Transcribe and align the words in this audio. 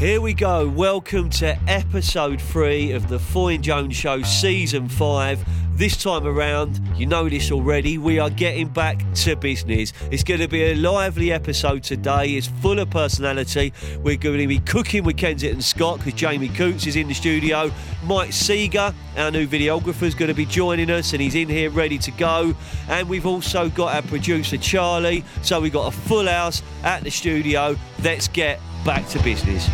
Here 0.00 0.22
we 0.22 0.32
go. 0.32 0.66
Welcome 0.66 1.28
to 1.28 1.58
episode 1.68 2.40
three 2.40 2.92
of 2.92 3.10
the 3.10 3.18
Foy 3.18 3.56
and 3.56 3.62
Jones 3.62 3.94
Show, 3.94 4.22
season 4.22 4.88
five. 4.88 5.44
This 5.76 6.02
time 6.02 6.26
around, 6.26 6.80
you 6.96 7.04
know 7.04 7.28
this 7.28 7.52
already, 7.52 7.98
we 7.98 8.18
are 8.18 8.30
getting 8.30 8.68
back 8.68 9.04
to 9.16 9.36
business. 9.36 9.92
It's 10.10 10.24
going 10.24 10.40
to 10.40 10.48
be 10.48 10.62
a 10.62 10.74
lively 10.74 11.32
episode 11.32 11.82
today. 11.82 12.28
It's 12.30 12.46
full 12.46 12.78
of 12.78 12.88
personality. 12.88 13.74
We're 14.02 14.16
going 14.16 14.38
to 14.38 14.46
be 14.46 14.60
cooking 14.60 15.04
with 15.04 15.18
Kensington 15.18 15.60
Scott 15.60 15.98
because 15.98 16.14
Jamie 16.14 16.48
Cutts 16.48 16.86
is 16.86 16.96
in 16.96 17.06
the 17.06 17.14
studio. 17.14 17.70
Mike 18.04 18.32
Seager, 18.32 18.94
our 19.18 19.30
new 19.30 19.46
videographer, 19.46 20.04
is 20.04 20.14
going 20.14 20.30
to 20.30 20.34
be 20.34 20.46
joining 20.46 20.90
us 20.90 21.12
and 21.12 21.20
he's 21.20 21.34
in 21.34 21.46
here 21.46 21.68
ready 21.68 21.98
to 21.98 22.10
go. 22.12 22.54
And 22.88 23.06
we've 23.06 23.26
also 23.26 23.68
got 23.68 23.94
our 23.94 24.02
producer 24.02 24.56
Charlie. 24.56 25.24
So 25.42 25.60
we've 25.60 25.74
got 25.74 25.92
a 25.92 25.96
full 25.96 26.26
house 26.26 26.62
at 26.84 27.04
the 27.04 27.10
studio. 27.10 27.76
Let's 28.02 28.28
get 28.28 28.60
back 28.84 29.06
to 29.08 29.22
business. 29.22 29.68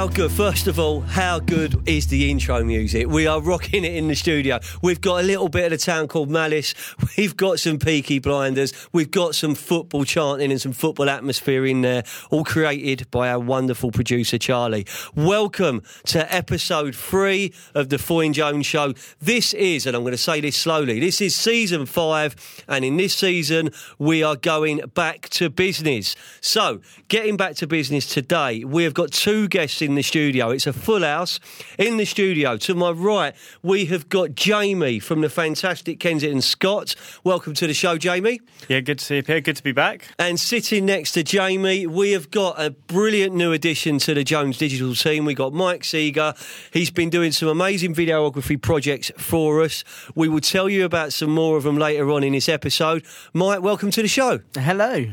How 0.00 0.08
good, 0.08 0.32
first 0.32 0.66
of 0.66 0.78
all, 0.78 1.02
how 1.02 1.40
good 1.40 1.86
is 1.86 2.06
the 2.06 2.30
intro 2.30 2.64
music? 2.64 3.06
We 3.06 3.26
are 3.26 3.38
rocking 3.38 3.84
it 3.84 3.94
in 3.94 4.08
the 4.08 4.14
studio. 4.14 4.58
We've 4.80 5.02
got 5.02 5.22
a 5.22 5.26
little 5.26 5.50
bit 5.50 5.70
of 5.70 5.72
the 5.72 5.76
town 5.76 6.08
called 6.08 6.30
Malice. 6.30 6.72
We've 7.18 7.36
got 7.36 7.60
some 7.60 7.78
Peaky 7.78 8.18
Blinders. 8.18 8.72
We've 8.94 9.10
got 9.10 9.34
some 9.34 9.54
football 9.54 10.06
chanting 10.06 10.50
and 10.52 10.58
some 10.58 10.72
football 10.72 11.10
atmosphere 11.10 11.66
in 11.66 11.82
there, 11.82 12.04
all 12.30 12.44
created 12.44 13.10
by 13.10 13.28
our 13.28 13.38
wonderful 13.38 13.90
producer, 13.90 14.38
Charlie. 14.38 14.86
Welcome 15.14 15.82
to 16.06 16.34
episode 16.34 16.96
three 16.96 17.52
of 17.74 17.90
the 17.90 17.98
Foy 17.98 18.24
and 18.24 18.34
Jones 18.34 18.64
Show. 18.64 18.94
This 19.20 19.52
is, 19.52 19.84
and 19.84 19.94
I'm 19.94 20.02
going 20.02 20.12
to 20.12 20.16
say 20.16 20.40
this 20.40 20.56
slowly, 20.56 20.98
this 20.98 21.20
is 21.20 21.36
season 21.36 21.84
five, 21.84 22.64
and 22.66 22.86
in 22.86 22.96
this 22.96 23.14
season, 23.14 23.68
we 23.98 24.22
are 24.22 24.36
going 24.36 24.80
back 24.94 25.28
to 25.28 25.50
business. 25.50 26.16
So, 26.40 26.80
getting 27.08 27.36
back 27.36 27.56
to 27.56 27.66
business 27.66 28.06
today, 28.06 28.64
we 28.64 28.84
have 28.84 28.94
got 28.94 29.12
two 29.12 29.46
guests 29.46 29.82
in 29.82 29.89
the 29.94 30.02
studio. 30.02 30.50
It's 30.50 30.66
a 30.66 30.72
full 30.72 31.02
house 31.02 31.40
in 31.78 31.96
the 31.96 32.04
studio. 32.04 32.56
To 32.58 32.74
my 32.74 32.90
right, 32.90 33.34
we 33.62 33.86
have 33.86 34.08
got 34.08 34.34
Jamie 34.34 34.98
from 34.98 35.20
the 35.20 35.28
fantastic 35.28 36.00
Kensington 36.00 36.42
Scott. 36.42 36.94
Welcome 37.24 37.54
to 37.54 37.66
the 37.66 37.74
show, 37.74 37.96
Jamie. 37.98 38.40
Yeah, 38.68 38.80
good 38.80 38.98
to 38.98 39.04
see 39.04 39.16
you 39.16 39.22
here. 39.26 39.40
Good 39.40 39.56
to 39.56 39.62
be 39.62 39.72
back. 39.72 40.08
And 40.18 40.38
sitting 40.38 40.86
next 40.86 41.12
to 41.12 41.22
Jamie, 41.22 41.86
we 41.86 42.12
have 42.12 42.30
got 42.30 42.60
a 42.60 42.70
brilliant 42.70 43.34
new 43.34 43.52
addition 43.52 43.98
to 43.98 44.14
the 44.14 44.24
Jones 44.24 44.58
Digital 44.58 44.94
team. 44.94 45.24
We've 45.24 45.36
got 45.36 45.52
Mike 45.52 45.84
Seager. 45.84 46.34
He's 46.72 46.90
been 46.90 47.10
doing 47.10 47.32
some 47.32 47.48
amazing 47.48 47.94
videography 47.94 48.60
projects 48.60 49.10
for 49.16 49.62
us. 49.62 49.84
We 50.14 50.28
will 50.28 50.40
tell 50.40 50.68
you 50.68 50.84
about 50.84 51.12
some 51.12 51.30
more 51.30 51.56
of 51.56 51.64
them 51.64 51.76
later 51.76 52.10
on 52.10 52.24
in 52.24 52.32
this 52.32 52.48
episode. 52.48 53.04
Mike, 53.32 53.62
welcome 53.62 53.90
to 53.90 54.02
the 54.02 54.08
show. 54.08 54.40
Hello. 54.54 55.06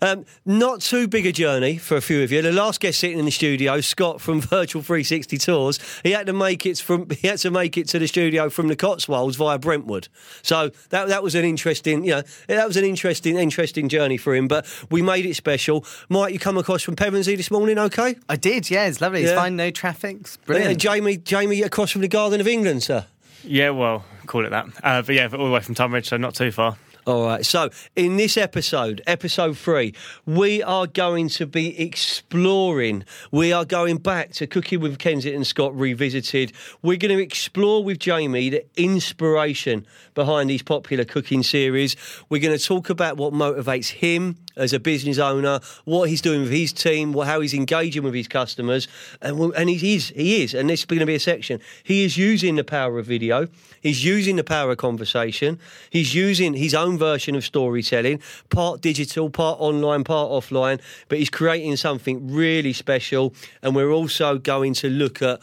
Um, 0.00 0.24
not 0.44 0.80
too 0.80 1.08
big 1.08 1.26
a 1.26 1.32
journey 1.32 1.78
for 1.78 1.96
a 1.96 2.00
few 2.00 2.22
of 2.22 2.32
you. 2.32 2.42
The 2.42 2.52
last 2.52 2.80
guest 2.80 3.00
sitting 3.00 3.18
in 3.18 3.24
the 3.24 3.30
studio, 3.30 3.80
Scott 3.80 4.19
from 4.20 4.40
Virtual 4.40 4.82
360 4.82 5.38
Tours, 5.38 5.78
he 6.02 6.12
had 6.12 6.26
to 6.26 6.32
make 6.32 6.66
it 6.66 6.78
from 6.78 7.08
he 7.20 7.28
had 7.28 7.38
to 7.38 7.50
make 7.50 7.76
it 7.76 7.88
to 7.88 7.98
the 7.98 8.06
studio 8.06 8.50
from 8.50 8.68
the 8.68 8.76
Cotswolds 8.76 9.36
via 9.36 9.58
Brentwood. 9.58 10.08
So 10.42 10.70
that 10.90 11.08
that 11.08 11.22
was 11.22 11.34
an 11.34 11.44
interesting, 11.44 12.04
you 12.04 12.12
know, 12.12 12.22
that 12.48 12.66
was 12.66 12.76
an 12.76 12.84
interesting 12.84 13.36
interesting 13.36 13.88
journey 13.88 14.16
for 14.16 14.34
him. 14.34 14.48
But 14.48 14.66
we 14.90 15.02
made 15.02 15.26
it 15.26 15.34
special. 15.34 15.84
Mike, 16.08 16.32
you 16.32 16.38
come 16.38 16.58
across 16.58 16.82
from 16.82 16.96
Pevensey 16.96 17.36
this 17.36 17.50
morning, 17.50 17.78
okay? 17.78 18.16
I 18.28 18.36
did, 18.36 18.70
yeah, 18.70 18.86
it's 18.86 19.00
lovely. 19.00 19.22
It's 19.22 19.32
fine, 19.32 19.56
no 19.56 19.70
traffic. 19.70 20.18
It's 20.20 20.36
Yeah, 20.40 20.46
brilliant. 20.46 20.78
Jamie, 20.78 21.16
Jamie, 21.16 21.62
across 21.62 21.90
from 21.90 22.02
the 22.02 22.08
Garden 22.08 22.40
of 22.40 22.48
England, 22.48 22.82
sir. 22.82 23.06
Yeah, 23.44 23.70
well, 23.70 24.04
call 24.26 24.44
it 24.44 24.50
that. 24.50 24.66
Uh, 24.82 25.02
but 25.02 25.14
yeah, 25.14 25.28
all 25.32 25.46
the 25.46 25.50
way 25.50 25.60
from 25.60 25.74
Tunbridge, 25.74 26.08
so 26.08 26.16
not 26.16 26.34
too 26.34 26.50
far. 26.50 26.76
All 27.06 27.24
right. 27.24 27.44
So, 27.46 27.70
in 27.96 28.18
this 28.18 28.36
episode, 28.36 29.00
episode 29.06 29.56
three, 29.56 29.94
we 30.26 30.62
are 30.62 30.86
going 30.86 31.28
to 31.30 31.46
be 31.46 31.80
exploring. 31.80 33.04
We 33.30 33.52
are 33.52 33.64
going 33.64 33.98
back 33.98 34.32
to 34.32 34.46
Cooking 34.46 34.80
with 34.80 34.98
Kensington 34.98 35.44
Scott 35.44 35.74
Revisited. 35.74 36.52
We're 36.82 36.98
going 36.98 37.16
to 37.16 37.22
explore 37.22 37.82
with 37.82 38.00
Jamie 38.00 38.50
the 38.50 38.66
inspiration 38.76 39.86
behind 40.14 40.50
these 40.50 40.62
popular 40.62 41.04
cooking 41.04 41.42
series. 41.42 41.96
We're 42.28 42.42
going 42.42 42.56
to 42.56 42.62
talk 42.62 42.90
about 42.90 43.16
what 43.16 43.32
motivates 43.32 43.88
him 43.88 44.36
as 44.56 44.72
a 44.72 44.80
business 44.80 45.18
owner, 45.18 45.60
what 45.84 46.08
he's 46.08 46.20
doing 46.20 46.42
with 46.42 46.50
his 46.50 46.72
team, 46.72 47.14
how 47.14 47.40
he's 47.40 47.54
engaging 47.54 48.02
with 48.02 48.14
his 48.14 48.28
customers, 48.28 48.88
and 49.20 49.52
and 49.54 49.70
he 49.70 49.94
is 49.94 50.10
he 50.10 50.42
is, 50.42 50.54
and 50.54 50.68
this 50.68 50.80
is 50.80 50.86
going 50.86 51.00
to 51.00 51.06
be 51.06 51.14
a 51.14 51.20
section. 51.20 51.60
He 51.82 52.04
is 52.04 52.16
using 52.16 52.56
the 52.56 52.64
power 52.64 52.98
of 52.98 53.06
video. 53.06 53.48
He's 53.80 54.04
using 54.04 54.36
the 54.36 54.44
power 54.44 54.72
of 54.72 54.78
conversation. 54.78 55.58
He's 55.88 56.14
using 56.14 56.54
his 56.54 56.74
own 56.74 56.98
version 56.98 57.34
of 57.34 57.44
storytelling, 57.44 58.20
part 58.50 58.80
digital, 58.80 59.30
part 59.30 59.58
online, 59.58 60.04
part 60.04 60.30
offline, 60.30 60.80
but 61.08 61.18
he's 61.18 61.30
creating 61.30 61.76
something 61.76 62.32
really 62.32 62.72
special. 62.72 63.34
And 63.62 63.74
we're 63.74 63.90
also 63.90 64.38
going 64.38 64.74
to 64.74 64.90
look 64.90 65.22
at 65.22 65.40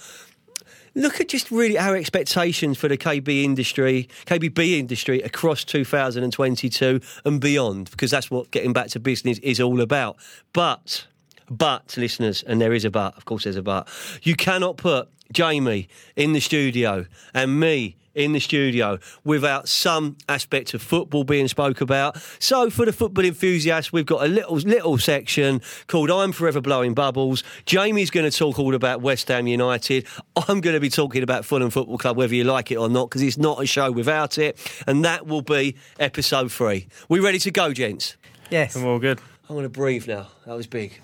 look 0.97 1.21
at 1.21 1.27
just 1.27 1.51
really 1.51 1.77
our 1.77 1.95
expectations 1.95 2.77
for 2.77 2.87
the 2.87 2.97
KB 2.97 3.43
industry, 3.43 4.09
KBB 4.25 4.79
industry 4.79 5.21
across 5.21 5.63
2022 5.63 6.99
and 7.23 7.39
beyond, 7.39 7.91
because 7.91 8.11
that's 8.11 8.31
what 8.31 8.51
getting 8.51 8.73
back 8.73 8.87
to 8.89 8.99
business 8.99 9.37
is 9.39 9.61
all 9.61 9.79
about. 9.79 10.17
But, 10.53 11.05
but, 11.49 11.95
listeners, 11.97 12.43
and 12.43 12.59
there 12.59 12.73
is 12.73 12.83
a 12.83 12.89
but, 12.89 13.15
of 13.15 13.25
course 13.25 13.43
there's 13.43 13.55
a 13.55 13.61
but, 13.61 13.87
you 14.23 14.35
cannot 14.35 14.77
put 14.77 15.07
Jamie 15.31 15.87
in 16.15 16.33
the 16.33 16.39
studio 16.39 17.05
and 17.33 17.59
me 17.59 17.95
in 18.17 18.33
the 18.33 18.39
studio 18.39 18.97
without 19.23 19.69
some 19.69 20.17
aspect 20.27 20.73
of 20.73 20.81
football 20.81 21.23
being 21.23 21.47
spoke 21.47 21.79
about. 21.81 22.17
So 22.39 22.69
for 22.69 22.85
the 22.85 22.91
football 22.91 23.23
enthusiasts, 23.23 23.93
we've 23.93 24.05
got 24.05 24.25
a 24.25 24.27
little 24.27 24.55
little 24.55 24.97
section 24.97 25.61
called 25.85 26.09
I'm 26.09 26.31
Forever 26.31 26.59
Blowing 26.59 26.93
Bubbles. 26.93 27.43
Jamie's 27.65 28.09
going 28.09 28.29
to 28.29 28.35
talk 28.35 28.57
all 28.57 28.73
about 28.73 29.01
West 29.01 29.27
Ham 29.27 29.47
United. 29.47 30.05
I'm 30.35 30.61
going 30.61 30.73
to 30.73 30.79
be 30.79 30.89
talking 30.89 31.21
about 31.21 31.45
Fulham 31.45 31.69
Football 31.69 31.99
Club, 31.99 32.17
whether 32.17 32.33
you 32.33 32.43
like 32.43 32.71
it 32.71 32.77
or 32.77 32.89
not, 32.89 33.09
because 33.09 33.21
it's 33.21 33.37
not 33.37 33.61
a 33.61 33.67
show 33.67 33.91
without 33.91 34.37
it. 34.39 34.57
And 34.87 35.05
that 35.05 35.27
will 35.27 35.43
be 35.43 35.75
episode 35.99 36.51
three. 36.51 36.87
We 37.07 37.19
ready 37.19 37.39
to 37.39 37.51
go, 37.51 37.71
gents? 37.71 38.17
yes. 38.49 38.75
I'm 38.75 38.85
all 38.85 38.99
good. 38.99 39.19
I'm 39.49 39.55
going 39.55 39.63
to 39.63 39.69
breathe 39.69 40.07
now. 40.07 40.27
That 40.45 40.55
was 40.57 40.67
big. 40.67 40.99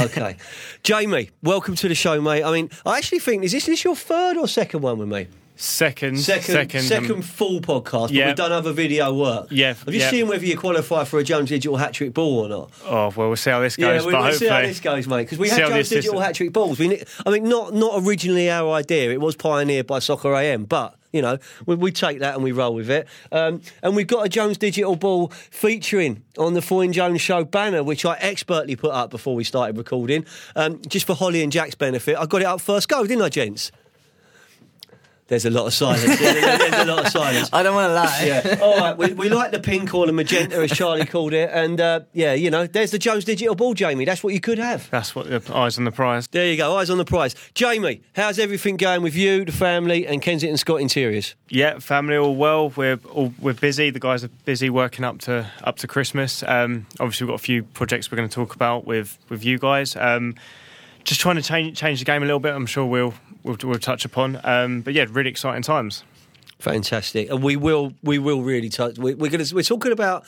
okay. 0.00 0.36
Jamie, 0.82 1.30
welcome 1.42 1.76
to 1.76 1.88
the 1.88 1.94
show, 1.94 2.20
mate. 2.20 2.42
I 2.42 2.50
mean, 2.50 2.70
I 2.84 2.98
actually 2.98 3.20
think, 3.20 3.44
is 3.44 3.52
this, 3.52 3.66
this 3.66 3.84
your 3.84 3.94
third 3.94 4.36
or 4.36 4.48
second 4.48 4.80
one 4.80 4.98
with 4.98 5.08
me? 5.08 5.28
Second, 5.60 6.18
Second, 6.18 6.68
second, 6.82 7.10
um, 7.10 7.20
full 7.22 7.60
podcast, 7.60 8.08
but 8.08 8.12
yeah. 8.12 8.28
we've 8.28 8.34
done 8.36 8.50
other 8.50 8.72
video 8.72 9.12
work. 9.12 9.48
Yeah, 9.50 9.74
Have 9.74 9.92
you 9.92 10.00
yeah. 10.00 10.10
seen 10.10 10.26
whether 10.26 10.44
you 10.46 10.56
qualify 10.56 11.04
for 11.04 11.18
a 11.18 11.22
Jones 11.24 11.50
Digital 11.50 11.76
hat 11.76 11.92
trick 11.92 12.14
ball 12.14 12.46
or 12.46 12.48
not? 12.48 12.70
oh 12.86 13.12
well, 13.14 13.28
we'll 13.28 13.36
see 13.36 13.50
how 13.50 13.60
this 13.60 13.76
Yeah, 13.76 13.92
goes. 13.98 14.06
we, 14.06 14.12
but 14.12 14.22
we'll 14.22 14.32
see 14.32 14.48
how 14.48 14.62
this 14.62 14.80
goes, 14.80 15.06
mate. 15.06 15.24
Because 15.24 15.38
we 15.38 15.50
had 15.50 15.68
Jones 15.68 15.90
Digital 15.90 16.18
hat 16.18 16.34
trick 16.34 16.54
balls. 16.54 16.78
We, 16.78 17.02
I 17.26 17.30
mean, 17.30 17.44
not 17.44 17.74
not 17.74 18.02
originally 18.06 18.48
our 18.50 18.72
idea. 18.72 19.10
It 19.10 19.20
was 19.20 19.36
pioneered 19.36 19.86
by 19.86 19.98
Soccer 19.98 20.34
AM, 20.34 20.64
but. 20.64 20.96
You 21.12 21.22
know, 21.22 21.38
we, 21.66 21.74
we 21.74 21.90
take 21.90 22.20
that 22.20 22.36
and 22.36 22.44
we 22.44 22.52
roll 22.52 22.72
with 22.72 22.88
it. 22.88 23.08
Um, 23.32 23.62
and 23.82 23.96
we've 23.96 24.06
got 24.06 24.24
a 24.24 24.28
Jones 24.28 24.58
Digital 24.58 24.94
Ball 24.94 25.26
featuring 25.50 26.22
on 26.38 26.54
the 26.54 26.62
Foy 26.62 26.82
and 26.82 26.94
Jones 26.94 27.20
Show 27.20 27.42
banner, 27.42 27.82
which 27.82 28.04
I 28.04 28.14
expertly 28.20 28.76
put 28.76 28.92
up 28.92 29.10
before 29.10 29.34
we 29.34 29.42
started 29.42 29.76
recording, 29.76 30.24
um, 30.54 30.80
just 30.86 31.08
for 31.08 31.16
Holly 31.16 31.42
and 31.42 31.50
Jack's 31.50 31.74
benefit. 31.74 32.16
I 32.16 32.26
got 32.26 32.42
it 32.42 32.44
up 32.44 32.60
first 32.60 32.88
go, 32.88 33.04
didn't 33.04 33.24
I, 33.24 33.28
gents? 33.28 33.72
There's 35.30 35.44
a 35.44 35.50
lot 35.50 35.66
of 35.66 35.72
silence. 35.72 36.18
There's 36.18 36.74
a 36.74 36.84
lot 36.84 37.06
of 37.06 37.12
silence. 37.12 37.50
I 37.52 37.62
don't 37.62 37.76
want 37.76 37.90
to 37.90 37.94
lie. 37.94 38.22
Yeah. 38.24 38.58
All 38.62 38.76
right. 38.76 38.98
We, 38.98 39.12
we 39.12 39.28
like 39.28 39.52
the 39.52 39.60
pink 39.60 39.94
or 39.94 40.04
the 40.04 40.12
magenta, 40.12 40.56
as 40.56 40.72
Charlie 40.72 41.06
called 41.06 41.32
it. 41.32 41.48
And 41.52 41.80
uh, 41.80 42.00
yeah, 42.12 42.32
you 42.32 42.50
know, 42.50 42.66
there's 42.66 42.90
the 42.90 42.98
Jones 42.98 43.24
Digital 43.24 43.54
Ball, 43.54 43.74
Jamie. 43.74 44.04
That's 44.04 44.24
what 44.24 44.34
you 44.34 44.40
could 44.40 44.58
have. 44.58 44.90
that's 44.90 45.14
what 45.14 45.30
the 45.30 45.40
eyes 45.54 45.78
on 45.78 45.84
the 45.84 45.92
prize. 45.92 46.26
There 46.26 46.48
you 46.48 46.56
go. 46.56 46.76
Eyes 46.76 46.90
on 46.90 46.98
the 46.98 47.04
prize. 47.04 47.36
Jamie, 47.54 48.02
how's 48.16 48.40
everything 48.40 48.76
going 48.76 49.02
with 49.02 49.14
you, 49.14 49.44
the 49.44 49.52
family, 49.52 50.04
and 50.04 50.20
Kensington 50.20 50.56
Scott 50.56 50.80
Interiors? 50.80 51.36
Yeah, 51.48 51.78
family 51.78 52.16
all 52.16 52.34
well. 52.34 52.70
We're 52.70 52.98
all, 53.12 53.32
we're 53.38 53.54
busy. 53.54 53.90
The 53.90 54.00
guys 54.00 54.24
are 54.24 54.30
busy 54.44 54.68
working 54.68 55.04
up 55.04 55.20
to 55.20 55.48
up 55.62 55.76
to 55.76 55.86
Christmas. 55.86 56.42
Um, 56.42 56.88
obviously, 56.98 57.26
we've 57.26 57.34
got 57.34 57.40
a 57.40 57.44
few 57.44 57.62
projects 57.62 58.10
we're 58.10 58.16
going 58.16 58.28
to 58.28 58.34
talk 58.34 58.56
about 58.56 58.84
with 58.84 59.16
with 59.28 59.44
you 59.44 59.60
guys. 59.60 59.94
Um, 59.94 60.34
just 61.04 61.20
trying 61.20 61.36
to 61.36 61.42
change 61.42 61.78
change 61.78 62.00
the 62.00 62.04
game 62.04 62.24
a 62.24 62.26
little 62.26 62.40
bit. 62.40 62.52
I'm 62.52 62.66
sure 62.66 62.84
we'll 62.84 63.14
we'll, 63.42 63.56
we'll 63.62 63.78
touch 63.78 64.04
upon. 64.04 64.40
Um, 64.44 64.82
but 64.82 64.94
yeah, 64.94 65.06
really 65.10 65.30
exciting 65.30 65.62
times. 65.62 66.04
Fantastic. 66.58 67.30
And 67.30 67.42
we 67.42 67.56
will, 67.56 67.94
we 68.02 68.18
will 68.18 68.42
really 68.42 68.68
touch. 68.68 68.98
We, 68.98 69.14
we're 69.14 69.30
going 69.30 69.44
to, 69.44 69.54
we're 69.54 69.62
talking 69.62 69.92
about 69.92 70.24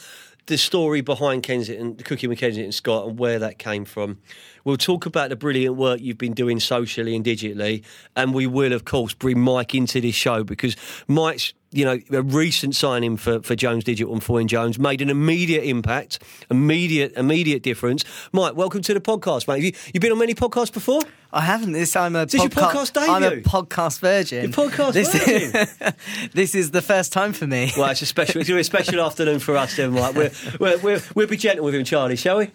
the 0.46 0.58
story 0.58 1.02
behind 1.02 1.42
Kensington, 1.42 1.94
Cookie 1.96 2.26
with 2.26 2.38
Kensington 2.38 2.72
Scott, 2.72 3.06
and 3.06 3.18
where 3.18 3.38
that 3.38 3.58
came 3.58 3.84
from. 3.84 4.18
We'll 4.64 4.76
talk 4.76 5.06
about 5.06 5.28
the 5.28 5.36
brilliant 5.36 5.76
work 5.76 6.00
you've 6.00 6.18
been 6.18 6.34
doing 6.34 6.58
socially 6.58 7.14
and 7.14 7.24
digitally, 7.24 7.84
and 8.16 8.34
we 8.34 8.46
will, 8.46 8.72
of 8.72 8.84
course, 8.84 9.14
bring 9.14 9.40
Mike 9.40 9.74
into 9.74 10.00
this 10.00 10.14
show 10.14 10.42
because 10.42 10.76
Mike's 11.06 11.52
you 11.72 11.84
know, 11.84 11.98
a 12.12 12.22
recent 12.22 12.76
signing 12.76 13.16
for, 13.16 13.40
for 13.40 13.56
Jones 13.56 13.84
Digital 13.84 14.12
and 14.12 14.22
Foy 14.22 14.38
and 14.38 14.48
Jones 14.48 14.78
made 14.78 15.00
an 15.00 15.08
immediate 15.08 15.64
impact, 15.64 16.22
immediate 16.50 17.12
immediate 17.16 17.62
difference. 17.62 18.04
Mike, 18.32 18.54
welcome 18.54 18.82
to 18.82 18.94
the 18.94 19.00
podcast, 19.00 19.48
mate. 19.48 19.54
Have 19.54 19.64
you, 19.64 19.90
you 19.94 20.00
been 20.00 20.12
on 20.12 20.18
many 20.18 20.34
podcasts 20.34 20.72
before? 20.72 21.00
I 21.32 21.40
haven't. 21.40 21.72
This 21.72 21.96
I'm 21.96 22.14
a 22.14 22.24
Is 22.24 22.32
this 22.32 22.42
your 22.42 22.50
podcast 22.50 22.92
debut. 22.92 23.12
I'm 23.12 23.24
a 23.24 23.30
podcast 23.40 24.00
virgin. 24.00 24.44
Your 24.44 24.52
podcast 24.52 24.92
this, 24.92 25.14
virgin. 25.14 25.94
this 26.34 26.54
is 26.54 26.72
the 26.72 26.82
first 26.82 27.12
time 27.12 27.32
for 27.32 27.46
me. 27.46 27.72
Well, 27.76 27.90
it's 27.90 28.02
a 28.02 28.06
special. 28.06 28.40
It's 28.40 28.48
going 28.48 28.62
to 28.62 28.70
be 28.72 28.78
a 28.78 28.84
special 28.84 29.00
afternoon 29.06 29.38
for 29.38 29.56
us, 29.56 29.76
then, 29.76 29.92
Mike. 29.92 30.14
We're, 30.14 30.30
we're, 30.60 30.78
we're, 30.78 31.02
we'll 31.14 31.26
be 31.26 31.38
gentle 31.38 31.64
with 31.64 31.74
him, 31.74 31.84
Charlie, 31.84 32.16
shall 32.16 32.38
we? 32.38 32.50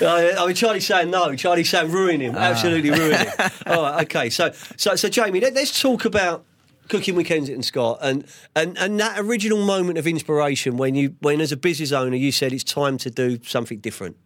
Uh, 0.00 0.32
I 0.38 0.46
mean, 0.46 0.54
Charlie's 0.54 0.86
saying 0.86 1.10
no. 1.10 1.34
Charlie's 1.36 1.70
saying 1.70 1.90
ruin 1.90 2.20
him, 2.20 2.34
absolutely 2.34 2.90
ruin 2.90 3.18
him. 3.18 3.32
All 3.66 3.82
right, 3.82 4.02
okay. 4.04 4.30
So, 4.30 4.50
so, 4.76 4.96
so, 4.96 5.08
Jamie, 5.08 5.40
let, 5.40 5.56
us 5.56 5.80
talk 5.80 6.04
about 6.04 6.44
cooking 6.88 7.14
with 7.16 7.26
Kensington 7.26 7.62
Scott 7.62 7.98
and, 8.02 8.24
and 8.54 8.76
and 8.78 8.98
that 9.00 9.18
original 9.18 9.64
moment 9.64 9.98
of 9.98 10.06
inspiration 10.06 10.76
when 10.76 10.94
you 10.94 11.16
when 11.20 11.40
as 11.40 11.52
a 11.52 11.56
business 11.56 11.92
owner 11.92 12.16
you 12.16 12.30
said 12.32 12.52
it's 12.52 12.64
time 12.64 12.98
to 12.98 13.10
do 13.10 13.38
something 13.44 13.78
different. 13.78 14.16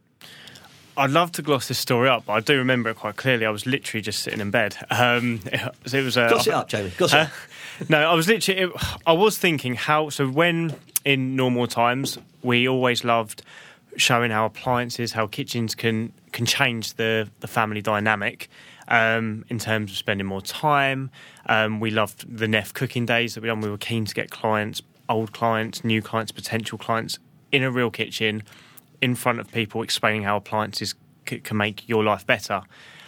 I'd 0.96 1.10
love 1.10 1.32
to 1.32 1.42
gloss 1.42 1.68
this 1.68 1.78
story 1.78 2.08
up, 2.10 2.26
but 2.26 2.32
I 2.34 2.40
do 2.40 2.58
remember 2.58 2.90
it 2.90 2.96
quite 2.96 3.16
clearly. 3.16 3.46
I 3.46 3.50
was 3.50 3.64
literally 3.64 4.02
just 4.02 4.20
sitting 4.22 4.40
in 4.40 4.50
bed. 4.50 4.76
Um, 4.90 5.40
it, 5.46 5.74
it 5.94 6.04
was. 6.04 6.16
Uh, 6.18 6.28
Gloss 6.28 6.46
it 6.46 6.52
up, 6.52 6.68
Jamie. 6.68 6.90
Gloss 6.98 7.12
it 7.14 7.16
Uh, 7.16 7.22
up. 7.22 7.30
no, 7.88 7.98
I 8.10 8.14
was 8.14 8.28
literally. 8.28 8.60
It, 8.62 8.70
I 9.06 9.12
was 9.12 9.38
thinking 9.38 9.74
how. 9.76 10.10
So 10.10 10.28
when 10.28 10.74
in 11.04 11.36
normal 11.36 11.66
times, 11.68 12.18
we 12.42 12.68
always 12.68 13.04
loved 13.04 13.42
showing 13.96 14.30
how 14.30 14.44
appliances, 14.44 15.12
how 15.12 15.26
kitchens 15.26 15.74
can 15.74 16.12
can 16.32 16.44
change 16.44 16.94
the 16.94 17.28
the 17.40 17.48
family 17.48 17.80
dynamic. 17.80 18.50
Um, 18.90 19.44
in 19.48 19.60
terms 19.60 19.92
of 19.92 19.96
spending 19.96 20.26
more 20.26 20.42
time, 20.42 21.12
um, 21.46 21.78
we 21.78 21.92
loved 21.92 22.36
the 22.36 22.48
Neff 22.48 22.74
cooking 22.74 23.06
days 23.06 23.34
that 23.34 23.42
we 23.42 23.46
done. 23.46 23.60
We 23.60 23.70
were 23.70 23.78
keen 23.78 24.04
to 24.04 24.14
get 24.14 24.30
clients, 24.30 24.82
old 25.08 25.32
clients, 25.32 25.84
new 25.84 26.02
clients, 26.02 26.32
potential 26.32 26.76
clients, 26.76 27.20
in 27.52 27.62
a 27.62 27.70
real 27.70 27.90
kitchen, 27.90 28.42
in 29.00 29.14
front 29.14 29.38
of 29.38 29.50
people, 29.52 29.82
explaining 29.82 30.24
how 30.24 30.36
appliances 30.36 30.96
c- 31.28 31.38
can 31.38 31.56
make 31.56 31.88
your 31.88 32.02
life 32.02 32.26
better, 32.26 32.62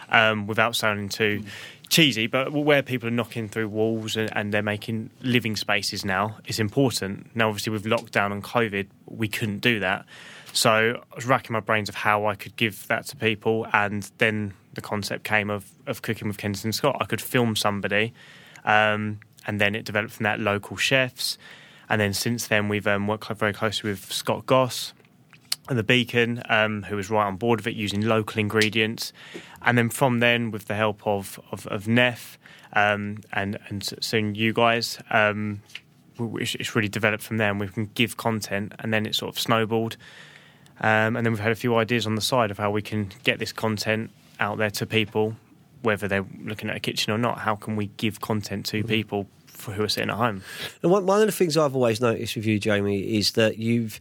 um, 0.09 0.47
without 0.47 0.77
sounding 0.77 1.09
too 1.09 1.43
cheesy. 1.89 2.29
But 2.29 2.53
where 2.53 2.83
people 2.83 3.09
are 3.09 3.13
knocking 3.13 3.49
through 3.49 3.69
walls 3.69 4.17
and, 4.17 4.31
and 4.37 4.55
they're 4.55 4.63
making 4.63 5.11
living 5.21 5.57
spaces 5.57 6.05
now 6.05 6.39
is 6.47 6.61
important. 6.61 7.35
Now, 7.35 7.49
obviously, 7.49 7.73
with 7.73 7.85
lockdown 7.85 8.31
and 8.31 8.43
COVID, 8.43 8.87
we 9.07 9.27
couldn't 9.27 9.59
do 9.59 9.81
that. 9.81 10.07
So 10.53 11.03
I 11.11 11.15
was 11.17 11.27
racking 11.27 11.55
my 11.55 11.61
brains 11.61 11.89
of 11.89 11.97
how 11.97 12.27
I 12.27 12.37
could 12.37 12.57
give 12.57 12.87
that 12.87 13.07
to 13.07 13.17
people, 13.17 13.67
and 13.73 14.09
then 14.19 14.55
the 14.75 14.81
concept 14.81 15.25
came 15.25 15.51
of, 15.51 15.71
of 15.87 16.03
cooking 16.03 16.29
with 16.29 16.39
Kensington 16.39 16.73
Scott. 16.73 16.97
I 17.01 17.05
could 17.05 17.21
film 17.21 17.57
somebody, 17.57 18.13
um, 18.65 19.21
and 19.47 19.61
then 19.61 19.75
it 19.75 19.85
developed 19.85 20.15
from 20.15 20.25
that 20.25 20.41
local 20.41 20.77
chefs. 20.77 21.39
And 21.89 22.01
then 22.01 22.15
since 22.15 22.47
then, 22.47 22.69
we've 22.69 22.87
um, 22.87 23.07
worked 23.07 23.27
very 23.39 23.53
closely 23.53 23.91
with 23.91 24.11
Scott 24.11 24.47
Goss 24.47 24.95
and 25.69 25.79
the 25.79 25.83
Beacon, 25.83 26.43
um, 26.49 26.85
who 26.85 26.97
was 26.97 27.11
right 27.11 27.27
on 27.27 27.37
board 27.37 27.61
of 27.61 27.67
it 27.67 27.75
using 27.75 28.01
local 28.01 28.41
ingredients. 28.41 29.13
And 29.61 29.77
then 29.77 29.91
from 29.91 30.21
then, 30.21 30.51
with 30.51 30.67
the 30.67 30.75
help 30.75 31.07
of 31.07 31.39
of, 31.51 31.67
of 31.67 31.87
Neff 31.87 32.39
um, 32.73 33.19
and 33.33 33.59
and 33.69 33.85
soon 34.01 34.35
you 34.35 34.53
guys, 34.53 34.99
um, 35.11 35.63
it's 36.19 36.75
really 36.75 36.89
developed 36.89 37.23
from 37.23 37.37
there. 37.37 37.51
And 37.51 37.61
we 37.61 37.69
can 37.69 37.91
give 37.95 38.17
content, 38.17 38.73
and 38.79 38.93
then 38.93 39.07
it 39.07 39.15
sort 39.15 39.35
of 39.35 39.41
snowballed. 39.41 39.97
Um, 40.81 41.17
and 41.17 41.25
then 41.25 41.33
we've 41.33 41.41
had 41.41 41.53
a 41.53 41.57
few 41.57 41.77
ideas 41.77 42.07
on 42.07 42.15
the 42.15 42.23
side 42.23 42.51
of 42.51 42.59
how 42.59 42.71
we 42.71 42.83
can 42.83 43.11
get 43.23 43.39
this 43.39 43.53
content 43.53 44.11
out 44.41 44.59
there 44.59 44.71
to 44.71 44.87
people, 44.87 45.37
whether 45.83 46.09
they're 46.09 46.27
looking 46.45 46.71
at 46.71 46.77
a 46.77 46.81
kitchen 46.81 47.13
or 47.13 47.19
not. 47.19 47.39
How 47.39 47.57
can 47.57 47.77
we 47.77 47.87
give 47.97 48.21
content 48.21 48.67
to 48.67 48.79
mm-hmm. 48.79 48.89
people 48.89 49.27
for 49.47 49.73
who 49.73 49.85
are 49.85 49.89
sitting 49.89 50.11
at 50.11 50.17
home? 50.17 50.43
And 50.83 50.91
one, 50.91 51.07
one 51.07 51.21
of 51.21 51.27
the 51.27 51.33
things 51.33 51.57
I've 51.57 51.75
always 51.75 52.01
noticed 52.01 52.37
with 52.37 52.47
you, 52.47 52.59
Jamie, 52.59 53.17
is 53.17 53.33
that 53.33 53.59
you've 53.59 53.99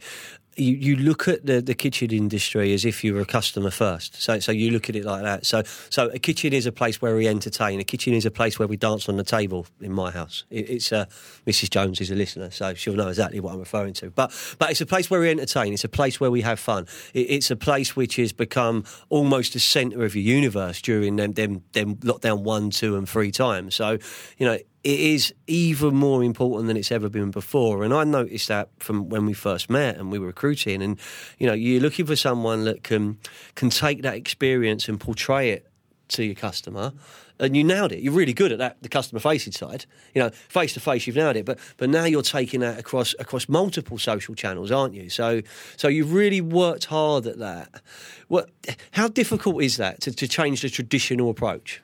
you, 0.56 0.74
you 0.74 0.96
look 0.96 1.28
at 1.28 1.46
the, 1.46 1.60
the 1.60 1.74
kitchen 1.74 2.10
industry 2.10 2.72
as 2.74 2.84
if 2.84 3.02
you 3.02 3.14
were 3.14 3.20
a 3.20 3.26
customer 3.26 3.70
first. 3.70 4.20
So 4.20 4.38
so 4.38 4.52
you 4.52 4.70
look 4.70 4.88
at 4.88 4.96
it 4.96 5.04
like 5.04 5.22
that. 5.22 5.46
So 5.46 5.62
so 5.90 6.08
a 6.08 6.18
kitchen 6.18 6.52
is 6.52 6.66
a 6.66 6.72
place 6.72 7.00
where 7.00 7.14
we 7.14 7.26
entertain. 7.26 7.80
A 7.80 7.84
kitchen 7.84 8.12
is 8.12 8.26
a 8.26 8.30
place 8.30 8.58
where 8.58 8.68
we 8.68 8.76
dance 8.76 9.08
on 9.08 9.16
the 9.16 9.24
table 9.24 9.66
in 9.80 9.92
my 9.92 10.10
house. 10.10 10.44
It, 10.50 10.68
it's 10.68 10.92
uh, 10.92 11.06
Mrs. 11.46 11.70
Jones 11.70 12.00
is 12.00 12.10
a 12.10 12.14
listener, 12.14 12.50
so 12.50 12.74
she'll 12.74 12.94
know 12.94 13.08
exactly 13.08 13.40
what 13.40 13.54
I'm 13.54 13.60
referring 13.60 13.94
to. 13.94 14.10
But 14.10 14.32
but 14.58 14.70
it's 14.70 14.80
a 14.80 14.86
place 14.86 15.10
where 15.10 15.20
we 15.20 15.30
entertain. 15.30 15.72
It's 15.72 15.84
a 15.84 15.88
place 15.88 16.20
where 16.20 16.30
we 16.30 16.42
have 16.42 16.60
fun. 16.60 16.86
It, 17.14 17.30
it's 17.30 17.50
a 17.50 17.56
place 17.56 17.96
which 17.96 18.16
has 18.16 18.32
become 18.32 18.84
almost 19.08 19.54
the 19.54 19.60
centre 19.60 20.04
of 20.04 20.14
your 20.14 20.24
universe 20.24 20.82
during 20.82 21.16
them 21.16 21.32
them 21.32 21.62
them 21.72 21.96
lockdown 21.96 22.42
one, 22.42 22.70
two, 22.70 22.96
and 22.96 23.08
three 23.08 23.30
times. 23.30 23.74
So 23.74 23.98
you 24.38 24.46
know 24.46 24.58
it 24.84 24.98
is 24.98 25.32
even 25.46 25.94
more 25.94 26.24
important 26.24 26.66
than 26.66 26.76
it's 26.76 26.90
ever 26.90 27.08
been 27.08 27.30
before. 27.30 27.84
And 27.84 27.94
I 27.94 28.04
noticed 28.04 28.48
that 28.48 28.68
from 28.78 29.08
when 29.08 29.26
we 29.26 29.32
first 29.32 29.70
met 29.70 29.96
and 29.96 30.10
we 30.10 30.18
were 30.18 30.26
recruiting. 30.26 30.82
And 30.82 30.98
you 31.38 31.46
know, 31.46 31.52
you're 31.52 31.80
looking 31.80 32.06
for 32.06 32.16
someone 32.16 32.64
that 32.64 32.82
can 32.82 33.18
can 33.54 33.70
take 33.70 34.02
that 34.02 34.14
experience 34.14 34.88
and 34.88 34.98
portray 34.98 35.50
it 35.50 35.70
to 36.08 36.24
your 36.24 36.34
customer. 36.34 36.92
And 37.38 37.56
you 37.56 37.64
nailed 37.64 37.90
it. 37.90 38.00
You're 38.00 38.12
really 38.12 38.34
good 38.34 38.52
at 38.52 38.58
that, 38.58 38.76
the 38.82 38.88
customer 38.88 39.18
facing 39.18 39.52
side. 39.52 39.84
You 40.14 40.22
know, 40.22 40.30
face 40.30 40.74
to 40.74 40.80
face, 40.80 41.06
you've 41.06 41.16
nailed 41.16 41.36
it. 41.36 41.44
But 41.44 41.58
but 41.76 41.88
now 41.88 42.04
you're 42.04 42.22
taking 42.22 42.60
that 42.60 42.78
across 42.78 43.14
across 43.18 43.48
multiple 43.48 43.98
social 43.98 44.34
channels, 44.34 44.70
aren't 44.70 44.94
you? 44.94 45.08
So 45.10 45.42
so 45.76 45.88
you've 45.88 46.12
really 46.12 46.40
worked 46.40 46.86
hard 46.86 47.26
at 47.26 47.38
that. 47.38 47.82
What? 48.28 48.50
How 48.92 49.08
difficult 49.08 49.62
is 49.62 49.76
that 49.76 50.00
to, 50.02 50.12
to 50.12 50.26
change 50.26 50.62
the 50.62 50.68
traditional 50.68 51.30
approach? 51.30 51.82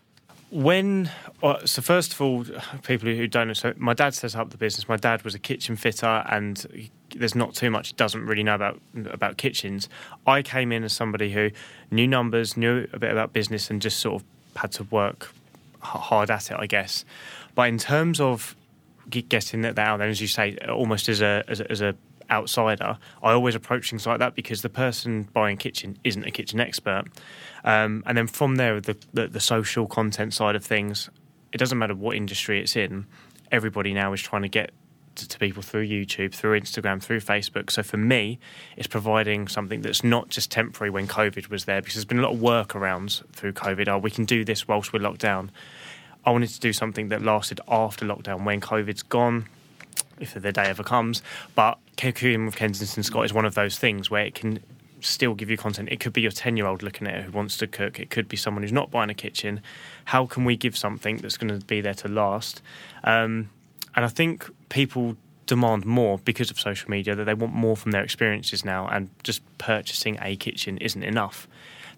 When 0.51 1.11
well, 1.43 1.67
so 1.67 1.83
first 1.83 2.15
of 2.15 2.21
all, 2.23 2.45
people 2.83 3.09
who 3.09 3.27
don't 3.27 3.49
know, 3.49 3.53
so 3.53 3.75
my 3.77 3.93
dad 3.93 4.15
set 4.15 4.35
up 4.35 4.51
the 4.51 4.57
business. 4.57 4.89
My 4.89 4.97
dad 4.97 5.23
was 5.23 5.35
a 5.35 5.39
kitchen 5.39 5.77
fitter, 5.77 6.25
and 6.29 6.91
there's 7.15 7.35
not 7.35 7.55
too 7.55 7.71
much 7.71 7.89
he 7.89 7.95
doesn't 7.95 8.25
really 8.25 8.43
know 8.43 8.55
about 8.55 8.81
about 9.11 9.37
kitchens. 9.37 9.91
I 10.27 10.43
came 10.43 10.73
in 10.73 10.85
as 10.85 10.95
somebody 10.95 11.33
who 11.33 11.51
knew 11.91 12.07
numbers, 12.07 12.57
knew 12.57 12.87
a 12.95 12.99
bit 12.99 13.11
about 13.11 13.35
business, 13.35 13.71
and 13.71 13.83
just 13.83 13.99
sort 13.99 14.23
of 14.23 14.29
had 14.57 14.73
to 14.73 14.85
work 14.85 15.31
hard 15.81 16.31
at 16.31 16.51
it, 16.51 16.57
I 16.59 16.67
guess. 16.67 17.05
But 17.55 17.69
in 17.69 17.79
terms 17.79 18.19
of 18.19 18.57
getting 19.11 19.63
that 19.63 19.79
out 19.79 19.99
there, 19.99 20.09
as 20.09 20.21
you 20.21 20.29
say, 20.29 20.57
almost 20.67 21.11
as 21.11 21.21
a 21.21 21.45
as 21.47 21.61
a, 21.61 21.71
as 21.71 21.81
a 21.83 21.95
outsider, 22.31 22.99
I 23.23 23.33
always 23.33 23.55
approach 23.55 23.91
things 23.91 24.07
like 24.07 24.19
that 24.19 24.35
because 24.35 24.63
the 24.63 24.69
person 24.69 25.29
buying 25.33 25.57
kitchen 25.57 25.99
isn't 26.05 26.25
a 26.25 26.31
kitchen 26.31 26.61
expert. 26.61 27.05
Um, 27.65 28.03
and 28.07 28.17
then 28.17 28.27
from 28.27 28.57
there, 28.57 28.81
the, 28.81 28.97
the 29.13 29.29
the 29.29 29.41
social 29.41 29.87
content 29.87 30.35
side 30.35 30.57
of 30.57 30.65
things, 30.65 31.11
it 31.53 31.59
doesn't 31.59 31.79
matter 31.79 31.95
what 31.95 32.17
industry 32.17 32.61
it's 32.61 32.77
in. 32.77 33.07
Everybody 33.51 33.95
now 33.95 34.13
is 34.13 34.23
trying 34.23 34.43
to 34.43 34.49
get 34.49 34.73
to, 35.27 35.39
people 35.39 35.63
through 35.63 35.87
YouTube, 35.87 36.33
through 36.33 36.61
Instagram, 36.61 37.03
through 37.03 37.21
Facebook. 37.21 37.71
So 37.71 37.83
for 37.83 37.97
me, 37.97 38.39
it's 38.77 38.87
providing 38.87 39.49
something 39.49 39.81
that's 39.83 40.05
not 40.05 40.29
just 40.29 40.51
temporary 40.51 40.91
when 40.91 41.09
COVID 41.09 41.51
was 41.51 41.65
there, 41.65 41.81
because 41.81 41.95
there's 41.95 42.05
been 42.05 42.21
a 42.21 42.23
lot 42.23 42.35
of 42.35 42.39
workarounds 42.39 43.25
through 43.33 43.55
COVID. 43.55 43.89
Oh, 43.89 43.99
we 43.99 44.11
can 44.11 44.25
do 44.25 44.45
this 44.45 44.69
whilst 44.69 44.93
we're 44.93 45.01
locked 45.01 45.21
down. 45.21 45.51
I 46.25 46.31
wanted 46.31 46.51
to 46.51 46.61
do 46.61 46.73
something 46.73 47.09
that 47.09 47.23
lasted 47.23 47.61
after 47.69 48.05
lockdown 48.05 48.45
when 48.45 48.61
COVID's 48.61 49.03
gone, 49.03 49.49
if 50.21 50.35
the 50.35 50.53
day 50.53 50.65
ever 50.65 50.83
comes. 50.83 51.23
But 51.55 51.79
cooking 51.97 52.47
with 52.47 52.57
Kensington 52.57 53.03
Scott 53.03 53.25
is 53.25 53.33
one 53.33 53.45
of 53.45 53.55
those 53.55 53.79
things 53.79 54.11
where 54.11 54.25
it 54.25 54.35
can 54.35 54.61
still 55.01 55.35
give 55.35 55.51
you 55.51 55.57
content. 55.57 55.89
It 55.91 56.01
could 56.01 56.13
be 56.13 56.23
your 56.23 56.31
10 56.31 56.57
year 56.57 56.67
old 56.67 56.83
looking 56.83 57.07
at 57.07 57.15
it 57.15 57.25
who 57.25 57.33
wants 57.33 57.57
to 57.59 57.67
cook, 57.67 58.01
it 58.01 58.11
could 58.11 58.29
be 58.29 58.37
someone 58.37 58.63
who's 58.63 58.73
not 58.73 58.91
buying 58.91 59.11
a 59.11 59.15
kitchen. 59.15 59.61
How 60.07 60.27
can 60.27 60.45
we 60.45 60.57
give 60.57 60.77
something 60.77 61.19
that's 61.19 61.37
going 61.37 61.59
to 61.59 61.65
be 61.65 61.81
there 61.81 61.95
to 61.95 62.09
last? 62.09 62.63
Um, 63.05 63.51
and 63.95 64.05
I 64.05 64.09
think 64.09 64.49
people 64.69 65.17
demand 65.47 65.87
more 65.87 66.19
because 66.19 66.51
of 66.51 66.61
social 66.61 66.91
media 66.91 67.15
that 67.15 67.25
they 67.25 67.35
want 67.35 67.55
more 67.55 67.77
from 67.77 67.91
their 67.91 68.05
experiences 68.05 68.65
now 68.65 68.87
and 68.87 69.11
just 69.23 69.43
purchasing 69.57 70.19
a 70.21 70.37
kitchen 70.37 70.77
isn't 70.79 71.03
enough 71.03 71.49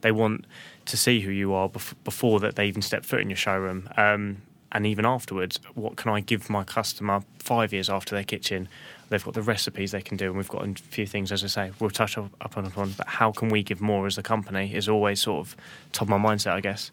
they 0.03 0.13
want 0.13 0.47
to 0.87 0.97
see 0.97 1.21
who 1.21 1.31
you 1.31 1.53
are 1.53 1.69
before 1.69 2.41
that 2.41 2.55
they 2.55 2.67
even 2.67 2.81
step 2.81 3.05
foot 3.05 3.21
in 3.21 3.29
your 3.29 3.37
showroom 3.37 3.89
um, 3.97 4.41
and 4.73 4.87
even 4.87 5.05
afterwards 5.05 5.59
what 5.75 5.97
can 5.97 6.11
i 6.11 6.21
give 6.21 6.49
my 6.51 6.65
customer 6.65 7.23
five 7.39 7.73
years 7.73 7.89
after 7.91 8.15
their 8.15 8.25
kitchen? 8.25 8.69
They've 9.09 9.25
got 9.25 9.35
the 9.35 9.43
recipes 9.43 9.91
they 9.91 10.03
can 10.03 10.17
do 10.17 10.27
and 10.27 10.37
we've 10.37 10.49
got 10.49 10.65
a 10.65 10.75
few 10.75 11.07
things 11.07 11.33
as 11.33 11.43
i 11.43 11.49
say 11.49 11.73
we'll 11.81 11.91
touch 11.91 12.17
up, 12.17 12.31
up 12.41 12.57
on 12.57 12.67
upon 12.67 12.93
but 12.93 13.09
how 13.09 13.33
can 13.33 13.49
we 13.49 13.63
give 13.63 13.81
more 13.81 14.07
as 14.07 14.17
a 14.19 14.23
company 14.23 14.73
is 14.75 14.89
always 14.89 15.21
sort 15.21 15.47
of 15.47 15.57
top 15.93 16.09
of 16.09 16.09
my 16.09 16.19
mindset 16.19 16.53
i 16.53 16.61
guess. 16.61 16.93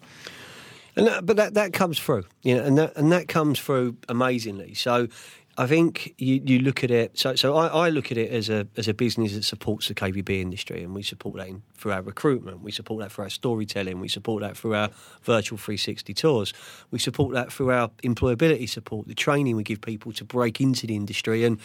And 0.96 1.06
that, 1.06 1.24
but 1.24 1.36
that, 1.36 1.54
that 1.54 1.72
comes 1.72 1.96
through, 2.00 2.24
you 2.42 2.56
know, 2.56 2.64
and 2.64 2.76
that 2.76 2.96
and 2.96 3.12
that 3.12 3.28
comes 3.28 3.60
through 3.60 3.96
amazingly. 4.08 4.74
So 4.74 5.06
I 5.60 5.66
think 5.66 6.14
you, 6.18 6.40
you 6.44 6.60
look 6.60 6.84
at 6.84 6.92
it. 6.92 7.18
So 7.18 7.34
so 7.34 7.56
I, 7.56 7.66
I 7.66 7.88
look 7.90 8.12
at 8.12 8.16
it 8.16 8.30
as 8.30 8.48
a 8.48 8.68
as 8.76 8.86
a 8.86 8.94
business 8.94 9.34
that 9.34 9.42
supports 9.42 9.88
the 9.88 9.94
KBB 9.94 10.40
industry, 10.40 10.84
and 10.84 10.94
we 10.94 11.02
support 11.02 11.36
that 11.36 11.48
in, 11.48 11.62
through 11.74 11.92
our 11.92 12.02
recruitment. 12.02 12.60
We 12.60 12.70
support 12.70 13.02
that 13.02 13.10
through 13.10 13.24
our 13.24 13.30
storytelling. 13.30 13.98
We 13.98 14.06
support 14.06 14.42
that 14.42 14.56
through 14.56 14.76
our 14.76 14.90
virtual 15.22 15.58
360 15.58 16.14
tours. 16.14 16.54
We 16.92 17.00
support 17.00 17.34
that 17.34 17.52
through 17.52 17.72
our 17.72 17.88
employability 18.04 18.68
support, 18.68 19.08
the 19.08 19.14
training 19.14 19.56
we 19.56 19.64
give 19.64 19.80
people 19.80 20.12
to 20.12 20.24
break 20.24 20.60
into 20.60 20.86
the 20.86 20.94
industry, 20.94 21.44
and 21.44 21.58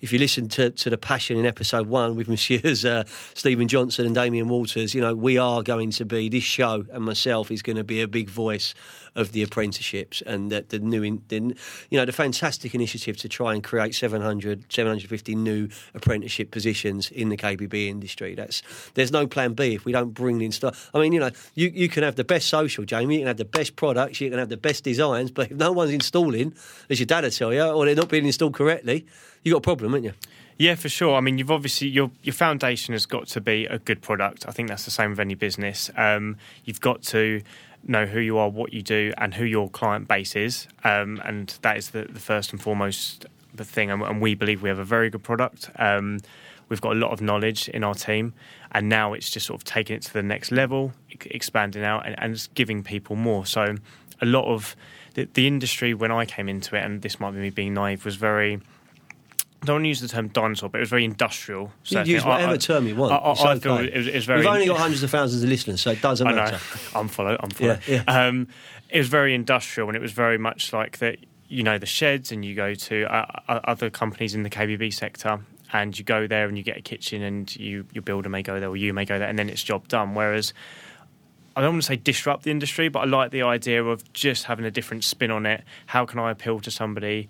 if 0.00 0.12
you 0.12 0.18
listen 0.18 0.48
to, 0.48 0.70
to 0.70 0.90
the 0.90 0.98
passion 0.98 1.36
in 1.36 1.46
episode 1.46 1.86
one 1.86 2.16
with 2.16 2.28
Messieurs 2.28 2.84
uh, 2.84 3.04
Stephen 3.34 3.68
Johnson 3.68 4.06
and 4.06 4.14
Damien 4.14 4.48
Walters, 4.48 4.94
you 4.94 5.00
know, 5.00 5.14
we 5.14 5.38
are 5.38 5.62
going 5.62 5.90
to 5.92 6.04
be, 6.04 6.28
this 6.28 6.44
show 6.44 6.84
and 6.92 7.04
myself 7.04 7.50
is 7.50 7.62
going 7.62 7.76
to 7.76 7.84
be 7.84 8.00
a 8.00 8.08
big 8.08 8.28
voice 8.28 8.74
of 9.14 9.32
the 9.32 9.42
apprenticeships 9.42 10.22
and 10.22 10.50
the, 10.50 10.64
the 10.68 10.78
new, 10.78 11.02
in, 11.02 11.22
the, 11.28 11.54
you 11.90 11.98
know, 11.98 12.04
the 12.04 12.12
fantastic 12.12 12.74
initiative 12.74 13.16
to 13.18 13.28
try 13.28 13.54
and 13.54 13.62
create 13.62 13.94
700, 13.94 14.72
750 14.72 15.34
new 15.34 15.68
apprenticeship 15.94 16.50
positions 16.50 17.10
in 17.10 17.28
the 17.28 17.36
KBB 17.36 17.88
industry. 17.88 18.34
That's 18.34 18.62
there's 18.94 19.12
no 19.12 19.26
plan 19.26 19.54
B 19.54 19.74
if 19.74 19.84
we 19.84 19.92
don't 19.92 20.12
bring 20.14 20.40
in 20.40 20.52
stuff. 20.52 20.90
I 20.94 21.00
mean, 21.00 21.12
you 21.12 21.20
know, 21.20 21.30
you, 21.54 21.68
you 21.68 21.88
can 21.88 22.02
have 22.02 22.16
the 22.16 22.24
best 22.24 22.48
social, 22.48 22.84
Jamie. 22.84 23.16
You 23.16 23.20
can 23.20 23.28
have 23.28 23.36
the 23.36 23.44
best 23.44 23.76
products. 23.76 24.20
You 24.20 24.30
can 24.30 24.38
have 24.38 24.48
the 24.48 24.56
best 24.56 24.84
designs, 24.84 25.30
but 25.30 25.50
if 25.50 25.56
no 25.56 25.72
one's 25.72 25.92
installing, 25.92 26.54
as 26.88 26.98
your 26.98 27.06
dad 27.06 27.24
would 27.24 27.32
tell 27.32 27.52
you, 27.52 27.62
or 27.62 27.86
they're 27.86 27.94
not 27.94 28.08
being 28.08 28.26
installed 28.26 28.54
correctly, 28.54 29.06
you 29.42 29.52
got 29.52 29.58
a 29.58 29.62
problem, 29.62 29.92
haven't 29.92 30.04
you? 30.04 30.12
Yeah, 30.60 30.74
for 30.74 30.90
sure. 30.90 31.16
I 31.16 31.20
mean, 31.20 31.38
you've 31.38 31.50
obviously 31.50 31.88
your 31.88 32.10
your 32.22 32.34
foundation 32.34 32.92
has 32.92 33.06
got 33.06 33.28
to 33.28 33.40
be 33.40 33.64
a 33.64 33.78
good 33.78 34.02
product. 34.02 34.44
I 34.46 34.50
think 34.50 34.68
that's 34.68 34.84
the 34.84 34.90
same 34.90 35.08
with 35.08 35.18
any 35.18 35.34
business. 35.34 35.90
Um, 35.96 36.36
you've 36.66 36.82
got 36.82 37.00
to 37.04 37.40
know 37.86 38.06
who 38.06 38.20
you 38.20 38.38
are, 38.38 38.48
what 38.48 38.72
you 38.72 38.82
do, 38.82 39.12
and 39.18 39.34
who 39.34 39.44
your 39.44 39.68
client 39.68 40.08
base 40.08 40.36
is, 40.36 40.68
um, 40.84 41.20
and 41.24 41.58
that 41.62 41.76
is 41.76 41.90
the, 41.90 42.02
the, 42.02 42.20
first 42.20 42.52
and 42.52 42.60
foremost 42.60 43.26
the 43.54 43.64
thing. 43.64 43.90
And, 43.90 44.02
and, 44.02 44.20
we 44.20 44.34
believe 44.34 44.62
we 44.62 44.68
have 44.68 44.78
a 44.78 44.84
very 44.84 45.10
good 45.10 45.22
product. 45.22 45.70
Um, 45.76 46.20
we've 46.68 46.80
got 46.80 46.92
a 46.92 46.98
lot 46.98 47.10
of 47.10 47.20
knowledge 47.20 47.68
in 47.68 47.82
our 47.84 47.94
team, 47.94 48.34
and 48.72 48.88
now 48.88 49.12
it's 49.12 49.30
just 49.30 49.46
sort 49.46 49.60
of 49.60 49.64
taking 49.64 49.96
it 49.96 50.02
to 50.02 50.12
the 50.12 50.22
next 50.22 50.52
level, 50.52 50.92
expanding 51.10 51.84
out, 51.84 52.06
and, 52.06 52.14
and 52.18 52.48
giving 52.54 52.82
people 52.82 53.16
more. 53.16 53.46
So, 53.46 53.76
a 54.20 54.26
lot 54.26 54.44
of 54.44 54.76
the, 55.14 55.28
the 55.32 55.46
industry 55.46 55.94
when 55.94 56.10
I 56.10 56.24
came 56.26 56.48
into 56.48 56.76
it, 56.76 56.84
and 56.84 57.02
this 57.02 57.18
might 57.18 57.32
be 57.32 57.38
me 57.38 57.50
being 57.50 57.74
naive, 57.74 58.04
was 58.04 58.16
very 58.16 58.60
I 59.62 59.66
don't 59.66 59.76
want 59.76 59.84
to 59.84 59.88
use 59.88 60.00
the 60.00 60.08
term 60.08 60.28
dinosaur, 60.28 60.70
but 60.70 60.78
it 60.78 60.80
was 60.80 60.88
very 60.88 61.04
industrial. 61.04 61.70
You 61.84 62.00
use 62.02 62.24
whatever 62.24 62.54
I, 62.54 62.56
term 62.56 62.86
you 62.86 62.96
want. 62.96 63.12
I, 63.12 63.16
I, 63.16 63.52
I 63.52 63.58
feel 63.58 63.76
it 63.76 63.94
was, 63.94 64.06
it 64.06 64.14
was, 64.14 64.24
very. 64.24 64.40
We've 64.40 64.48
only 64.48 64.66
got 64.66 64.78
hundreds 64.78 65.02
of 65.02 65.10
thousands 65.10 65.42
of 65.42 65.50
listeners, 65.50 65.82
so 65.82 65.90
it 65.90 66.00
doesn't 66.00 66.26
I 66.26 66.32
matter. 66.32 66.52
Know. 66.52 66.98
I'm 67.00 67.08
follow. 67.08 67.36
I'm 67.38 67.50
follow. 67.50 67.78
Yeah, 67.86 68.02
yeah. 68.06 68.26
Um, 68.26 68.48
it 68.88 68.98
was 68.98 69.08
very 69.08 69.34
industrial, 69.34 69.88
and 69.90 69.96
it 69.96 70.00
was 70.00 70.12
very 70.12 70.38
much 70.38 70.72
like 70.72 70.98
that. 70.98 71.18
You 71.48 71.62
know, 71.62 71.78
the 71.78 71.86
sheds, 71.86 72.32
and 72.32 72.44
you 72.44 72.54
go 72.54 72.74
to 72.74 73.04
uh, 73.04 73.26
uh 73.48 73.60
other 73.64 73.90
companies 73.90 74.34
in 74.34 74.44
the 74.44 74.50
KBB 74.50 74.94
sector, 74.94 75.40
and 75.72 75.98
you 75.98 76.04
go 76.04 76.26
there 76.26 76.48
and 76.48 76.56
you 76.56 76.64
get 76.64 76.78
a 76.78 76.82
kitchen, 76.82 77.22
and 77.22 77.54
you 77.54 77.86
your 77.92 78.02
builder 78.02 78.30
may 78.30 78.42
go 78.42 78.60
there, 78.60 78.68
or 78.70 78.76
you 78.78 78.94
may 78.94 79.04
go 79.04 79.18
there, 79.18 79.28
and 79.28 79.38
then 79.38 79.50
it's 79.50 79.62
job 79.62 79.88
done. 79.88 80.14
Whereas 80.14 80.54
I 81.54 81.60
don't 81.60 81.74
want 81.74 81.82
to 81.82 81.86
say 81.88 81.96
disrupt 81.96 82.44
the 82.44 82.50
industry, 82.50 82.88
but 82.88 83.00
I 83.00 83.04
like 83.04 83.30
the 83.30 83.42
idea 83.42 83.84
of 83.84 84.10
just 84.14 84.44
having 84.44 84.64
a 84.64 84.70
different 84.70 85.04
spin 85.04 85.30
on 85.30 85.44
it. 85.44 85.64
How 85.86 86.06
can 86.06 86.18
I 86.18 86.30
appeal 86.30 86.60
to 86.60 86.70
somebody? 86.70 87.28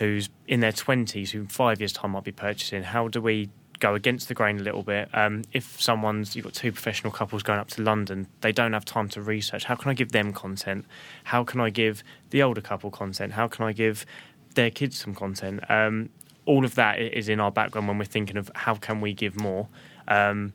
Who's 0.00 0.30
in 0.48 0.60
their 0.60 0.72
20s, 0.72 1.30
who 1.30 1.40
in 1.40 1.46
five 1.46 1.78
years' 1.78 1.92
time 1.92 2.12
might 2.12 2.24
be 2.24 2.32
purchasing, 2.32 2.82
how 2.82 3.06
do 3.06 3.20
we 3.20 3.50
go 3.80 3.94
against 3.94 4.28
the 4.28 4.34
grain 4.34 4.58
a 4.58 4.62
little 4.62 4.82
bit? 4.82 5.08
Um, 5.12 5.42
if 5.52 5.80
someone's, 5.80 6.34
you've 6.34 6.44
got 6.46 6.54
two 6.54 6.72
professional 6.72 7.12
couples 7.12 7.42
going 7.42 7.58
up 7.60 7.68
to 7.68 7.82
London, 7.82 8.26
they 8.40 8.50
don't 8.50 8.72
have 8.72 8.86
time 8.86 9.10
to 9.10 9.20
research. 9.20 9.64
How 9.64 9.74
can 9.74 9.90
I 9.90 9.94
give 9.94 10.12
them 10.12 10.32
content? 10.32 10.86
How 11.24 11.44
can 11.44 11.60
I 11.60 11.68
give 11.68 12.02
the 12.30 12.42
older 12.42 12.62
couple 12.62 12.90
content? 12.90 13.34
How 13.34 13.46
can 13.46 13.66
I 13.66 13.72
give 13.72 14.06
their 14.54 14.70
kids 14.70 14.98
some 14.98 15.14
content? 15.14 15.60
Um, 15.68 16.08
all 16.46 16.64
of 16.64 16.76
that 16.76 16.98
is 16.98 17.28
in 17.28 17.38
our 17.38 17.50
background 17.50 17.86
when 17.86 17.98
we're 17.98 18.06
thinking 18.06 18.38
of 18.38 18.50
how 18.54 18.74
can 18.76 19.02
we 19.02 19.12
give 19.12 19.38
more. 19.38 19.68
Um, 20.08 20.54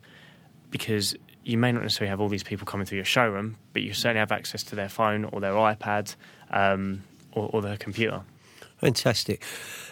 because 0.70 1.14
you 1.44 1.56
may 1.56 1.70
not 1.70 1.82
necessarily 1.82 2.10
have 2.10 2.20
all 2.20 2.28
these 2.28 2.42
people 2.42 2.66
coming 2.66 2.84
through 2.84 2.96
your 2.96 3.04
showroom, 3.04 3.56
but 3.72 3.82
you 3.82 3.94
certainly 3.94 4.18
have 4.18 4.32
access 4.32 4.64
to 4.64 4.74
their 4.74 4.88
phone 4.88 5.24
or 5.26 5.40
their 5.40 5.52
iPad 5.52 6.16
um, 6.50 7.04
or, 7.30 7.48
or 7.52 7.62
their 7.62 7.76
computer. 7.76 8.22
Fantastic. 8.78 9.42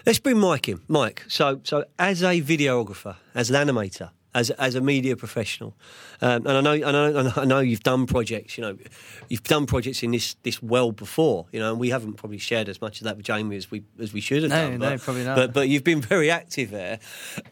Let's 0.05 0.19
bring 0.19 0.39
Mike 0.39 0.69
in. 0.69 0.81
Mike, 0.89 1.25
so 1.29 1.61
so 1.65 1.85
as 1.99 2.23
a 2.23 2.41
videographer, 2.43 3.17
as 3.35 3.51
an 3.51 3.57
animator, 3.67 4.11
as 4.35 4.51
as 4.51 4.75
a 4.75 4.81
media 4.83 5.17
professional, 5.17 5.75
um, 6.21 6.47
and 6.47 6.59
I 6.59 6.61
know, 6.61 6.73
I 6.73 6.93
know 6.93 7.33
I 7.37 7.45
know 7.47 7.61
you've 7.61 7.83
done 7.83 8.07
projects. 8.07 8.59
You 8.59 8.63
know, 8.63 8.77
you've 9.29 9.45
done 9.45 9.65
projects 9.65 10.03
in 10.03 10.11
this 10.11 10.35
this 10.43 10.63
world 10.63 10.97
before. 10.97 11.47
You 11.53 11.61
know, 11.61 11.71
and 11.71 11.81
we 11.81 11.89
haven't 11.89 12.15
probably 12.15 12.39
shared 12.39 12.69
as 12.69 12.83
much 12.83 13.01
of 13.01 13.05
that 13.05 13.17
with 13.17 13.25
Jamie 13.25 13.57
as 13.57 13.71
we 13.71 13.85
as 13.99 14.13
we 14.13 14.21
should 14.21 14.43
have 14.43 14.51
no, 14.51 14.71
done. 14.71 14.81
No, 14.81 14.99
probably 14.99 15.25
not. 15.25 15.37
But 15.37 15.53
but 15.55 15.69
you've 15.71 15.85
been 15.85 16.03
very 16.03 16.31
active 16.31 16.71
there. 16.71 16.99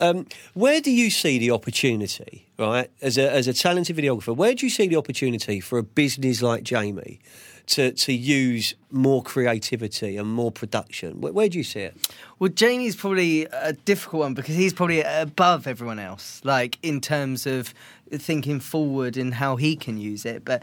Um, 0.01 0.27
where 0.53 0.83
do 0.83 0.91
you 0.91 1.09
see 1.09 1.39
the 1.39 1.53
opportunity? 1.53 2.49
Right, 2.59 2.91
as 3.01 3.17
a 3.17 3.33
as 3.33 3.49
a 3.49 3.55
talented 3.55 3.97
videographer, 3.97 4.37
where 4.37 4.55
do 4.55 4.67
you 4.67 4.71
see 4.71 4.89
the 4.89 4.97
opportunity 4.97 5.61
for 5.61 5.79
a 5.79 5.83
business 5.83 6.43
like 6.43 6.63
Jamie? 6.65 7.21
To, 7.67 7.93
to 7.93 8.13
use 8.13 8.75
more 8.91 9.23
creativity 9.23 10.17
and 10.17 10.29
more 10.29 10.51
production? 10.51 11.21
Where, 11.21 11.33
where 11.33 11.49
do 11.49 11.59
you 11.59 11.65
see 11.65 11.81
it? 11.81 11.97
Well, 12.39 12.51
Jamie's 12.51 12.97
probably 12.97 13.47
a 13.47 13.73
difficult 13.73 14.23
one 14.23 14.35
because 14.35 14.55
he's 14.55 14.73
probably 14.73 15.03
above 15.03 15.67
everyone 15.67 15.99
else, 15.99 16.41
like 16.45 16.79
in 16.83 17.01
terms 17.01 17.47
of 17.47 17.73
thinking 18.11 18.61
forward 18.61 19.17
and 19.17 19.35
how 19.35 19.57
he 19.57 19.77
can 19.77 19.99
use 19.99 20.25
it. 20.25 20.45
But 20.45 20.63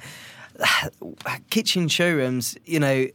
kitchen 1.49 1.87
showrooms, 1.87 2.57
you 2.65 2.79
know, 2.79 3.07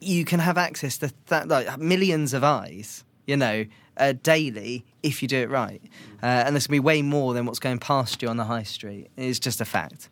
you 0.00 0.24
can 0.24 0.40
have 0.40 0.58
access 0.58 0.98
to 0.98 1.10
like 1.46 1.78
millions 1.78 2.34
of 2.34 2.44
eyes, 2.44 3.04
you 3.26 3.36
know, 3.36 3.64
uh, 3.96 4.12
daily 4.22 4.84
if 5.02 5.22
you 5.22 5.28
do 5.28 5.38
it 5.38 5.50
right. 5.50 5.80
Uh, 6.22 6.26
and 6.26 6.54
there's 6.54 6.66
going 6.66 6.78
to 6.78 6.82
be 6.82 6.86
way 6.86 7.02
more 7.02 7.34
than 7.34 7.46
what's 7.46 7.58
going 7.58 7.78
past 7.78 8.22
you 8.22 8.28
on 8.28 8.36
the 8.36 8.44
high 8.44 8.62
street. 8.62 9.08
It's 9.16 9.38
just 9.38 9.60
a 9.60 9.64
fact. 9.64 10.08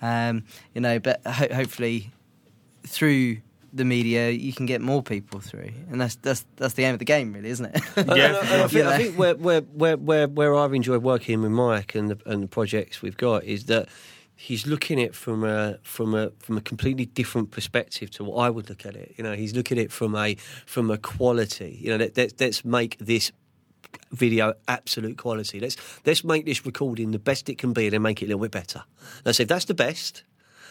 Um, 0.00 0.44
you 0.74 0.80
know, 0.80 0.98
but 0.98 1.20
ho- 1.26 1.54
hopefully 1.54 2.12
through 2.88 3.38
the 3.72 3.84
media, 3.84 4.30
you 4.30 4.52
can 4.52 4.66
get 4.66 4.80
more 4.80 5.02
people 5.02 5.40
through, 5.40 5.70
and 5.90 6.00
that's 6.00 6.16
that's 6.16 6.44
that's 6.56 6.74
the 6.74 6.84
aim 6.84 6.94
of 6.94 6.98
the 6.98 7.04
game, 7.04 7.32
really, 7.32 7.50
isn't 7.50 7.66
it? 7.66 7.82
yeah, 7.96 8.38
I, 8.42 8.64
I, 8.64 8.68
think, 8.68 8.86
I 8.86 8.96
think 8.96 9.18
where, 9.18 9.34
where 9.34 9.60
where 9.60 9.96
where 9.96 10.28
where 10.28 10.54
I've 10.56 10.74
enjoyed 10.74 11.02
working 11.02 11.42
with 11.42 11.50
Mike 11.50 11.94
and 11.94 12.10
the, 12.10 12.18
and 12.26 12.42
the 12.42 12.48
projects 12.48 13.02
we've 13.02 13.16
got 13.16 13.44
is 13.44 13.66
that 13.66 13.88
he's 14.36 14.66
looking 14.66 15.00
at 15.00 15.08
it 15.08 15.14
from 15.14 15.44
a 15.44 15.78
from 15.82 16.14
a 16.14 16.30
from 16.38 16.56
a 16.56 16.60
completely 16.60 17.06
different 17.06 17.50
perspective 17.50 18.10
to 18.12 18.24
what 18.24 18.36
I 18.36 18.50
would 18.50 18.68
look 18.68 18.86
at 18.86 18.96
it. 18.96 19.14
You 19.16 19.24
know, 19.24 19.34
he's 19.34 19.54
looking 19.54 19.78
at 19.78 19.86
it 19.86 19.92
from 19.92 20.14
a 20.14 20.36
from 20.64 20.90
a 20.90 20.96
quality. 20.96 21.78
You 21.80 21.90
know, 21.90 21.96
let, 21.96 22.16
let, 22.16 22.40
let's 22.40 22.64
make 22.64 22.96
this 22.98 23.32
video 24.12 24.54
absolute 24.66 25.18
quality. 25.18 25.60
Let's 25.60 25.76
let's 26.06 26.24
make 26.24 26.46
this 26.46 26.64
recording 26.64 27.10
the 27.10 27.18
best 27.18 27.48
it 27.48 27.58
can 27.58 27.72
be 27.72 27.86
and 27.86 27.92
then 27.92 28.02
make 28.02 28.22
it 28.22 28.26
a 28.26 28.28
little 28.28 28.42
bit 28.42 28.52
better. 28.52 28.82
And 29.18 29.26
I 29.26 29.32
said 29.32 29.48
that's 29.48 29.66
the 29.66 29.74
best 29.74 30.22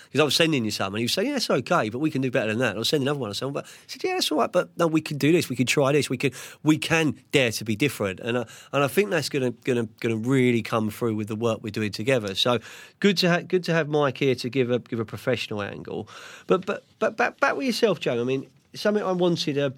because 0.08 0.22
I 0.22 0.24
was 0.24 0.36
sending 0.36 0.66
you 0.66 0.72
some, 0.72 0.96
and 0.96 1.02
you 1.02 1.08
say, 1.08 1.26
"Yeah, 1.26 1.36
it's 1.36 1.50
okay, 1.50 1.90
but 1.90 2.00
we 2.00 2.10
can 2.10 2.22
do 2.22 2.32
better 2.32 2.50
than 2.50 2.60
that." 2.60 2.70
And 2.70 2.78
I 2.78 2.80
was 2.80 2.90
sending 2.90 3.08
another 3.08 3.20
one, 3.20 3.30
I 3.30 3.34
said, 3.34 3.54
"But 3.54 3.66
I 3.66 3.70
said, 3.88 4.04
yeah, 4.04 4.18
it's 4.18 4.32
all 4.32 4.40
right, 4.40 4.52
but 4.52 4.70
no, 4.78 4.88
we 4.88 5.02
can 5.02 5.18
do 5.18 5.32
this. 5.32 5.50
We 5.50 5.56
can 5.56 5.66
try 5.66 5.92
this. 5.92 6.10
We 6.10 6.18
can 6.18 6.32
we 6.64 6.78
can 6.78 7.16
dare 7.32 7.52
to 7.52 7.66
be 7.66 7.76
different." 7.76 8.20
And 8.20 8.40
I, 8.40 8.46
and 8.74 8.84
I 8.84 8.88
think 8.88 9.10
that's 9.10 9.30
going 9.30 9.44
to 9.44 9.52
going 9.64 9.88
to 9.88 9.94
going 10.00 10.24
to 10.24 10.30
really 10.30 10.62
come 10.62 10.90
through 10.90 11.16
with 11.16 11.28
the 11.28 11.36
work 11.36 11.60
we're 11.62 11.70
doing 11.70 11.92
together. 11.92 12.36
So 12.36 12.60
good 13.00 13.18
to 13.18 13.30
ha- 13.30 13.42
good 13.42 13.64
to 13.66 13.74
have 13.74 13.88
Mike 13.90 14.18
here 14.18 14.36
to 14.36 14.50
give 14.50 14.72
a 14.72 14.80
give 14.80 15.00
a 15.00 15.06
professional 15.06 15.62
angle. 15.62 16.08
But 16.48 16.66
but 16.66 16.84
but 17.00 17.18
back 17.18 17.40
back 17.40 17.56
with 17.56 17.66
yourself, 17.66 18.00
Joe. 18.00 18.20
I 18.20 18.24
mean, 18.24 18.48
something 18.74 19.04
I 19.04 19.12
wanted, 19.12 19.58
uh, 19.58 19.72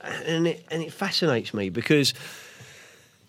and 0.00 0.46
it 0.46 0.64
and 0.70 0.82
it 0.82 0.92
fascinates 0.92 1.54
me 1.54 1.70
because 1.70 2.14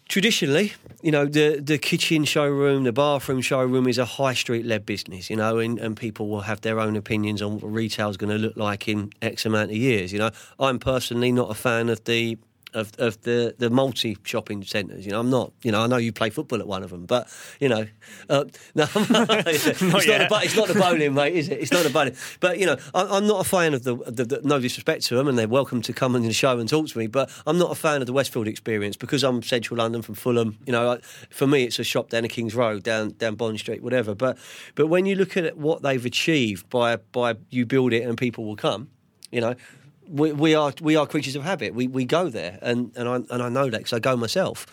traditionally, 0.07 0.73
you 1.01 1.11
know, 1.11 1.25
the 1.25 1.59
the 1.59 1.77
kitchen 1.77 2.25
showroom, 2.25 2.83
the 2.83 2.93
bathroom 2.93 3.41
showroom 3.41 3.87
is 3.87 3.97
a 3.97 4.05
high 4.05 4.33
street 4.33 4.65
led 4.65 4.85
business, 4.85 5.29
you 5.29 5.35
know, 5.35 5.59
and, 5.59 5.79
and 5.79 5.97
people 5.97 6.27
will 6.27 6.41
have 6.41 6.61
their 6.61 6.79
own 6.79 6.95
opinions 6.95 7.41
on 7.41 7.59
what 7.59 7.71
retail 7.71 8.09
is 8.09 8.17
going 8.17 8.31
to 8.31 8.37
look 8.37 8.57
like 8.57 8.87
in 8.87 9.11
X 9.21 9.45
amount 9.45 9.71
of 9.71 9.77
years. 9.77 10.11
You 10.13 10.19
know, 10.19 10.31
I'm 10.59 10.79
personally 10.79 11.31
not 11.31 11.51
a 11.51 11.55
fan 11.55 11.89
of 11.89 12.03
the 12.05 12.37
of, 12.77 12.91
of 12.99 13.21
the, 13.23 13.55
the 13.57 13.69
multi 13.69 14.17
shopping 14.23 14.63
centres. 14.63 15.05
You 15.05 15.11
know, 15.11 15.19
I'm 15.19 15.31
not. 15.31 15.51
You 15.63 15.71
know, 15.71 15.81
I 15.81 15.87
know 15.87 15.97
you 15.97 16.13
play 16.13 16.29
football 16.29 16.59
at 16.59 16.67
one 16.67 16.83
of 16.83 16.91
them, 16.91 17.05
but 17.05 17.27
you 17.59 17.67
know, 17.67 17.87
uh, 18.29 18.45
no, 18.75 18.87
it's, 18.95 19.81
not 19.81 20.05
a, 20.05 20.27
it's 20.43 20.55
not 20.55 20.67
the 20.67 20.75
bowling, 20.79 21.13
mate, 21.15 21.33
is 21.33 21.49
it? 21.49 21.59
It's 21.59 21.71
not 21.71 21.83
the 21.83 21.89
bowling. 21.89 22.15
But 22.39 22.59
you 22.59 22.67
know, 22.67 22.77
I, 22.93 23.17
am 23.17 23.25
not 23.25 23.45
a 23.45 23.49
fan 23.49 23.73
of 23.73 23.83
the, 23.83 23.95
the, 23.95 24.25
the, 24.25 24.41
No 24.43 24.59
disrespect 24.59 25.05
to 25.05 25.15
them, 25.15 25.27
and 25.27 25.37
they're 25.37 25.47
welcome 25.47 25.81
to 25.81 25.93
come 25.93 26.15
on 26.15 26.21
the 26.21 26.33
show 26.33 26.59
and 26.59 26.69
talk 26.69 26.87
to 26.87 26.97
me. 26.97 27.07
But 27.07 27.31
I'm 27.47 27.57
not 27.57 27.71
a 27.71 27.75
fan 27.75 28.01
of 28.01 28.07
the 28.07 28.13
Westfield 28.13 28.47
experience 28.47 28.95
because 28.95 29.23
I'm 29.23 29.41
Central 29.41 29.79
London 29.79 30.03
from 30.03 30.13
Fulham. 30.13 30.59
You 30.65 30.73
know, 30.73 30.99
for 31.31 31.47
me, 31.47 31.63
it's 31.63 31.79
a 31.79 31.83
shop 31.83 32.09
down 32.09 32.21
the 32.23 32.29
King's 32.29 32.53
Road, 32.53 32.83
down 32.83 33.09
down 33.11 33.35
Bond 33.35 33.59
Street, 33.59 33.81
whatever. 33.81 34.13
But 34.13 34.37
but 34.75 34.87
when 34.87 35.07
you 35.07 35.15
look 35.15 35.35
at 35.35 35.57
what 35.57 35.81
they've 35.81 36.05
achieved 36.05 36.69
by 36.69 36.97
by 36.97 37.35
you 37.49 37.65
build 37.65 37.91
it 37.93 38.03
and 38.03 38.17
people 38.17 38.45
will 38.45 38.55
come, 38.55 38.89
you 39.31 39.41
know, 39.41 39.55
we, 40.09 40.31
we, 40.31 40.55
are 40.55 40.73
we 40.81 40.95
are 40.95 41.05
creatures 41.05 41.35
of 41.35 41.43
habit. 41.43 41.73
We 41.73 41.87
we 41.87 42.05
go 42.05 42.29
there, 42.29 42.59
and 42.61 42.91
and 42.95 43.07
I 43.07 43.15
and 43.15 43.43
I 43.43 43.49
know 43.49 43.69
that 43.69 43.77
because 43.77 43.93
I 43.93 43.99
go 43.99 44.15
myself, 44.15 44.65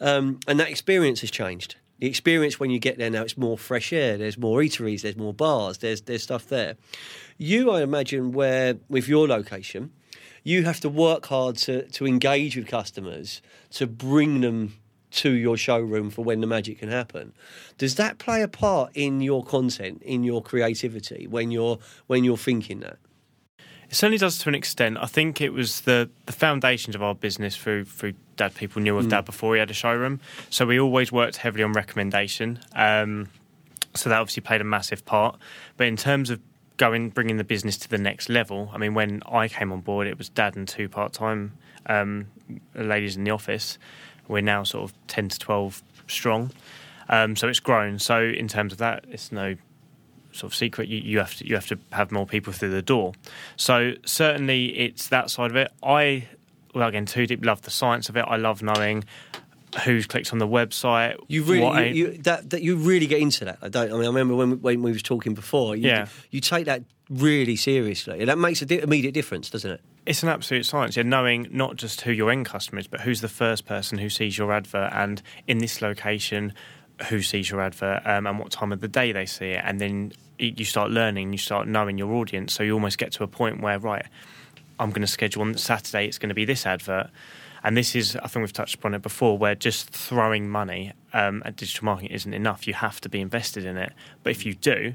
um, 0.00 0.40
and 0.46 0.58
that 0.60 0.68
experience 0.68 1.20
has 1.20 1.30
changed. 1.30 1.76
The 1.98 2.06
experience 2.06 2.58
when 2.58 2.70
you 2.70 2.78
get 2.78 2.96
there 2.96 3.10
now, 3.10 3.22
it's 3.22 3.36
more 3.36 3.58
fresh 3.58 3.92
air. 3.92 4.16
There's 4.16 4.38
more 4.38 4.60
eateries. 4.60 5.02
There's 5.02 5.16
more 5.16 5.34
bars. 5.34 5.78
There's 5.78 6.02
there's 6.02 6.22
stuff 6.22 6.46
there. 6.48 6.76
You, 7.36 7.70
I 7.70 7.82
imagine, 7.82 8.32
where 8.32 8.76
with 8.88 9.08
your 9.08 9.28
location, 9.28 9.92
you 10.42 10.64
have 10.64 10.80
to 10.80 10.88
work 10.88 11.26
hard 11.26 11.56
to 11.58 11.86
to 11.88 12.06
engage 12.06 12.56
with 12.56 12.66
customers 12.66 13.42
to 13.72 13.86
bring 13.86 14.40
them 14.40 14.74
to 15.10 15.32
your 15.32 15.56
showroom 15.56 16.10
for 16.10 16.24
when 16.24 16.40
the 16.40 16.46
magic 16.46 16.78
can 16.78 16.88
happen. 16.88 17.32
Does 17.78 17.96
that 17.96 18.18
play 18.18 18.42
a 18.42 18.48
part 18.48 18.92
in 18.94 19.20
your 19.20 19.44
content, 19.44 20.02
in 20.02 20.24
your 20.24 20.42
creativity 20.42 21.26
when 21.26 21.50
you're 21.50 21.78
when 22.06 22.24
you're 22.24 22.36
thinking 22.36 22.80
that? 22.80 22.98
It 23.90 23.96
certainly 23.96 24.18
does 24.18 24.38
to 24.38 24.48
an 24.48 24.54
extent. 24.54 24.98
I 25.00 25.06
think 25.06 25.40
it 25.40 25.52
was 25.52 25.80
the, 25.80 26.08
the 26.26 26.32
foundations 26.32 26.94
of 26.94 27.02
our 27.02 27.14
business 27.14 27.56
through 27.56 27.86
through 27.86 28.14
Dad. 28.36 28.54
People 28.54 28.80
knew 28.80 28.96
of 28.96 29.08
Dad 29.08 29.24
before 29.24 29.54
he 29.54 29.58
had 29.58 29.68
a 29.68 29.74
showroom, 29.74 30.20
so 30.48 30.64
we 30.64 30.78
always 30.78 31.10
worked 31.10 31.38
heavily 31.38 31.64
on 31.64 31.72
recommendation. 31.72 32.60
Um, 32.76 33.30
so 33.96 34.08
that 34.08 34.20
obviously 34.20 34.42
played 34.42 34.60
a 34.60 34.64
massive 34.64 35.04
part. 35.04 35.36
But 35.76 35.88
in 35.88 35.96
terms 35.96 36.30
of 36.30 36.40
going 36.76 37.10
bringing 37.10 37.36
the 37.36 37.44
business 37.44 37.76
to 37.78 37.88
the 37.88 37.98
next 37.98 38.28
level, 38.28 38.70
I 38.72 38.78
mean, 38.78 38.94
when 38.94 39.22
I 39.28 39.48
came 39.48 39.72
on 39.72 39.80
board, 39.80 40.06
it 40.06 40.16
was 40.16 40.28
Dad 40.28 40.54
and 40.54 40.68
two 40.68 40.88
part 40.88 41.12
time 41.12 41.52
um, 41.86 42.28
ladies 42.76 43.16
in 43.16 43.24
the 43.24 43.32
office. 43.32 43.76
We're 44.28 44.40
now 44.40 44.62
sort 44.62 44.88
of 44.88 45.06
ten 45.08 45.28
to 45.28 45.36
twelve 45.36 45.82
strong, 46.06 46.52
um, 47.08 47.34
so 47.34 47.48
it's 47.48 47.58
grown. 47.58 47.98
So 47.98 48.22
in 48.22 48.46
terms 48.46 48.72
of 48.72 48.78
that, 48.78 49.04
it's 49.08 49.32
no 49.32 49.56
sort 50.32 50.52
of 50.52 50.56
secret. 50.56 50.88
You, 50.88 50.98
you 50.98 51.18
have 51.18 51.34
to 51.36 51.46
you 51.46 51.54
have 51.54 51.66
to 51.68 51.78
have 51.92 52.10
more 52.10 52.26
people 52.26 52.52
through 52.52 52.70
the 52.70 52.82
door. 52.82 53.12
So 53.56 53.92
certainly 54.04 54.66
it's 54.78 55.08
that 55.08 55.30
side 55.30 55.50
of 55.50 55.56
it. 55.56 55.72
I 55.82 56.28
well 56.74 56.88
again 56.88 57.06
too 57.06 57.26
deep 57.26 57.44
love 57.44 57.62
the 57.62 57.70
science 57.70 58.08
of 58.08 58.16
it. 58.16 58.24
I 58.26 58.36
love 58.36 58.62
knowing 58.62 59.04
who's 59.84 60.06
clicked 60.06 60.32
on 60.32 60.38
the 60.38 60.48
website. 60.48 61.16
You 61.28 61.42
really, 61.44 61.90
you, 61.90 62.06
you, 62.06 62.18
that, 62.22 62.50
that 62.50 62.62
you 62.62 62.76
really 62.76 63.06
get 63.06 63.20
into 63.20 63.44
that. 63.44 63.58
I 63.62 63.68
don't. 63.68 63.90
I 63.90 63.94
mean, 63.94 64.04
I 64.04 64.06
remember 64.06 64.34
when 64.34 64.60
when 64.60 64.82
we 64.82 64.92
was 64.92 65.02
talking 65.02 65.34
before. 65.34 65.76
You, 65.76 65.88
Yeah. 65.88 66.06
You 66.30 66.40
take 66.40 66.66
that 66.66 66.82
really 67.08 67.56
seriously, 67.56 68.20
and 68.20 68.28
that 68.28 68.38
makes 68.38 68.62
a 68.62 68.66
di- 68.66 68.80
immediate 68.80 69.14
difference, 69.14 69.50
doesn't 69.50 69.70
it? 69.70 69.80
It's 70.06 70.22
an 70.22 70.28
absolute 70.28 70.64
science. 70.64 70.96
Yeah, 70.96 71.02
knowing 71.02 71.48
not 71.50 71.76
just 71.76 72.00
who 72.00 72.12
your 72.12 72.30
end 72.30 72.46
customer 72.46 72.80
is, 72.80 72.86
but 72.86 73.00
who's 73.00 73.20
the 73.20 73.28
first 73.28 73.66
person 73.66 73.98
who 73.98 74.08
sees 74.08 74.38
your 74.38 74.52
advert, 74.52 74.92
and 74.92 75.22
in 75.46 75.58
this 75.58 75.82
location, 75.82 76.52
who 77.08 77.22
sees 77.22 77.50
your 77.50 77.60
advert, 77.60 78.02
um, 78.04 78.26
and 78.26 78.38
what 78.38 78.50
time 78.50 78.72
of 78.72 78.80
the 78.80 78.88
day 78.88 79.12
they 79.12 79.26
see 79.26 79.50
it, 79.50 79.62
and 79.64 79.80
then 79.80 80.12
you 80.38 80.64
start 80.64 80.90
learning, 80.90 81.32
you 81.32 81.38
start 81.38 81.68
knowing 81.68 81.98
your 81.98 82.12
audience. 82.14 82.54
So 82.54 82.62
you 82.62 82.72
almost 82.72 82.98
get 82.98 83.12
to 83.12 83.24
a 83.24 83.28
point 83.28 83.60
where, 83.60 83.78
right, 83.78 84.06
I'm 84.78 84.90
going 84.90 85.02
to 85.02 85.06
schedule 85.06 85.42
on 85.42 85.56
Saturday. 85.56 86.06
It's 86.06 86.18
going 86.18 86.30
to 86.30 86.34
be 86.34 86.44
this 86.44 86.66
advert, 86.66 87.10
and 87.62 87.76
this 87.76 87.94
is, 87.94 88.16
I 88.16 88.26
think 88.26 88.42
we've 88.42 88.52
touched 88.52 88.76
upon 88.76 88.94
it 88.94 89.02
before, 89.02 89.36
where 89.36 89.54
just 89.54 89.90
throwing 89.90 90.48
money 90.48 90.92
um, 91.12 91.42
at 91.44 91.56
digital 91.56 91.84
marketing 91.84 92.10
isn't 92.10 92.32
enough. 92.32 92.66
You 92.66 92.74
have 92.74 93.00
to 93.02 93.08
be 93.08 93.20
invested 93.20 93.64
in 93.64 93.76
it. 93.76 93.92
But 94.22 94.30
if 94.30 94.46
you 94.46 94.54
do, 94.54 94.94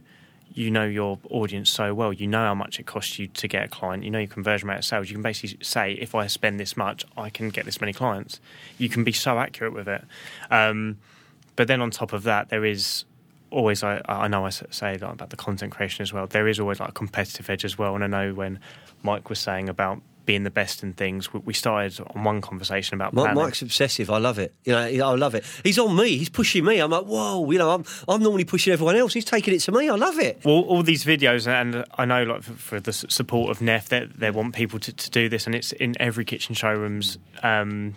you 0.53 0.71
know 0.71 0.85
your 0.85 1.19
audience 1.29 1.69
so 1.69 1.93
well. 1.93 2.13
You 2.13 2.27
know 2.27 2.39
how 2.39 2.55
much 2.55 2.79
it 2.79 2.85
costs 2.85 3.19
you 3.19 3.27
to 3.27 3.47
get 3.47 3.65
a 3.65 3.67
client. 3.67 4.03
You 4.03 4.09
know 4.09 4.19
your 4.19 4.27
conversion 4.27 4.69
rate 4.69 4.77
of 4.77 4.85
sales. 4.85 5.09
You 5.09 5.15
can 5.15 5.21
basically 5.21 5.63
say, 5.63 5.93
if 5.93 6.15
I 6.15 6.27
spend 6.27 6.59
this 6.59 6.77
much, 6.77 7.05
I 7.17 7.29
can 7.29 7.49
get 7.49 7.65
this 7.65 7.81
many 7.81 7.93
clients. 7.93 8.39
You 8.77 8.89
can 8.89 9.03
be 9.03 9.11
so 9.11 9.37
accurate 9.37 9.73
with 9.73 9.87
it. 9.87 10.03
Um, 10.49 10.97
but 11.55 11.67
then 11.67 11.81
on 11.81 11.91
top 11.91 12.13
of 12.13 12.23
that, 12.23 12.49
there 12.49 12.65
is 12.65 13.05
always, 13.51 13.83
I, 13.83 14.01
I 14.07 14.27
know 14.27 14.45
I 14.45 14.49
say 14.49 14.97
that 14.97 15.03
about 15.11 15.29
the 15.29 15.37
content 15.37 15.71
creation 15.71 16.03
as 16.03 16.11
well. 16.11 16.27
There 16.27 16.47
is 16.47 16.59
always 16.59 16.79
like 16.79 16.89
a 16.89 16.93
competitive 16.93 17.49
edge 17.49 17.63
as 17.63 17.77
well. 17.77 17.95
And 17.95 18.03
I 18.03 18.07
know 18.07 18.33
when 18.33 18.59
Mike 19.03 19.29
was 19.29 19.39
saying 19.39 19.69
about 19.69 20.01
being 20.25 20.43
the 20.43 20.49
best 20.49 20.81
in 20.81 20.91
things, 20.91 21.31
we- 21.31 21.53
started 21.53 21.99
on 22.15 22.23
one 22.23 22.41
conversation 22.41 22.95
about 22.95 23.13
planning. 23.13 23.35
Mike's 23.41 23.61
obsessive. 23.61 24.09
I 24.09 24.17
love 24.17 24.39
it. 24.39 24.53
You 24.65 24.73
know, 24.73 24.81
I 24.81 25.15
love 25.15 25.35
it. 25.35 25.45
He's 25.63 25.77
on 25.77 25.95
me. 25.95 26.17
He's 26.17 26.29
pushing 26.29 26.65
me. 26.65 26.79
I'm 26.79 26.89
like, 26.89 27.05
whoa. 27.05 27.49
You 27.51 27.59
know, 27.59 27.69
I'm 27.69 27.85
I'm 28.07 28.23
normally 28.23 28.43
pushing 28.43 28.73
everyone 28.73 28.95
else. 28.95 29.13
He's 29.13 29.23
taking 29.23 29.53
it 29.53 29.59
to 29.59 29.71
me. 29.71 29.87
I 29.87 29.95
love 29.95 30.17
it. 30.19 30.41
Well, 30.43 30.61
all 30.63 30.81
these 30.81 31.05
videos, 31.05 31.47
and 31.47 31.85
I 31.95 32.05
know, 32.05 32.23
like 32.23 32.41
for, 32.41 32.53
for 32.53 32.79
the 32.79 32.91
support 32.91 33.51
of 33.51 33.61
Neff, 33.61 33.87
they, 33.89 34.05
they 34.05 34.31
want 34.31 34.55
people 34.55 34.79
to, 34.79 34.91
to 34.91 35.09
do 35.11 35.29
this, 35.29 35.45
and 35.45 35.53
it's 35.53 35.71
in 35.73 35.93
every 36.01 36.25
kitchen 36.25 36.55
showroom's 36.55 37.19
um, 37.43 37.95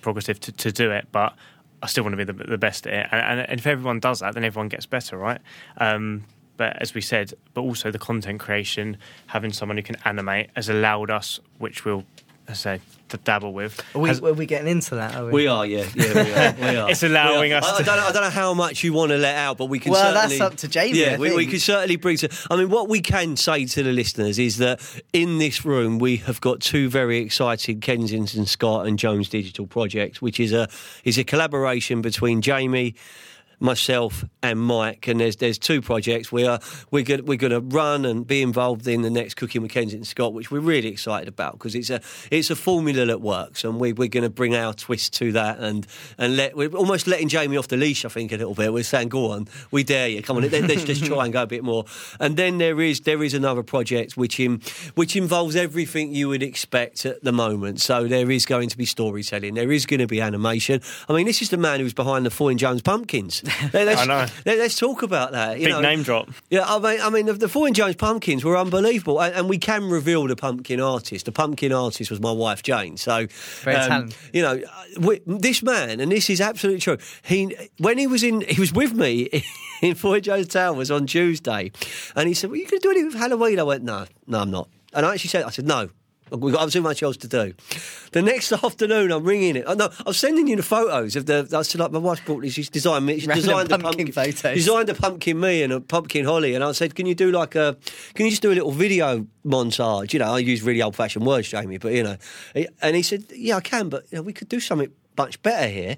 prerogative 0.00 0.40
to, 0.40 0.52
to 0.52 0.72
do 0.72 0.90
it. 0.90 1.06
But 1.12 1.34
I 1.82 1.86
still 1.86 2.04
want 2.04 2.14
to 2.14 2.24
be 2.24 2.24
the, 2.24 2.44
the 2.44 2.58
best 2.58 2.86
at 2.86 2.92
it, 2.92 3.08
and, 3.12 3.40
and 3.40 3.60
if 3.60 3.66
everyone 3.66 4.00
does 4.00 4.20
that, 4.20 4.34
then 4.34 4.44
everyone 4.44 4.68
gets 4.68 4.86
better, 4.86 5.16
right? 5.16 5.40
Um, 5.76 6.24
but 6.56 6.76
as 6.82 6.92
we 6.92 7.00
said, 7.00 7.32
but 7.54 7.62
also 7.62 7.90
the 7.90 7.98
content 8.00 8.40
creation, 8.40 8.98
having 9.28 9.52
someone 9.52 9.76
who 9.76 9.82
can 9.82 9.96
animate 10.04 10.50
has 10.56 10.68
allowed 10.68 11.10
us, 11.10 11.40
which 11.58 11.84
we'll 11.84 12.04
say 12.54 12.80
to 13.08 13.16
dabble 13.16 13.52
with. 13.52 13.80
Are 13.94 14.00
we, 14.00 14.08
has- 14.10 14.20
are 14.20 14.32
we 14.34 14.44
getting 14.46 14.68
into 14.68 14.94
that? 14.96 15.14
Are 15.14 15.24
we? 15.26 15.32
We 15.32 15.46
are, 15.46 15.64
yeah, 15.64 15.86
yeah, 15.94 16.12
we 16.14 16.32
are. 16.32 16.72
We 16.72 16.76
are. 16.78 16.90
It's 16.90 17.02
allowing 17.02 17.50
We 17.50 17.52
are. 17.54 17.58
us 17.58 17.64
I, 17.66 17.76
I 17.76 17.82
don't 17.82 17.96
know, 17.96 18.02
I 18.06 18.12
don't 18.12 18.22
know 18.22 18.30
how 18.30 18.54
much 18.54 18.84
you 18.84 18.92
want 18.92 19.10
to 19.12 19.16
let 19.18 19.34
out, 19.36 19.56
but 19.58 19.66
we 19.66 19.78
can. 19.78 19.92
Well, 19.92 20.12
that's 20.12 20.32
certainly, 20.32 20.40
up 20.52 20.56
to 20.58 20.68
Jamie, 20.68 20.98
Yeah, 20.98 21.12
I 21.14 21.16
we, 21.16 21.34
we 21.34 21.46
can 21.46 21.58
certainly 21.58 21.96
bring 21.96 22.16
to. 22.18 22.28
I 22.50 22.56
mean, 22.56 22.68
what 22.70 22.88
we 22.88 23.00
can 23.00 23.36
say 23.36 23.64
to 23.64 23.82
the 23.82 23.92
listeners 23.92 24.38
is 24.38 24.58
that 24.58 24.80
in 25.12 25.38
this 25.38 25.64
room 25.64 25.98
we 25.98 26.16
have 26.18 26.40
got 26.40 26.60
two 26.60 26.88
very 26.90 27.18
exciting 27.18 27.80
Kensington 27.80 28.46
Scott 28.46 28.86
and 28.86 28.98
Jones 28.98 29.28
Digital 29.28 29.66
projects, 29.66 30.20
which 30.20 30.38
is 30.38 30.52
a 30.52 30.68
is 31.04 31.16
a 31.18 31.24
collaboration 31.24 32.02
between 32.02 32.42
Jamie. 32.42 32.94
Myself 33.60 34.24
and 34.42 34.60
Mike, 34.60 35.08
and 35.08 35.20
there's 35.20 35.36
there's 35.36 35.58
two 35.58 35.82
projects 35.82 36.30
we 36.30 36.46
are 36.46 36.60
we're 36.90 37.02
going 37.02 37.24
we're 37.24 37.36
going 37.36 37.52
to 37.52 37.60
run 37.60 38.04
and 38.04 38.26
be 38.26 38.40
involved 38.40 38.86
in 38.86 39.02
the 39.02 39.10
next 39.10 39.34
Cooking 39.34 39.62
with 39.62 39.72
Kensington 39.72 40.04
Scott, 40.04 40.32
which 40.32 40.50
we're 40.50 40.60
really 40.60 40.88
excited 40.88 41.28
about 41.28 41.52
because 41.52 41.74
it's 41.74 41.90
a 41.90 42.00
it's 42.30 42.50
a 42.50 42.56
formula 42.56 43.06
that 43.06 43.20
works, 43.20 43.64
and 43.64 43.80
we 43.80 43.92
we're 43.92 44.08
going 44.08 44.22
to 44.22 44.30
bring 44.30 44.54
our 44.54 44.72
twist 44.74 45.12
to 45.14 45.32
that 45.32 45.58
and 45.58 45.86
and 46.18 46.36
let 46.36 46.56
we're 46.56 46.70
almost 46.70 47.06
letting 47.06 47.28
Jamie 47.28 47.56
off 47.56 47.68
the 47.68 47.76
leash, 47.76 48.04
I 48.04 48.08
think 48.08 48.32
a 48.32 48.36
little 48.36 48.54
bit. 48.54 48.72
We're 48.72 48.84
saying, 48.84 49.08
go 49.08 49.32
on, 49.32 49.48
we 49.70 49.82
dare 49.82 50.08
you, 50.08 50.22
come 50.22 50.36
on, 50.36 50.48
let, 50.48 50.62
let's 50.62 50.84
just 50.84 51.04
try 51.04 51.24
and 51.24 51.32
go 51.32 51.42
a 51.42 51.46
bit 51.46 51.64
more. 51.64 51.84
And 52.20 52.36
then 52.36 52.58
there 52.58 52.80
is 52.80 53.00
there 53.00 53.22
is 53.22 53.34
another 53.34 53.62
project 53.62 54.16
which 54.16 54.38
in 54.38 54.60
which 54.94 55.16
involves 55.16 55.56
everything 55.56 56.14
you 56.14 56.28
would 56.28 56.42
expect 56.42 57.04
at 57.04 57.22
the 57.24 57.32
moment. 57.32 57.80
So 57.80 58.06
there 58.06 58.30
is 58.30 58.46
going 58.46 58.68
to 58.68 58.78
be 58.78 58.84
storytelling, 58.84 59.54
there 59.54 59.72
is 59.72 59.84
going 59.86 60.00
to 60.00 60.06
be 60.06 60.20
animation. 60.20 60.80
I 61.08 61.12
mean, 61.12 61.26
this 61.26 61.42
is 61.42 61.50
the 61.50 61.56
man 61.56 61.80
who's 61.80 61.94
behind 61.94 62.24
the 62.24 62.30
Foy 62.30 62.50
and 62.50 62.58
Jones 62.58 62.82
Pumpkins. 62.82 63.42
Let's, 63.72 64.00
I 64.00 64.04
know. 64.04 64.26
Let, 64.46 64.58
us 64.58 64.76
talk 64.76 65.02
about 65.02 65.32
that. 65.32 65.58
You 65.58 65.66
Big 65.66 65.74
know. 65.74 65.80
name 65.80 66.02
drop. 66.02 66.28
Yeah, 66.50 66.64
I 66.66 66.78
mean, 66.78 67.00
I 67.00 67.10
mean, 67.10 67.26
the, 67.26 67.32
the 67.34 67.48
Foy 67.48 67.66
and 67.66 67.76
Jones 67.76 67.96
pumpkins 67.96 68.44
were 68.44 68.56
unbelievable, 68.56 69.20
and, 69.20 69.34
and 69.34 69.48
we 69.48 69.58
can 69.58 69.88
reveal 69.88 70.26
the 70.26 70.36
pumpkin 70.36 70.80
artist. 70.80 71.24
The 71.26 71.32
pumpkin 71.32 71.72
artist 71.72 72.10
was 72.10 72.20
my 72.20 72.32
wife 72.32 72.62
Jane. 72.62 72.96
So, 72.96 73.26
Very 73.62 73.76
um, 73.76 73.88
talented. 73.88 74.16
you 74.32 74.42
know, 74.42 74.60
we, 75.00 75.20
this 75.26 75.62
man, 75.62 76.00
and 76.00 76.10
this 76.12 76.30
is 76.30 76.40
absolutely 76.40 76.80
true. 76.80 76.98
He, 77.22 77.54
when 77.78 77.98
he 77.98 78.06
was 78.06 78.22
in, 78.22 78.42
he 78.42 78.60
was 78.60 78.72
with 78.72 78.92
me 78.94 79.44
in 79.82 79.94
Foy 79.94 80.20
Jones 80.20 80.48
Towers 80.48 80.90
on 80.90 81.06
Tuesday, 81.06 81.72
and 82.16 82.28
he 82.28 82.34
said, 82.34 82.50
"Well, 82.50 82.58
you 82.58 82.66
going 82.66 82.80
to 82.80 82.86
do 82.86 82.90
anything 82.90 83.08
with 83.08 83.16
Halloween?" 83.16 83.58
I 83.58 83.62
went, 83.64 83.84
"No, 83.84 84.06
no, 84.26 84.40
I'm 84.40 84.50
not." 84.50 84.68
And 84.92 85.04
I 85.04 85.14
actually 85.14 85.28
said, 85.28 85.44
"I 85.44 85.50
said 85.50 85.66
no." 85.66 85.90
We've 86.30 86.54
got 86.54 86.70
too 86.70 86.82
much 86.82 87.02
else 87.02 87.16
to 87.18 87.28
do. 87.28 87.54
The 88.12 88.22
next 88.22 88.52
afternoon, 88.52 89.12
I'm 89.12 89.24
ringing 89.24 89.56
it. 89.56 89.64
Oh, 89.66 89.74
no, 89.74 89.90
I'm 90.06 90.12
sending 90.12 90.48
you 90.48 90.56
the 90.56 90.62
photos 90.62 91.16
of 91.16 91.26
the. 91.26 91.48
I 91.54 91.62
said, 91.62 91.80
like, 91.80 91.92
my 91.92 91.98
wife 91.98 92.24
brought 92.24 92.42
this. 92.42 92.54
She's 92.54 92.70
designed 92.70 93.06
me. 93.06 93.18
She's 93.18 93.28
Random 93.28 93.44
designed 93.44 93.68
the 93.68 93.78
pumpkin 93.78 94.12
photos. 94.12 94.54
Designed 94.54 94.88
a 94.88 94.94
pumpkin 94.94 95.40
me 95.40 95.62
and 95.62 95.72
a 95.72 95.80
pumpkin 95.80 96.24
Holly, 96.24 96.54
and 96.54 96.64
I 96.64 96.72
said, 96.72 96.94
"Can 96.94 97.06
you 97.06 97.14
do 97.14 97.30
like 97.30 97.54
a? 97.54 97.76
Can 98.14 98.26
you 98.26 98.30
just 98.30 98.42
do 98.42 98.50
a 98.50 98.54
little 98.54 98.72
video 98.72 99.26
montage? 99.44 100.12
You 100.12 100.18
know, 100.18 100.32
I 100.32 100.38
use 100.38 100.62
really 100.62 100.82
old-fashioned 100.82 101.24
words, 101.24 101.48
Jamie, 101.48 101.78
but 101.78 101.92
you 101.92 102.02
know." 102.02 102.16
And 102.82 102.96
he 102.96 103.02
said, 103.02 103.24
"Yeah, 103.34 103.56
I 103.56 103.60
can, 103.60 103.88
but 103.88 104.04
you 104.10 104.16
know, 104.16 104.22
we 104.22 104.32
could 104.32 104.48
do 104.48 104.60
something." 104.60 104.90
Much 105.18 105.42
better 105.42 105.68
here, 105.68 105.96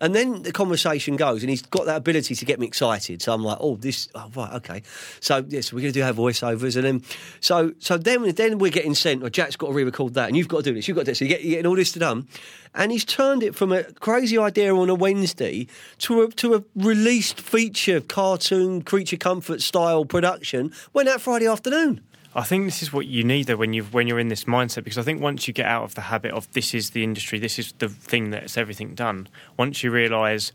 and 0.00 0.14
then 0.14 0.42
the 0.42 0.50
conversation 0.52 1.16
goes, 1.16 1.42
and 1.42 1.50
he's 1.50 1.62
got 1.62 1.86
that 1.86 1.96
ability 1.96 2.34
to 2.34 2.44
get 2.44 2.58
me 2.58 2.66
excited. 2.66 3.22
So 3.22 3.32
I'm 3.32 3.44
like, 3.44 3.58
"Oh, 3.60 3.76
this, 3.76 4.08
oh, 4.14 4.28
right, 4.34 4.52
okay." 4.54 4.82
So 5.20 5.44
yes, 5.48 5.72
we're 5.72 5.80
going 5.80 5.92
to 5.92 6.00
do 6.00 6.04
our 6.04 6.12
voiceovers, 6.12 6.74
and 6.74 6.84
then 6.84 7.02
so 7.40 7.72
so 7.78 7.96
then 7.96 8.28
then 8.32 8.58
we're 8.58 8.72
getting 8.72 8.94
sent. 8.94 9.22
Or 9.22 9.30
Jack's 9.30 9.54
got 9.54 9.68
to 9.68 9.72
re-record 9.72 10.14
that, 10.14 10.26
and 10.26 10.36
you've 10.36 10.48
got 10.48 10.58
to 10.58 10.62
do 10.64 10.74
this. 10.74 10.88
You've 10.88 10.96
got 10.96 11.02
to 11.02 11.12
this. 11.12 11.20
So 11.20 11.24
you 11.24 11.28
get, 11.28 11.42
you're 11.42 11.52
getting 11.52 11.66
all 11.66 11.76
this 11.76 11.92
done, 11.92 12.26
and 12.74 12.90
he's 12.90 13.04
turned 13.04 13.44
it 13.44 13.54
from 13.54 13.70
a 13.70 13.84
crazy 13.84 14.36
idea 14.36 14.74
on 14.74 14.90
a 14.90 14.94
Wednesday 14.94 15.68
to 15.98 16.22
a 16.22 16.28
to 16.32 16.56
a 16.56 16.64
released 16.74 17.40
feature 17.40 18.00
cartoon 18.00 18.82
creature 18.82 19.16
comfort 19.16 19.62
style 19.62 20.04
production. 20.04 20.72
Went 20.92 21.08
out 21.08 21.20
Friday 21.20 21.46
afternoon. 21.46 22.00
I 22.36 22.42
think 22.42 22.66
this 22.66 22.82
is 22.82 22.92
what 22.92 23.06
you 23.06 23.24
need 23.24 23.46
though 23.46 23.56
when 23.56 23.72
you 23.72 23.84
when 23.84 24.06
you're 24.06 24.18
in 24.18 24.28
this 24.28 24.44
mindset 24.44 24.84
because 24.84 24.98
I 24.98 25.02
think 25.02 25.22
once 25.22 25.48
you 25.48 25.54
get 25.54 25.64
out 25.64 25.84
of 25.84 25.94
the 25.94 26.02
habit 26.02 26.32
of 26.32 26.52
this 26.52 26.74
is 26.74 26.90
the 26.90 27.02
industry, 27.02 27.38
this 27.38 27.58
is 27.58 27.72
the 27.78 27.88
thing 27.88 28.28
that's 28.28 28.58
everything 28.58 28.94
done. 28.94 29.28
Once 29.56 29.82
you 29.82 29.90
realise 29.90 30.52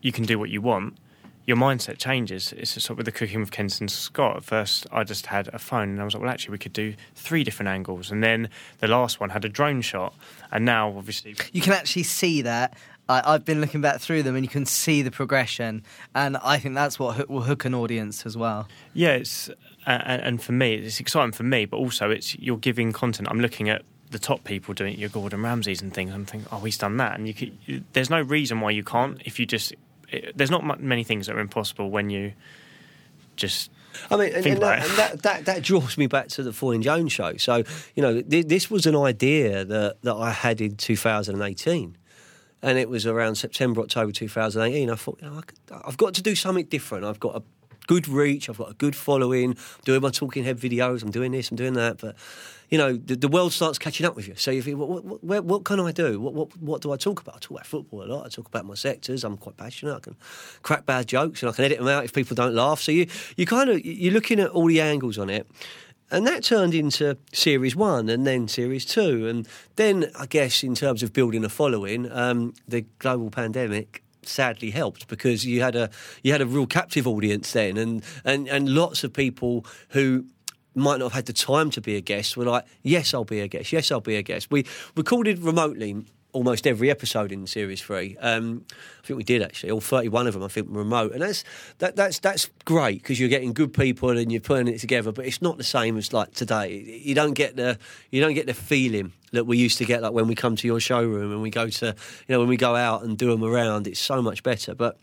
you 0.00 0.12
can 0.12 0.24
do 0.24 0.38
what 0.38 0.48
you 0.48 0.62
want, 0.62 0.96
your 1.44 1.56
mindset 1.56 1.98
changes. 1.98 2.52
It's 2.52 2.70
sort 2.70 2.90
of 2.90 2.96
with 2.98 3.06
the 3.06 3.12
cooking 3.12 3.40
with 3.40 3.50
Kensington 3.50 3.88
Scott. 3.88 4.36
At 4.36 4.44
first, 4.44 4.86
I 4.92 5.02
just 5.02 5.26
had 5.26 5.48
a 5.48 5.58
phone 5.58 5.88
and 5.88 6.00
I 6.00 6.04
was 6.04 6.14
like, 6.14 6.22
well, 6.22 6.30
actually, 6.30 6.52
we 6.52 6.58
could 6.58 6.72
do 6.72 6.94
three 7.16 7.42
different 7.42 7.68
angles. 7.68 8.12
And 8.12 8.22
then 8.22 8.48
the 8.78 8.86
last 8.86 9.18
one 9.18 9.30
had 9.30 9.44
a 9.44 9.48
drone 9.48 9.80
shot, 9.80 10.14
and 10.52 10.64
now 10.64 10.96
obviously 10.96 11.34
you 11.52 11.60
can 11.60 11.72
actually 11.72 12.04
see 12.04 12.42
that. 12.42 12.76
I, 13.08 13.34
I've 13.34 13.44
been 13.44 13.60
looking 13.60 13.80
back 13.80 14.00
through 14.00 14.22
them, 14.22 14.36
and 14.36 14.44
you 14.44 14.50
can 14.50 14.66
see 14.66 15.02
the 15.02 15.10
progression. 15.10 15.82
And 16.14 16.36
I 16.36 16.58
think 16.58 16.74
that's 16.74 16.98
what 16.98 17.28
will 17.28 17.42
hook 17.42 17.64
an 17.64 17.74
audience 17.74 18.26
as 18.26 18.36
well. 18.36 18.68
Yeah, 18.92 19.14
it's 19.14 19.50
and, 19.88 20.22
and 20.22 20.42
for 20.42 20.52
me, 20.52 20.74
it's 20.74 21.00
exciting 21.00 21.32
for 21.32 21.44
me, 21.44 21.64
but 21.64 21.78
also 21.78 22.10
it's 22.10 22.38
you're 22.38 22.58
giving 22.58 22.92
content. 22.92 23.28
I'm 23.30 23.40
looking 23.40 23.68
at 23.68 23.82
the 24.10 24.18
top 24.18 24.44
people 24.44 24.74
doing 24.74 24.94
it, 24.94 24.98
your 24.98 25.08
Gordon 25.08 25.40
Ramsays 25.40 25.82
and 25.82 25.92
things. 25.92 26.12
I'm 26.12 26.24
thinking, 26.24 26.48
oh, 26.52 26.60
he's 26.60 26.78
done 26.78 26.96
that, 26.98 27.18
and 27.18 27.26
you 27.26 27.34
could, 27.34 27.84
there's 27.92 28.10
no 28.10 28.20
reason 28.20 28.60
why 28.60 28.70
you 28.70 28.84
can't 28.84 29.20
if 29.24 29.38
you 29.38 29.46
just. 29.46 29.74
It, 30.10 30.36
there's 30.36 30.50
not 30.50 30.80
many 30.80 31.04
things 31.04 31.26
that 31.26 31.36
are 31.36 31.40
impossible 31.40 31.90
when 31.90 32.10
you 32.10 32.32
just. 33.36 33.70
I 34.10 34.16
mean, 34.16 34.32
and, 34.34 34.46
and, 34.46 34.62
that, 34.62 34.82
and 34.82 34.98
that, 34.98 35.22
that 35.22 35.44
that 35.46 35.62
draws 35.62 35.98
me 35.98 36.06
back 36.06 36.28
to 36.28 36.42
the 36.42 36.52
Foy 36.52 36.72
and 36.72 36.82
Jones 36.82 37.12
show. 37.12 37.36
So 37.36 37.64
you 37.94 38.02
know, 38.02 38.20
th- 38.20 38.46
this 38.46 38.70
was 38.70 38.86
an 38.86 38.96
idea 38.96 39.64
that 39.64 40.02
that 40.02 40.14
I 40.14 40.30
had 40.30 40.60
in 40.60 40.76
2018. 40.76 41.96
And 42.60 42.76
it 42.76 42.88
was 42.88 43.06
around 43.06 43.36
September, 43.36 43.82
October 43.82 44.10
2018. 44.10 44.90
I 44.90 44.94
thought, 44.96 45.20
you 45.22 45.30
know, 45.30 45.38
I 45.38 45.42
could, 45.42 45.58
I've 45.70 45.96
got 45.96 46.14
to 46.14 46.22
do 46.22 46.34
something 46.34 46.64
different. 46.64 47.04
I've 47.04 47.20
got 47.20 47.34
to 47.34 47.42
good 47.88 48.06
reach. 48.06 48.48
I've 48.48 48.58
got 48.58 48.70
a 48.70 48.74
good 48.74 48.94
following. 48.94 49.50
I'm 49.50 49.84
doing 49.84 50.00
my 50.00 50.10
talking 50.10 50.44
head 50.44 50.58
videos. 50.58 51.02
I'm 51.02 51.10
doing 51.10 51.32
this. 51.32 51.50
I'm 51.50 51.56
doing 51.56 51.74
that. 51.74 51.98
But 51.98 52.14
you 52.70 52.76
know, 52.76 52.96
the, 52.96 53.16
the 53.16 53.28
world 53.28 53.52
starts 53.52 53.78
catching 53.78 54.04
up 54.04 54.14
with 54.14 54.28
you. 54.28 54.34
So 54.36 54.50
you 54.50 54.60
think, 54.60 54.78
what, 54.78 55.04
what, 55.04 55.24
what, 55.24 55.44
what 55.44 55.64
can 55.64 55.80
I 55.80 55.90
do? 55.90 56.20
What, 56.20 56.34
what, 56.34 56.56
what 56.58 56.82
do 56.82 56.92
I 56.92 56.98
talk 56.98 57.20
about? 57.20 57.36
I 57.36 57.38
talk 57.38 57.50
about 57.52 57.66
football 57.66 58.04
a 58.04 58.04
lot. 58.04 58.26
I 58.26 58.28
talk 58.28 58.46
about 58.46 58.66
my 58.66 58.74
sectors. 58.74 59.24
I'm 59.24 59.38
quite 59.38 59.56
passionate. 59.56 59.96
I 59.96 60.00
can 60.00 60.16
crack 60.62 60.84
bad 60.84 61.08
jokes 61.08 61.42
and 61.42 61.50
I 61.50 61.54
can 61.54 61.64
edit 61.64 61.78
them 61.78 61.88
out 61.88 62.04
if 62.04 62.12
people 62.12 62.34
don't 62.34 62.54
laugh. 62.54 62.80
So 62.80 62.92
you, 62.92 63.06
you 63.36 63.46
kind 63.46 63.70
of 63.70 63.84
you're 63.84 64.12
looking 64.12 64.38
at 64.38 64.50
all 64.50 64.66
the 64.66 64.82
angles 64.82 65.18
on 65.18 65.30
it. 65.30 65.48
And 66.10 66.26
that 66.26 66.42
turned 66.42 66.74
into 66.74 67.16
series 67.32 67.76
one 67.76 68.08
and 68.08 68.26
then 68.26 68.48
series 68.48 68.84
two. 68.84 69.28
And 69.28 69.48
then, 69.76 70.10
I 70.18 70.26
guess, 70.26 70.62
in 70.62 70.74
terms 70.74 71.02
of 71.02 71.12
building 71.12 71.44
a 71.44 71.50
following, 71.50 72.10
um, 72.12 72.54
the 72.66 72.82
global 72.98 73.30
pandemic 73.30 74.02
sadly 74.28 74.70
helped 74.70 75.08
because 75.08 75.44
you 75.44 75.60
had 75.60 75.74
a 75.74 75.90
you 76.22 76.32
had 76.32 76.40
a 76.40 76.46
real 76.46 76.66
captive 76.66 77.06
audience 77.06 77.52
then 77.52 77.76
and 77.76 78.02
and 78.24 78.48
and 78.48 78.68
lots 78.68 79.04
of 79.04 79.12
people 79.12 79.64
who 79.90 80.24
might 80.74 80.98
not 80.98 81.06
have 81.06 81.12
had 81.12 81.26
the 81.26 81.32
time 81.32 81.70
to 81.70 81.80
be 81.80 81.96
a 81.96 82.00
guest 82.00 82.36
were 82.36 82.44
like, 82.44 82.64
yes, 82.82 83.12
I'll 83.12 83.24
be 83.24 83.40
a 83.40 83.48
guest. 83.48 83.72
Yes, 83.72 83.90
I'll 83.90 84.00
be 84.00 84.16
a 84.16 84.22
guest. 84.22 84.50
We 84.50 84.64
recorded 84.94 85.40
remotely 85.40 86.04
almost 86.32 86.66
every 86.66 86.90
episode 86.90 87.32
in 87.32 87.46
series 87.46 87.80
three. 87.80 88.16
Um, 88.20 88.64
I 89.02 89.06
think 89.06 89.16
we 89.16 89.24
did 89.24 89.42
actually, 89.42 89.70
all 89.70 89.80
thirty-one 89.80 90.26
of 90.26 90.34
them. 90.34 90.42
I 90.42 90.48
think 90.48 90.68
remote, 90.70 91.12
and 91.12 91.22
that's 91.22 91.44
that, 91.78 91.96
that's 91.96 92.18
that's 92.18 92.50
great 92.64 93.02
because 93.02 93.18
you're 93.18 93.28
getting 93.28 93.52
good 93.52 93.72
people 93.72 94.10
and 94.10 94.30
you're 94.30 94.40
putting 94.40 94.68
it 94.68 94.78
together. 94.78 95.12
But 95.12 95.26
it's 95.26 95.42
not 95.42 95.56
the 95.56 95.64
same 95.64 95.96
as 95.96 96.12
like 96.12 96.32
today. 96.32 97.00
You 97.02 97.14
don't 97.14 97.34
get 97.34 97.56
the 97.56 97.78
you 98.10 98.20
don't 98.20 98.34
get 98.34 98.46
the 98.46 98.54
feeling 98.54 99.12
that 99.32 99.44
we 99.44 99.58
used 99.58 99.78
to 99.78 99.84
get 99.84 100.02
like 100.02 100.12
when 100.12 100.26
we 100.26 100.34
come 100.34 100.56
to 100.56 100.66
your 100.66 100.80
showroom 100.80 101.32
and 101.32 101.42
we 101.42 101.50
go 101.50 101.68
to 101.68 101.86
you 101.86 101.94
know 102.28 102.40
when 102.40 102.48
we 102.48 102.56
go 102.56 102.76
out 102.76 103.02
and 103.02 103.16
do 103.16 103.30
them 103.30 103.44
around. 103.44 103.86
It's 103.86 104.00
so 104.00 104.22
much 104.22 104.42
better, 104.42 104.74
but. 104.74 104.98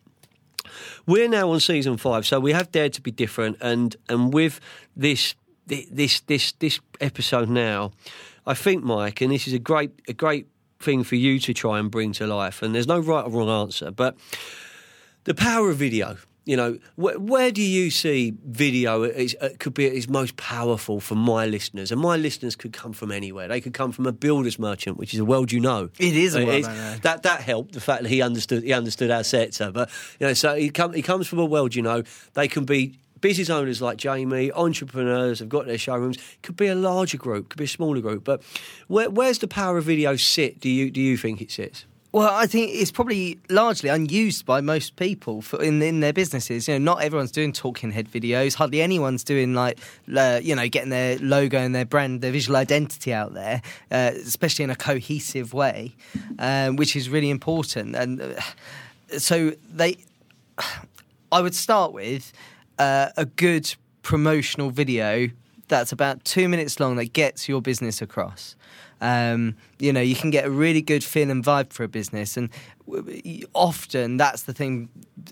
We're 1.06 1.30
now 1.30 1.52
on 1.52 1.60
season 1.60 1.98
five, 1.98 2.26
so 2.26 2.40
we 2.40 2.52
have 2.52 2.72
dared 2.72 2.94
to 2.94 3.02
be 3.02 3.12
different, 3.12 3.58
and 3.62 3.96
and 4.10 4.34
with 4.34 4.60
this 4.96 5.36
this 5.68 6.22
this 6.22 6.54
this 6.54 6.80
episode 7.00 7.50
now, 7.50 7.92
I 8.46 8.56
think, 8.56 8.84
Mike, 8.84 9.22
and 9.22 9.32
this 9.32 9.48
is 9.48 9.54
a 9.54 9.60
great 9.60 9.92
a 10.08 10.14
great 10.14 10.48
thing 10.86 11.04
for 11.04 11.16
you 11.16 11.40
to 11.40 11.54
try 11.54 11.80
and 11.80 11.92
bring 11.92 12.14
to 12.14 12.28
life. 12.28 12.62
And 12.62 12.74
there's 12.74 12.88
no 12.88 13.00
right 13.00 13.26
or 13.26 13.30
wrong 13.32 13.50
answer, 13.64 13.92
but 13.92 14.16
the 15.26 15.34
power 15.34 15.70
of 15.70 15.78
video. 15.78 16.18
You 16.48 16.56
know, 16.58 16.74
wh- 16.96 17.20
where 17.20 17.52
do 17.52 17.64
you 17.64 17.90
see 17.90 18.32
video 18.46 19.02
is, 19.02 19.36
uh, 19.42 19.50
could 19.58 19.74
be 19.74 19.86
its 19.86 20.08
most 20.08 20.38
powerful 20.38 21.00
for 21.00 21.16
my 21.16 21.48
listeners? 21.48 21.92
And 21.92 22.00
my 22.00 22.18
listeners 22.18 22.56
could 22.56 22.72
come 22.72 22.94
from 22.94 23.12
anywhere. 23.12 23.48
They 23.48 23.60
could 23.62 23.74
come 23.74 23.92
from 23.92 24.06
a 24.06 24.12
builder's 24.12 24.60
merchant, 24.60 24.98
which 24.98 25.12
is 25.16 25.20
a 25.20 25.26
world 25.26 25.52
you 25.52 25.60
know. 25.60 25.90
It 25.98 26.16
is 26.16 26.36
a 26.36 26.46
world 26.46 26.60
it's- 26.60 26.68
I 26.68 26.76
know. 26.76 26.98
That 27.02 27.24
that 27.24 27.42
helped 27.42 27.72
the 27.74 27.82
fact 27.82 28.04
that 28.04 28.10
he 28.10 28.22
understood 28.22 28.62
he 28.62 28.74
understood 28.74 29.10
our 29.10 29.24
sector. 29.24 29.72
But 29.72 29.90
you 30.20 30.28
know, 30.28 30.34
so 30.34 30.54
he 30.56 30.70
come, 30.70 30.94
he 30.94 31.02
comes 31.02 31.26
from 31.26 31.40
a 31.40 31.46
world 31.46 31.74
you 31.74 31.82
know. 31.82 32.04
They 32.36 32.48
can 32.48 32.64
be 32.64 33.00
business 33.26 33.50
owners 33.50 33.82
like 33.82 33.98
Jamie, 33.98 34.52
entrepreneurs 34.52 35.40
have 35.40 35.50
got 35.50 35.66
their 35.66 35.80
showrooms. 35.80 36.16
Could 36.44 36.56
be 36.56 36.68
a 36.68 36.76
larger 36.76 37.18
group, 37.18 37.50
could 37.50 37.58
be 37.58 37.64
a 37.64 37.68
smaller 37.68 38.00
group. 38.00 38.24
But 38.24 38.44
where, 38.88 39.10
where's 39.10 39.40
the 39.40 39.48
power 39.48 39.80
of 39.80 39.86
video 39.86 40.16
sit? 40.16 40.60
Do 40.60 40.70
you 40.70 40.92
do 40.92 41.02
you 41.02 41.18
think 41.18 41.42
it 41.42 41.50
sits? 41.50 41.86
Well, 42.12 42.32
I 42.32 42.46
think 42.46 42.70
it's 42.76 42.92
probably 42.92 43.40
largely 43.50 43.90
unused 43.90 44.46
by 44.46 44.62
most 44.62 44.96
people 44.96 45.42
for, 45.42 45.60
in 45.60 45.82
in 45.82 46.02
their 46.02 46.14
businesses. 46.14 46.68
You 46.68 46.76
know, 46.76 46.94
not 46.94 47.02
everyone's 47.02 47.32
doing 47.32 47.52
talking 47.52 47.90
head 47.90 48.08
videos. 48.12 48.54
Hardly 48.54 48.80
anyone's 48.80 49.24
doing 49.24 49.56
like, 49.56 49.80
uh, 50.16 50.40
you 50.44 50.56
know, 50.56 50.68
getting 50.68 50.92
their 50.92 51.18
logo 51.18 51.58
and 51.58 51.74
their 51.74 51.84
brand, 51.84 52.22
their 52.22 52.32
visual 52.32 52.56
identity 52.56 53.12
out 53.12 53.34
there, 53.34 53.64
uh, 53.90 54.12
especially 54.14 54.66
in 54.66 54.70
a 54.70 54.76
cohesive 54.76 55.52
way, 55.52 55.96
um, 56.38 56.76
which 56.76 56.96
is 56.96 57.10
really 57.10 57.32
important. 57.32 57.96
And 57.96 58.22
uh, 58.22 58.40
so 59.18 59.54
they, 59.74 59.98
I 61.32 61.42
would 61.42 61.56
start 61.56 61.92
with 61.92 62.32
uh, 62.80 63.10
a 63.18 63.26
good 63.26 63.76
promotional 64.02 64.70
video 64.70 65.30
that's 65.68 65.92
about 65.92 66.24
two 66.24 66.48
minutes 66.48 66.80
long 66.80 66.96
that 66.98 67.14
gets 67.14 67.50
your 67.50 67.62
business 67.62 68.02
across. 68.02 68.56
Um, 69.02 69.56
you 69.80 69.92
know, 69.92 70.02
you 70.02 70.16
can 70.16 70.30
get 70.30 70.46
a 70.46 70.50
really 70.50 70.82
good 70.82 71.04
feel 71.04 71.30
and 71.30 71.44
vibe 71.44 71.74
for 71.74 71.84
a 71.84 71.88
business, 71.88 72.38
and 72.38 72.50
often 73.54 74.18
that's 74.18 74.44
the 74.44 74.54
thing. 74.54 74.90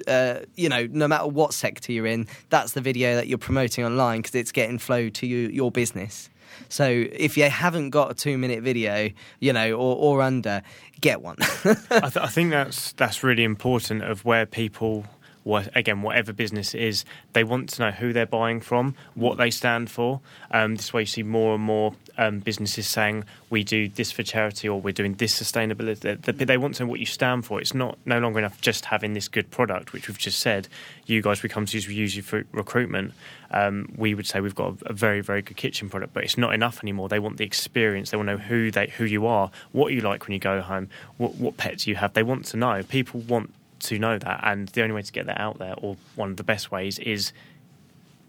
Uh, 0.08 0.39
you 0.56 0.69
know, 0.69 0.88
no 0.91 1.08
matter 1.08 1.27
what 1.27 1.53
sector 1.53 1.91
you're 1.91 2.06
in, 2.06 2.27
that's 2.49 2.73
the 2.73 2.82
video 2.82 3.15
that 3.15 3.27
you're 3.27 3.38
promoting 3.38 3.86
online 3.86 4.21
because 4.21 4.36
it's 4.36 4.51
getting 4.51 4.79
flow 4.79 5.10
to 5.10 5.25
you, 5.25 5.47
your 5.49 5.71
business. 5.71 6.29
So 6.69 6.86
if 6.88 7.38
you 7.38 7.49
haven't 7.49 7.91
got 7.91 8.12
a 8.12 8.13
two 8.13 8.38
minute 8.38 8.63
video, 8.63 9.10
you 9.39 9.53
know, 9.53 9.73
or, 9.73 9.95
or 9.95 10.21
under, 10.21 10.62
get 11.01 11.21
one. 11.21 11.38
I, 11.39 11.73
th- 11.73 12.17
I 12.17 12.27
think 12.27 12.51
that's 12.51 12.91
that's 12.93 13.23
really 13.23 13.43
important 13.43 14.03
of 14.03 14.25
where 14.25 14.45
people 14.45 15.06
what, 15.43 15.69
again 15.75 16.01
whatever 16.01 16.34
business 16.34 16.73
it 16.73 16.82
is 16.82 17.06
they 17.34 17.43
want 17.43 17.69
to 17.69 17.82
know 17.82 17.91
who 17.91 18.13
they're 18.13 18.25
buying 18.25 18.62
from 18.62 18.95
what 19.15 19.38
they 19.38 19.51
stand 19.51 19.89
for. 19.89 20.21
Um, 20.51 20.75
this 20.75 20.93
way 20.93 21.01
you 21.01 21.06
see 21.06 21.23
more 21.23 21.56
and 21.56 21.63
more 21.63 21.93
um, 22.17 22.39
businesses 22.39 22.88
saying 22.88 23.25
we 23.49 23.63
do 23.63 23.89
this 23.89 24.12
for 24.12 24.23
charity 24.23 24.69
or 24.69 24.79
we're 24.79 24.91
doing 24.93 25.15
this 25.15 25.39
sustainability. 25.39 26.21
They, 26.21 26.45
they- 26.45 26.58
want 26.58 26.75
to 26.75 26.84
know 26.84 26.89
what 26.89 26.99
you 26.99 27.06
stand 27.06 27.45
for. 27.45 27.60
It's 27.60 27.73
not 27.73 27.97
no 28.06 28.19
longer 28.19 28.39
enough 28.39 28.62
just 28.62 28.86
having 28.86 29.13
this 29.13 29.27
good 29.27 29.49
product 29.51 29.91
which 29.91 30.08
we've 30.08 30.17
just 30.17 30.39
said. 30.39 30.67
You 31.06 31.21
guys 31.21 31.43
we 31.43 31.49
come 31.49 31.65
to 31.65 31.77
you 31.77 32.21
for 32.21 32.45
recruitment. 32.51 33.13
Um, 33.51 33.91
we 33.97 34.13
would 34.15 34.25
say 34.25 34.39
we've 34.39 34.56
got 34.56 34.82
a, 34.84 34.91
a 34.91 34.93
very 34.93 35.21
very 35.21 35.41
good 35.41 35.58
kitchen 35.58 35.89
product 35.89 36.13
but 36.13 36.23
it's 36.23 36.38
not 36.38 36.53
enough 36.53 36.82
anymore. 36.84 37.10
They 37.10 37.19
want 37.19 37.38
the 37.38 37.43
experience. 37.45 38.12
They 38.12 38.17
want 38.17 38.27
to 38.29 38.34
know 38.38 38.43
who 38.43 38.71
they 38.71 38.88
who 38.88 39.06
you 39.06 39.25
are 39.25 39.51
what 39.71 39.91
you 39.93 40.01
like 40.01 40.25
when 40.25 40.34
you 40.34 40.39
go 40.39 40.62
home 40.62 40.89
what, 41.17 41.36
what 41.36 41.58
pets 41.58 41.86
you 41.88 41.95
have. 41.95 42.13
They 42.13 42.23
want 42.23 42.45
to 42.45 42.58
know. 42.58 42.82
People 42.84 43.19
want 43.21 43.53
to 43.84 44.00
know 44.00 44.17
that 44.17 44.39
and 44.43 44.67
the 44.69 44.82
only 44.82 44.96
way 44.96 45.02
to 45.02 45.12
get 45.12 45.26
that 45.26 45.39
out 45.39 45.60
there 45.60 45.76
or 45.82 45.96
one 46.15 46.32
of 46.32 46.38
the 46.38 46.43
best 46.43 46.72
ways 46.72 47.00
is 47.00 47.34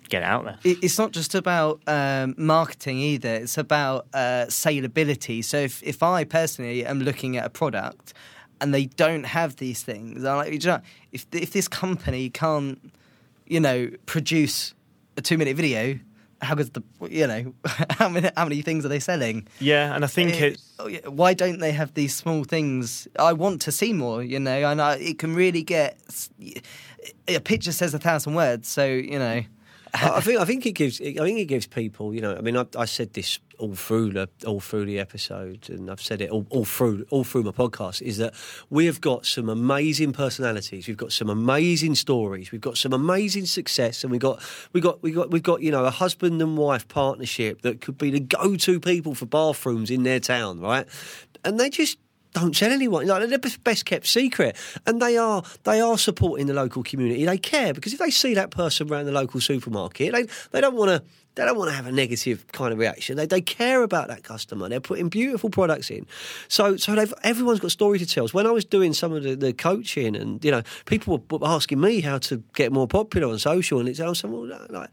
get 0.09 0.23
out 0.23 0.45
there 0.45 0.59
it's 0.65 0.99
not 0.99 1.13
just 1.13 1.35
about 1.35 1.81
um, 1.87 2.35
marketing 2.37 2.99
either. 2.99 3.35
It's 3.35 3.59
about 3.59 4.07
uh, 4.13 4.47
saleability. 4.49 5.45
So 5.45 5.59
if, 5.59 5.83
if 5.83 6.03
I 6.03 6.25
personally 6.25 6.85
am 6.85 7.01
looking 7.01 7.37
at 7.37 7.45
a 7.45 7.51
product 7.51 8.13
and 8.61 8.73
they 8.73 8.87
don't 8.87 9.25
have 9.25 9.57
these 9.57 9.83
things, 9.83 10.25
I'm 10.25 10.37
like, 10.37 10.53
you 10.53 10.59
know, 10.71 10.81
if 11.13 11.27
if 11.33 11.53
this 11.53 11.69
company 11.69 12.31
can't, 12.31 12.93
you 13.47 13.61
know, 13.61 13.91
produce 14.07 14.75
a 15.17 15.23
two 15.23 15.39
minute 15.39 15.57
video, 15.57 15.99
how 16.43 16.55
good's 16.55 16.71
the 16.71 16.83
you 17.11 17.27
know 17.27 17.55
how 17.91 18.09
many 18.09 18.31
how 18.37 18.45
many 18.45 18.63
things 18.63 18.85
are 18.85 18.89
they 18.89 19.01
selling? 19.01 19.47
yeah 19.61 19.95
and 19.95 20.05
i 20.05 20.07
think 20.07 20.41
it 20.41 20.61
oh, 20.79 20.91
why 21.11 21.35
don't 21.35 21.59
they 21.59 21.73
have 21.73 21.95
these 21.95 22.15
small 22.15 22.45
things? 22.45 23.09
I 23.19 23.33
want 23.33 23.61
to 23.63 23.73
see 23.73 23.93
more, 23.93 24.23
you 24.23 24.41
know, 24.41 24.71
and 24.71 24.81
I, 24.81 24.97
it 24.97 25.19
can 25.19 25.35
really 25.35 25.63
get. 25.63 25.99
A 27.29 27.39
picture 27.39 27.73
says 27.73 27.93
a 27.95 27.99
thousand 27.99 28.35
words, 28.35 28.69
so 28.69 28.85
you 28.87 29.19
know. 29.19 29.43
I 29.95 30.21
think 30.21 30.41
I 30.41 30.45
think 30.45 30.67
it 30.67 30.73
gives 30.73 31.01
I 31.01 31.15
think 31.15 31.39
it 31.39 31.45
gives 31.45 31.69
people 31.69 32.13
you 32.13 32.21
know 32.21 32.35
I 32.37 32.41
mean 32.41 32.57
I, 32.57 32.67
I 32.77 32.85
said 32.85 33.13
this 33.13 33.39
all 33.61 33.77
through 33.77 34.13
the 34.13 34.29
all 34.45 34.59
through 34.59 34.87
the 34.87 34.99
episode 34.99 35.71
and 35.71 35.89
I've 35.89 36.03
said 36.03 36.21
it 36.21 36.31
all, 36.31 36.47
all 36.51 36.65
through 36.65 37.07
all 37.11 37.23
through 37.23 37.45
my 37.45 37.53
podcast 37.53 38.03
is 38.03 38.19
that 38.19 38.35
we 38.71 38.87
have 38.87 39.01
got 39.01 39.25
some 39.25 39.49
amazing 39.49 40.13
personalities. 40.13 40.89
We've 40.89 40.97
got 40.97 41.13
some 41.13 41.31
amazing 41.31 41.95
stories. 41.95 42.51
We've 42.51 42.61
got 42.61 42.77
some 42.77 42.93
amazing 42.93 43.47
success 43.47 44.03
and 44.03 44.11
we 44.11 44.19
got 44.19 44.43
we 44.73 44.81
got 44.81 45.01
we 45.01 45.13
got 45.13 45.31
we've 45.31 45.45
got 45.45 45.63
you 45.63 45.71
know 45.71 45.85
a 45.85 45.91
husband 45.91 46.43
and 46.43 46.59
wife 46.59 46.89
partnership 46.89 47.63
that 47.63 47.81
could 47.81 47.97
be 47.97 48.11
the 48.11 48.21
go 48.21 48.57
to 48.57 48.81
people 48.81 49.15
for 49.15 49.27
bathrooms 49.27 49.91
in 49.91 50.03
their 50.03 50.19
town 50.19 50.59
right? 50.61 50.89
And 51.45 51.61
they 51.61 51.71
just 51.71 51.99
don't 52.35 52.55
tell 52.55 52.71
anyone. 52.71 53.07
Like 53.07 53.29
they're 53.29 53.39
the 53.39 53.59
best 53.65 53.87
kept 53.87 54.07
secret, 54.07 54.57
and 54.87 55.01
they 55.01 55.17
are 55.17 55.43
they 55.63 55.81
are 55.81 55.97
supporting 55.97 56.47
the 56.47 56.55
local 56.55 56.83
community. 56.83 57.25
They 57.25 57.39
care 57.39 57.73
because 57.73 57.95
if 57.95 57.99
they 57.99 58.11
see 58.11 58.35
that 58.35 58.51
person 58.51 58.91
around 58.93 59.07
the 59.07 59.13
local 59.13 59.41
supermarket, 59.41 60.13
they 60.13 60.27
they 60.51 60.61
don't 60.61 60.77
want 60.77 60.91
to. 60.91 61.03
They 61.37 61.45
don't 61.45 61.59
want 61.59 61.69
to 61.71 61.75
have 61.75 61.89
a 61.89 61.91
negative 61.91 62.47
kind 62.53 62.73
of 62.73 62.79
reaction. 62.79 63.17
They, 63.17 63.27
they 63.27 63.41
care 63.41 63.83
about 63.83 64.07
that 64.07 64.23
customer. 64.23 64.69
They're 64.69 64.79
putting 64.79 65.09
beautiful 65.09 65.51
products 65.51 65.91
in. 65.91 66.07
So 66.47 66.77
so 66.77 66.95
they've, 66.95 67.13
everyone's 67.25 67.59
got 67.59 67.67
a 67.67 67.71
story 67.71 67.99
to 67.99 68.07
tell. 68.07 68.29
When 68.29 68.47
I 68.47 68.53
was 68.53 68.65
doing 68.65 68.93
some 68.93 69.13
of 69.13 69.25
the, 69.25 69.35
the 69.35 69.53
coaching, 69.53 70.15
and 70.15 70.45
you 70.45 70.53
know, 70.53 70.63
people 70.85 71.25
were 71.29 71.39
asking 71.43 71.81
me 71.81 72.03
how 72.03 72.19
to 72.19 72.37
get 72.55 72.71
more 72.71 72.87
popular 72.87 73.33
on 73.33 73.41
social, 73.41 73.81
and 73.81 73.89
it's 73.89 73.99
I 73.99 74.09
was 74.09 74.21
saying, 74.21 74.33
well, 74.33 74.47
like 74.71 74.91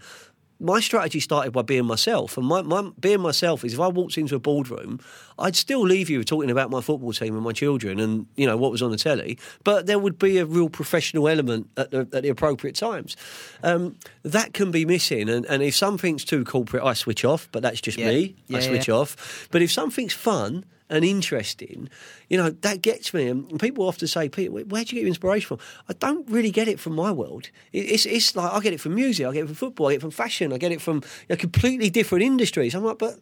my 0.61 0.79
strategy 0.79 1.19
started 1.19 1.51
by 1.51 1.63
being 1.63 1.85
myself, 1.85 2.37
and 2.37 2.45
my, 2.45 2.61
my 2.61 2.89
being 2.99 3.19
myself 3.19 3.65
is 3.65 3.73
if 3.73 3.79
I 3.79 3.87
walked 3.87 4.17
into 4.17 4.35
a 4.35 4.39
boardroom, 4.39 4.99
I'd 5.39 5.55
still 5.55 5.81
leave 5.81 6.09
you 6.09 6.23
talking 6.23 6.51
about 6.51 6.69
my 6.69 6.81
football 6.81 7.11
team 7.13 7.35
and 7.35 7.43
my 7.43 7.51
children 7.51 7.99
and 7.99 8.27
you 8.35 8.45
know 8.45 8.55
what 8.57 8.71
was 8.71 8.81
on 8.81 8.91
the 8.91 8.97
telly, 8.97 9.39
but 9.63 9.87
there 9.87 9.97
would 9.97 10.19
be 10.19 10.37
a 10.37 10.45
real 10.45 10.69
professional 10.69 11.27
element 11.27 11.67
at 11.77 11.91
the, 11.91 12.01
at 12.13 12.21
the 12.23 12.29
appropriate 12.29 12.75
times. 12.75 13.17
Um, 13.63 13.95
that 14.23 14.53
can 14.53 14.71
be 14.71 14.85
missing, 14.85 15.29
and, 15.29 15.45
and 15.47 15.63
if 15.63 15.75
something's 15.75 16.23
too 16.23 16.45
corporate, 16.45 16.83
I 16.83 16.93
switch 16.93 17.25
off. 17.25 17.49
But 17.51 17.63
that's 17.63 17.81
just 17.81 17.97
Yeah. 17.97 18.09
me. 18.09 18.35
I 18.53 18.59
switch 18.59 18.87
yeah. 18.87 18.95
off. 18.95 19.47
But 19.51 19.61
if 19.61 19.71
something's 19.71 20.13
fun 20.13 20.63
and 20.91 21.05
interesting, 21.05 21.89
you 22.29 22.37
know, 22.37 22.49
that 22.49 22.81
gets 22.81 23.13
me. 23.13 23.27
And 23.27 23.59
people 23.59 23.87
often 23.87 24.07
say, 24.07 24.29
Peter, 24.29 24.51
where 24.51 24.63
where'd 24.65 24.91
you 24.91 24.95
get 24.95 25.01
your 25.01 25.07
inspiration 25.07 25.47
from? 25.47 25.59
I 25.89 25.93
don't 25.93 26.29
really 26.29 26.51
get 26.51 26.67
it 26.67 26.79
from 26.79 26.93
my 26.93 27.11
world. 27.11 27.49
It's, 27.71 28.05
it's 28.05 28.35
like 28.35 28.51
I 28.51 28.59
get 28.59 28.73
it 28.73 28.79
from 28.79 28.95
music, 28.95 29.25
I 29.25 29.33
get 29.33 29.43
it 29.43 29.47
from 29.47 29.55
football, 29.55 29.87
I 29.87 29.93
get 29.93 29.97
it 29.97 30.01
from 30.01 30.11
fashion, 30.11 30.53
I 30.53 30.57
get 30.57 30.71
it 30.71 30.81
from 30.81 31.01
know, 31.29 31.35
completely 31.35 31.89
different 31.89 32.23
industries. 32.23 32.75
I'm 32.75 32.83
like, 32.83 32.97
but 32.97 33.19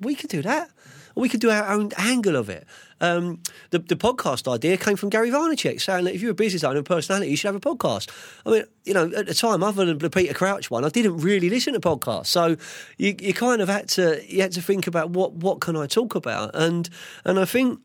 we 0.00 0.14
could 0.14 0.30
do 0.30 0.42
that. 0.42 0.70
Or 1.18 1.22
we 1.22 1.28
could 1.28 1.40
do 1.40 1.50
our 1.50 1.66
own 1.66 1.90
angle 1.98 2.36
of 2.36 2.48
it. 2.48 2.64
Um, 3.00 3.42
the, 3.70 3.80
the 3.80 3.96
podcast 3.96 4.52
idea 4.52 4.76
came 4.76 4.96
from 4.96 5.08
Gary 5.08 5.30
Vaynerchuk 5.30 5.80
saying 5.80 6.04
that 6.04 6.14
if 6.14 6.22
you're 6.22 6.30
a 6.30 6.34
business 6.34 6.62
owner 6.62 6.78
and 6.78 6.86
personality, 6.86 7.30
you 7.30 7.36
should 7.36 7.48
have 7.48 7.56
a 7.56 7.60
podcast. 7.60 8.08
I 8.46 8.50
mean, 8.50 8.64
you 8.84 8.94
know, 8.94 9.10
at 9.16 9.26
the 9.26 9.34
time, 9.34 9.64
other 9.64 9.84
than 9.84 9.98
the 9.98 10.10
Peter 10.10 10.32
Crouch 10.32 10.70
one, 10.70 10.84
I 10.84 10.90
didn't 10.90 11.18
really 11.18 11.50
listen 11.50 11.74
to 11.74 11.80
podcasts, 11.80 12.26
so 12.26 12.56
you, 12.98 13.16
you 13.20 13.34
kind 13.34 13.60
of 13.60 13.68
had 13.68 13.88
to 13.90 14.22
you 14.26 14.42
had 14.42 14.52
to 14.52 14.62
think 14.62 14.86
about 14.86 15.10
what 15.10 15.32
what 15.32 15.60
can 15.60 15.76
I 15.76 15.86
talk 15.86 16.14
about, 16.14 16.52
and 16.54 16.88
and 17.24 17.38
I 17.38 17.44
think 17.44 17.80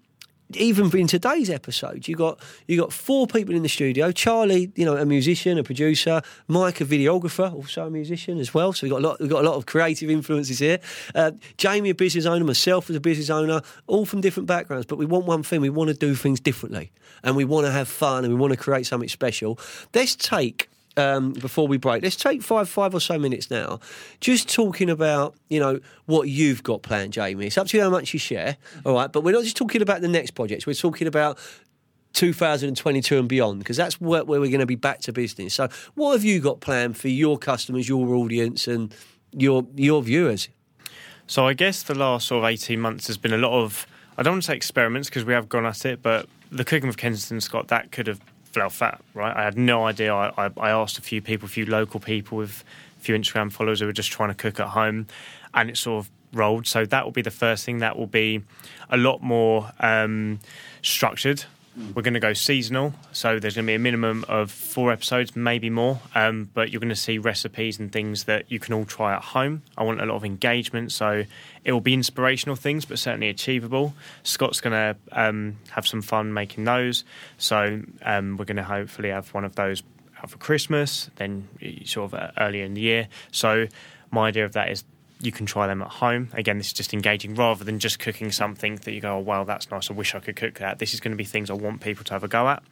even 0.56 0.96
in 0.98 1.08
today's 1.08 1.50
episode, 1.50 2.08
you 2.08 2.16
got 2.16 2.40
you 2.68 2.80
got 2.80 2.94
four 2.94 3.28
people 3.28 3.56
in 3.56 3.64
the 3.64 3.70
studio. 3.70 4.12
Charlie, 4.12 4.72
you 4.76 4.86
know, 4.86 4.98
a 4.98 5.06
musician, 5.06 5.58
a 5.58 5.64
producer. 5.64 6.22
Mike, 6.48 6.82
a 6.82 6.86
videographer, 6.86 7.54
also 7.54 7.88
a 7.88 7.90
musician 7.90 8.40
as 8.40 8.54
well. 8.54 8.74
So 8.74 8.86
we 8.86 8.90
got 8.90 9.00
a 9.00 9.08
lot. 9.08 9.20
We 9.20 9.28
got 9.28 9.44
a 9.44 9.50
lot 9.50 9.56
of 9.56 9.66
creative 9.66 10.10
influences 10.10 10.60
here. 10.60 10.80
Uh, 11.16 11.32
Jamie, 11.58 11.90
a 11.90 11.96
business 11.96 12.26
owner. 12.26 12.46
Myself, 12.46 12.90
as 12.90 12.96
a 12.96 13.00
business 13.00 13.30
owner. 13.30 13.62
All 13.88 14.06
from 14.06 14.22
different 14.22 14.48
backgrounds, 14.48 14.86
but 14.86 14.98
we 14.98 15.06
want 15.06 15.26
one 15.26 15.44
thing. 15.44 15.62
We 15.62 15.70
want 15.70 15.90
to 15.90 15.96
do 15.96 16.16
things 16.16 16.40
differently, 16.40 16.92
and 17.24 17.36
we 17.36 17.46
want 17.46 17.66
to 17.66 17.72
have 17.72 17.88
fun, 17.88 18.24
and 18.24 18.34
we 18.34 18.40
want 18.40 18.52
to 18.52 18.58
create 18.58 18.86
something 18.86 19.10
special. 19.10 19.60
Let's 19.94 20.16
take 20.16 20.70
um, 20.98 21.34
before 21.34 21.68
we 21.68 21.78
break. 21.78 22.04
Let's 22.04 22.16
take 22.16 22.42
five 22.42 22.70
five 22.70 22.94
or 22.94 23.00
so 23.00 23.18
minutes 23.18 23.50
now, 23.50 23.80
just 24.20 24.54
talking 24.54 24.90
about 24.90 25.36
you 25.50 25.60
know 25.60 25.80
what 26.06 26.30
you've 26.30 26.64
got 26.64 26.82
planned, 26.82 27.14
Jamie. 27.14 27.48
It's 27.48 27.58
up 27.58 27.68
to 27.68 27.78
you 27.78 27.84
how 27.84 27.90
much 27.90 28.14
you 28.14 28.20
share, 28.20 28.58
all 28.86 28.94
right. 28.94 29.12
But 29.12 29.24
we're 29.24 29.34
not 29.34 29.44
just 29.44 29.58
talking 29.58 29.82
about 29.82 30.02
the 30.02 30.08
next 30.08 30.32
projects. 30.32 30.66
We're 30.66 30.74
talking 30.74 31.08
about 31.08 31.38
2022 32.14 33.18
and 33.18 33.28
beyond 33.28 33.60
because 33.60 33.78
that's 33.78 34.00
where, 34.00 34.24
where 34.24 34.40
we're 34.40 34.52
going 34.52 34.60
to 34.60 34.66
be 34.66 34.76
back 34.76 35.02
to 35.02 35.14
business. 35.14 35.56
So, 35.56 35.68
what 35.96 36.14
have 36.14 36.24
you 36.24 36.40
got 36.40 36.62
planned 36.62 36.98
for 36.98 37.10
your 37.10 37.38
customers, 37.38 37.90
your 37.90 38.08
audience, 38.16 38.68
and 38.68 38.94
your 39.32 39.66
your 39.76 40.02
viewers? 40.02 40.50
So, 41.26 41.48
I 41.48 41.54
guess 41.54 41.84
the 41.84 41.96
last 41.96 42.28
sort 42.28 42.44
of 42.44 42.50
18 42.50 42.80
months 42.80 43.08
has 43.08 43.18
been 43.18 43.34
a 43.34 43.38
lot 43.38 43.54
of 43.54 43.88
I 44.18 44.24
don't 44.24 44.34
want 44.34 44.44
to 44.44 44.48
say 44.48 44.56
experiments 44.56 45.10
because 45.10 45.26
we 45.26 45.34
have 45.34 45.50
gone 45.50 45.66
at 45.66 45.86
it, 45.86 46.02
but 46.02 46.28
the 46.52 46.64
cooking 46.64 46.88
with 46.88 46.98
Kensington 46.98 47.42
Scott 47.42 47.70
that 47.70 47.92
could 47.92 48.08
have 48.08 48.22
fell 48.54 48.70
fat, 48.70 49.02
right? 49.14 49.36
I 49.36 49.44
had 49.44 49.58
no 49.58 49.86
idea. 49.86 50.14
I, 50.14 50.46
I, 50.46 50.52
I 50.58 50.70
asked 50.70 50.98
a 50.98 51.02
few 51.02 51.22
people, 51.22 51.46
a 51.46 51.50
few 51.50 51.66
local 51.66 52.00
people 52.00 52.38
with 52.38 52.64
a 53.00 53.02
few 53.02 53.16
Instagram 53.16 53.52
followers 53.52 53.80
who 53.80 53.86
were 53.86 53.94
just 53.94 54.12
trying 54.12 54.30
to 54.30 54.36
cook 54.36 54.60
at 54.60 54.70
home, 54.70 55.08
and 55.54 55.70
it 55.70 55.78
sort 55.78 56.06
of 56.06 56.12
rolled. 56.34 56.68
So 56.68 56.86
that 56.86 57.04
will 57.04 57.12
be 57.12 57.22
the 57.22 57.32
first 57.32 57.66
thing. 57.66 57.80
That 57.80 57.98
will 57.98 58.08
be 58.08 58.44
a 58.90 58.98
lot 58.98 59.22
more 59.22 59.72
um, 59.80 60.40
structured. 60.82 61.46
We're 61.96 62.04
going 62.04 62.14
to 62.14 62.20
go 62.20 62.34
seasonal, 62.34 62.94
so 63.14 63.40
there's 63.40 63.56
going 63.56 63.66
to 63.66 63.72
be 63.72 63.74
a 63.74 63.80
minimum 63.80 64.26
of 64.28 64.52
four 64.52 64.92
episodes, 64.92 65.36
maybe 65.36 65.72
more. 65.72 66.00
Um, 66.14 66.50
but 66.54 66.70
you're 66.70 66.80
going 66.80 66.90
to 66.90 66.96
see 66.96 67.18
recipes 67.18 67.80
and 67.80 67.92
things 67.92 68.26
that 68.26 68.52
you 68.52 68.60
can 68.60 68.76
all 68.76 68.86
try 68.86 69.16
at 69.16 69.24
home. 69.24 69.64
I 69.76 69.84
want 69.84 70.00
a 70.00 70.06
lot 70.06 70.16
of 70.16 70.24
engagement, 70.24 70.92
so 70.92 71.24
it 71.64 71.72
will 71.72 71.82
be 71.82 71.96
inspirational 71.96 72.56
things, 72.56 72.86
but 72.86 73.00
certainly 73.00 73.28
achievable. 73.30 73.96
Scott's 74.22 74.62
going 74.62 74.74
to 74.74 74.96
um, 75.12 75.58
have 75.72 75.88
some 75.88 76.04
fun 76.04 76.32
making 76.32 76.66
those, 76.66 77.06
so 77.40 77.82
um, 78.04 78.38
we're 78.38 78.46
going 78.46 78.58
to 78.58 78.64
hopefully 78.64 79.10
have 79.10 79.34
one 79.34 79.44
of 79.44 79.56
those 79.56 79.82
out 80.20 80.30
for 80.30 80.38
Christmas, 80.38 81.10
then 81.16 81.48
sort 81.86 82.14
of 82.14 82.20
uh, 82.20 82.32
earlier 82.38 82.66
in 82.66 82.76
the 82.76 82.82
year. 82.82 83.08
So 83.32 83.68
my 84.12 84.28
idea 84.28 84.46
of 84.46 84.54
that 84.54 84.70
is 84.70 84.84
you 85.24 85.32
can 85.32 85.46
try 85.46 85.68
them 85.68 85.82
at 85.82 85.88
home. 85.88 86.30
Again, 86.34 86.58
this 86.58 86.68
is 86.68 86.74
just 86.74 86.94
engaging 86.94 87.36
rather 87.36 87.64
than 87.64 87.80
just 87.80 87.98
cooking 88.00 88.32
something 88.32 88.76
that 88.78 88.92
you 88.92 89.00
go, 89.00 89.16
oh, 89.16 89.20
wow, 89.20 89.44
that's 89.46 89.72
nice. 89.72 89.90
I 89.90 89.94
wish 89.94 90.14
I 90.16 90.20
could 90.20 90.36
cook 90.36 90.56
that. 90.56 90.80
This 90.80 90.94
is 90.94 91.00
going 91.00 91.12
to 91.12 91.18
be 91.18 91.24
things 91.24 91.50
I 91.50 91.54
want 91.54 91.82
people 91.82 92.04
to 92.06 92.14
have 92.14 92.24
a 92.24 92.28
go 92.28 92.50
at. 92.50 92.64